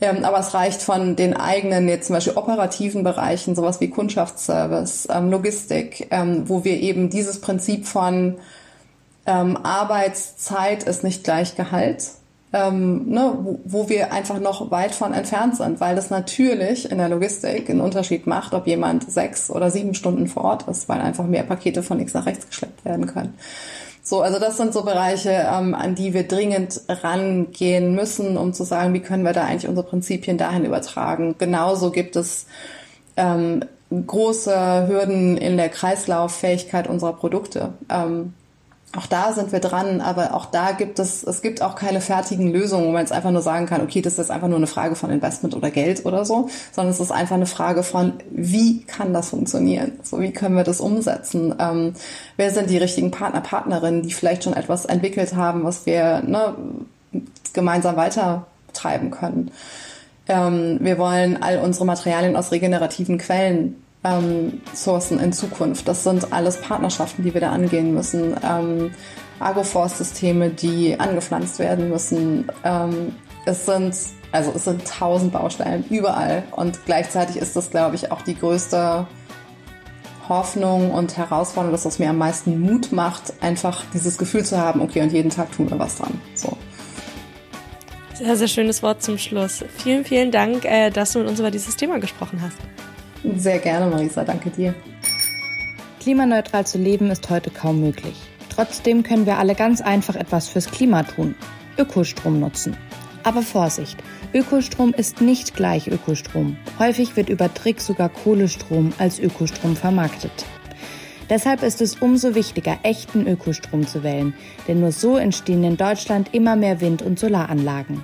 Ähm, 0.00 0.24
aber 0.24 0.38
es 0.38 0.54
reicht 0.54 0.82
von 0.82 1.16
den 1.16 1.36
eigenen, 1.36 1.88
jetzt 1.88 2.06
zum 2.06 2.14
Beispiel 2.14 2.34
operativen 2.36 3.02
Bereichen, 3.04 3.54
sowas 3.54 3.80
wie 3.80 3.90
Kundschaftsservice, 3.90 5.08
ähm, 5.10 5.30
Logistik, 5.30 6.08
ähm, 6.10 6.48
wo 6.48 6.64
wir 6.64 6.80
eben 6.80 7.10
dieses 7.10 7.40
Prinzip 7.40 7.86
von 7.86 8.36
ähm, 9.26 9.58
Arbeitszeit 9.62 10.84
ist 10.84 11.04
nicht 11.04 11.24
gleich 11.24 11.54
Gehalt 11.56 12.19
ähm, 12.52 13.08
ne, 13.08 13.32
wo, 13.40 13.60
wo 13.64 13.88
wir 13.88 14.12
einfach 14.12 14.40
noch 14.40 14.70
weit 14.70 14.94
von 14.94 15.12
entfernt 15.12 15.56
sind, 15.56 15.80
weil 15.80 15.94
das 15.94 16.10
natürlich 16.10 16.90
in 16.90 16.98
der 16.98 17.08
Logistik 17.08 17.70
einen 17.70 17.80
Unterschied 17.80 18.26
macht, 18.26 18.54
ob 18.54 18.66
jemand 18.66 19.10
sechs 19.10 19.50
oder 19.50 19.70
sieben 19.70 19.94
Stunden 19.94 20.26
vor 20.26 20.44
Ort 20.44 20.68
ist, 20.68 20.88
weil 20.88 21.00
einfach 21.00 21.26
mehr 21.26 21.44
Pakete 21.44 21.82
von 21.82 21.98
links 21.98 22.14
nach 22.14 22.26
rechts 22.26 22.48
geschleppt 22.48 22.84
werden 22.84 23.06
können. 23.06 23.34
So, 24.02 24.22
also 24.22 24.40
das 24.40 24.56
sind 24.56 24.72
so 24.72 24.82
Bereiche, 24.82 25.30
ähm, 25.30 25.74
an 25.74 25.94
die 25.94 26.14
wir 26.14 26.26
dringend 26.26 26.80
rangehen 26.88 27.94
müssen, 27.94 28.36
um 28.36 28.52
zu 28.52 28.64
sagen, 28.64 28.94
wie 28.94 29.00
können 29.00 29.24
wir 29.24 29.32
da 29.32 29.44
eigentlich 29.44 29.68
unsere 29.68 29.86
Prinzipien 29.86 30.38
dahin 30.38 30.64
übertragen. 30.64 31.36
Genauso 31.38 31.90
gibt 31.90 32.16
es 32.16 32.46
ähm, 33.16 33.64
große 33.90 34.88
Hürden 34.88 35.36
in 35.36 35.56
der 35.56 35.68
Kreislauffähigkeit 35.68 36.88
unserer 36.88 37.12
Produkte. 37.12 37.74
Ähm, 37.88 38.34
auch 38.96 39.06
da 39.06 39.32
sind 39.32 39.52
wir 39.52 39.60
dran, 39.60 40.00
aber 40.00 40.34
auch 40.34 40.46
da 40.46 40.72
gibt 40.72 40.98
es, 40.98 41.22
es 41.22 41.42
gibt 41.42 41.62
auch 41.62 41.76
keine 41.76 42.00
fertigen 42.00 42.52
Lösungen, 42.52 42.86
wo 42.86 42.90
man 42.90 43.02
jetzt 43.02 43.12
einfach 43.12 43.30
nur 43.30 43.42
sagen 43.42 43.66
kann, 43.66 43.82
okay, 43.82 44.02
das 44.02 44.18
ist 44.18 44.32
einfach 44.32 44.48
nur 44.48 44.56
eine 44.56 44.66
Frage 44.66 44.96
von 44.96 45.10
Investment 45.10 45.54
oder 45.54 45.70
Geld 45.70 46.06
oder 46.06 46.24
so, 46.24 46.48
sondern 46.72 46.92
es 46.92 46.98
ist 46.98 47.12
einfach 47.12 47.36
eine 47.36 47.46
Frage 47.46 47.84
von, 47.84 48.14
wie 48.30 48.82
kann 48.82 49.12
das 49.14 49.30
funktionieren? 49.30 49.92
So, 50.02 50.20
wie 50.20 50.32
können 50.32 50.56
wir 50.56 50.64
das 50.64 50.80
umsetzen? 50.80 51.54
Ähm, 51.60 51.94
wer 52.36 52.50
sind 52.50 52.68
die 52.68 52.78
richtigen 52.78 53.12
Partner, 53.12 53.40
Partnerinnen, 53.42 54.02
die 54.02 54.12
vielleicht 54.12 54.42
schon 54.42 54.54
etwas 54.54 54.86
entwickelt 54.86 55.36
haben, 55.36 55.62
was 55.62 55.86
wir 55.86 56.22
ne, 56.22 56.56
gemeinsam 57.52 57.94
weitertreiben 57.94 59.12
können? 59.12 59.52
Ähm, 60.26 60.78
wir 60.80 60.98
wollen 60.98 61.40
all 61.40 61.58
unsere 61.58 61.84
Materialien 61.84 62.34
aus 62.34 62.50
regenerativen 62.50 63.18
Quellen 63.18 63.76
ähm, 64.04 64.60
sourcen 64.72 65.18
in 65.20 65.32
Zukunft. 65.32 65.86
Das 65.88 66.04
sind 66.04 66.32
alles 66.32 66.60
Partnerschaften, 66.60 67.22
die 67.22 67.34
wir 67.34 67.40
da 67.40 67.52
angehen 67.52 67.94
müssen. 67.94 68.36
Ähm, 68.42 68.92
Agroforst-Systeme, 69.40 70.50
die 70.50 70.98
angepflanzt 70.98 71.58
werden 71.58 71.88
müssen. 71.88 72.50
Ähm, 72.64 73.14
es 73.46 73.66
sind 73.66 73.94
also 74.32 74.52
es 74.54 74.64
sind 74.64 74.86
tausend 74.86 75.32
Baustellen 75.32 75.84
überall 75.90 76.44
und 76.52 76.84
gleichzeitig 76.86 77.36
ist 77.36 77.56
das, 77.56 77.70
glaube 77.70 77.96
ich, 77.96 78.12
auch 78.12 78.22
die 78.22 78.36
größte 78.36 79.06
Hoffnung 80.28 80.92
und 80.92 81.16
Herausforderung, 81.16 81.72
dass 81.72 81.84
was 81.84 81.98
mir 81.98 82.10
am 82.10 82.18
meisten 82.18 82.60
Mut 82.60 82.92
macht, 82.92 83.32
einfach 83.40 83.82
dieses 83.92 84.16
Gefühl 84.16 84.44
zu 84.44 84.58
haben, 84.58 84.80
okay, 84.80 85.02
und 85.02 85.12
jeden 85.12 85.30
Tag 85.30 85.50
tun 85.50 85.68
wir 85.68 85.78
was 85.78 85.96
dran. 85.96 86.20
So. 86.34 86.56
Sehr, 88.14 88.36
sehr 88.36 88.48
schönes 88.48 88.82
Wort 88.82 89.02
zum 89.02 89.18
Schluss. 89.18 89.64
Vielen, 89.78 90.04
vielen 90.04 90.30
Dank, 90.30 90.64
äh, 90.64 90.90
dass 90.90 91.12
du 91.12 91.20
mit 91.20 91.28
uns 91.28 91.40
über 91.40 91.50
dieses 91.50 91.74
Thema 91.74 91.98
gesprochen 91.98 92.40
hast. 92.42 92.56
Sehr 93.36 93.58
gerne, 93.58 93.86
Marisa, 93.86 94.24
danke 94.24 94.50
dir. 94.50 94.74
Klimaneutral 96.00 96.66
zu 96.66 96.78
leben 96.78 97.10
ist 97.10 97.28
heute 97.28 97.50
kaum 97.50 97.80
möglich. 97.80 98.16
Trotzdem 98.48 99.02
können 99.02 99.26
wir 99.26 99.38
alle 99.38 99.54
ganz 99.54 99.80
einfach 99.80 100.16
etwas 100.16 100.48
fürs 100.48 100.70
Klima 100.70 101.02
tun. 101.02 101.34
Ökostrom 101.78 102.40
nutzen. 102.40 102.76
Aber 103.22 103.42
Vorsicht, 103.42 103.98
Ökostrom 104.32 104.94
ist 104.94 105.20
nicht 105.20 105.54
gleich 105.54 105.88
Ökostrom. 105.88 106.56
Häufig 106.78 107.16
wird 107.16 107.28
über 107.28 107.52
Trick 107.52 107.80
sogar 107.80 108.08
Kohlestrom 108.08 108.92
als 108.98 109.18
Ökostrom 109.18 109.76
vermarktet. 109.76 110.46
Deshalb 111.28 111.62
ist 111.62 111.80
es 111.80 111.96
umso 111.96 112.34
wichtiger, 112.34 112.78
echten 112.82 113.26
Ökostrom 113.26 113.86
zu 113.86 114.02
wählen, 114.02 114.34
denn 114.66 114.80
nur 114.80 114.90
so 114.90 115.16
entstehen 115.16 115.62
in 115.62 115.76
Deutschland 115.76 116.30
immer 116.32 116.56
mehr 116.56 116.80
Wind- 116.80 117.02
und 117.02 117.18
Solaranlagen. 117.18 118.02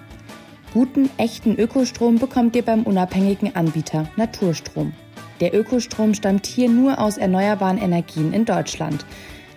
Guten, 0.73 1.11
echten 1.17 1.57
Ökostrom 1.57 2.19
bekommt 2.19 2.55
ihr 2.55 2.63
beim 2.63 2.83
unabhängigen 2.83 3.57
Anbieter 3.57 4.09
Naturstrom. 4.17 4.93
Der 5.41 5.55
Ökostrom 5.55 6.15
stammt 6.15 6.47
hier 6.47 6.69
nur 6.69 6.99
aus 6.99 7.19
erneuerbaren 7.19 7.79
Energien 7.79 8.33
in 8.33 8.45
Deutschland. 8.45 9.05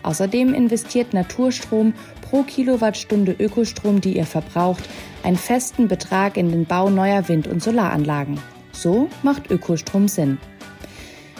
Außerdem 0.03 0.53
investiert 0.53 1.13
Naturstrom 1.13 1.93
pro 2.21 2.43
Kilowattstunde 2.43 3.35
Ökostrom, 3.37 4.01
die 4.01 4.17
ihr 4.17 4.25
verbraucht, 4.25 4.89
einen 5.23 5.37
festen 5.37 5.87
Betrag 5.87 6.37
in 6.37 6.51
den 6.51 6.65
Bau 6.65 6.89
neuer 6.89 7.27
Wind- 7.27 7.47
und 7.47 7.61
Solaranlagen. 7.61 8.39
So 8.71 9.09
macht 9.23 9.51
Ökostrom 9.51 10.07
Sinn. 10.07 10.37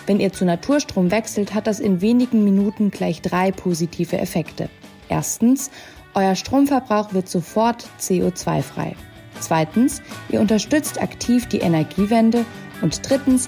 Wenn 0.06 0.20
ihr 0.20 0.34
zu 0.34 0.44
Naturstrom 0.44 1.12
wechselt, 1.12 1.54
hat 1.54 1.68
das 1.68 1.80
in 1.80 2.02
wenigen 2.02 2.44
Minuten 2.44 2.92
gleich 2.92 3.22
drei 3.22 3.52
positive 3.52 4.18
Effekte. 4.18 4.70
Erstens, 5.08 5.70
euer 6.16 6.36
Stromverbrauch 6.36 7.14
wird 7.14 7.30
sofort 7.30 7.88
CO2-frei. 8.00 8.96
Zweitens, 9.40 10.02
ihr 10.30 10.42
unterstützt 10.42 11.02
aktiv 11.02 11.48
die 11.48 11.60
Energiewende 11.60 12.46
und 12.82 13.08
drittens, 13.08 13.48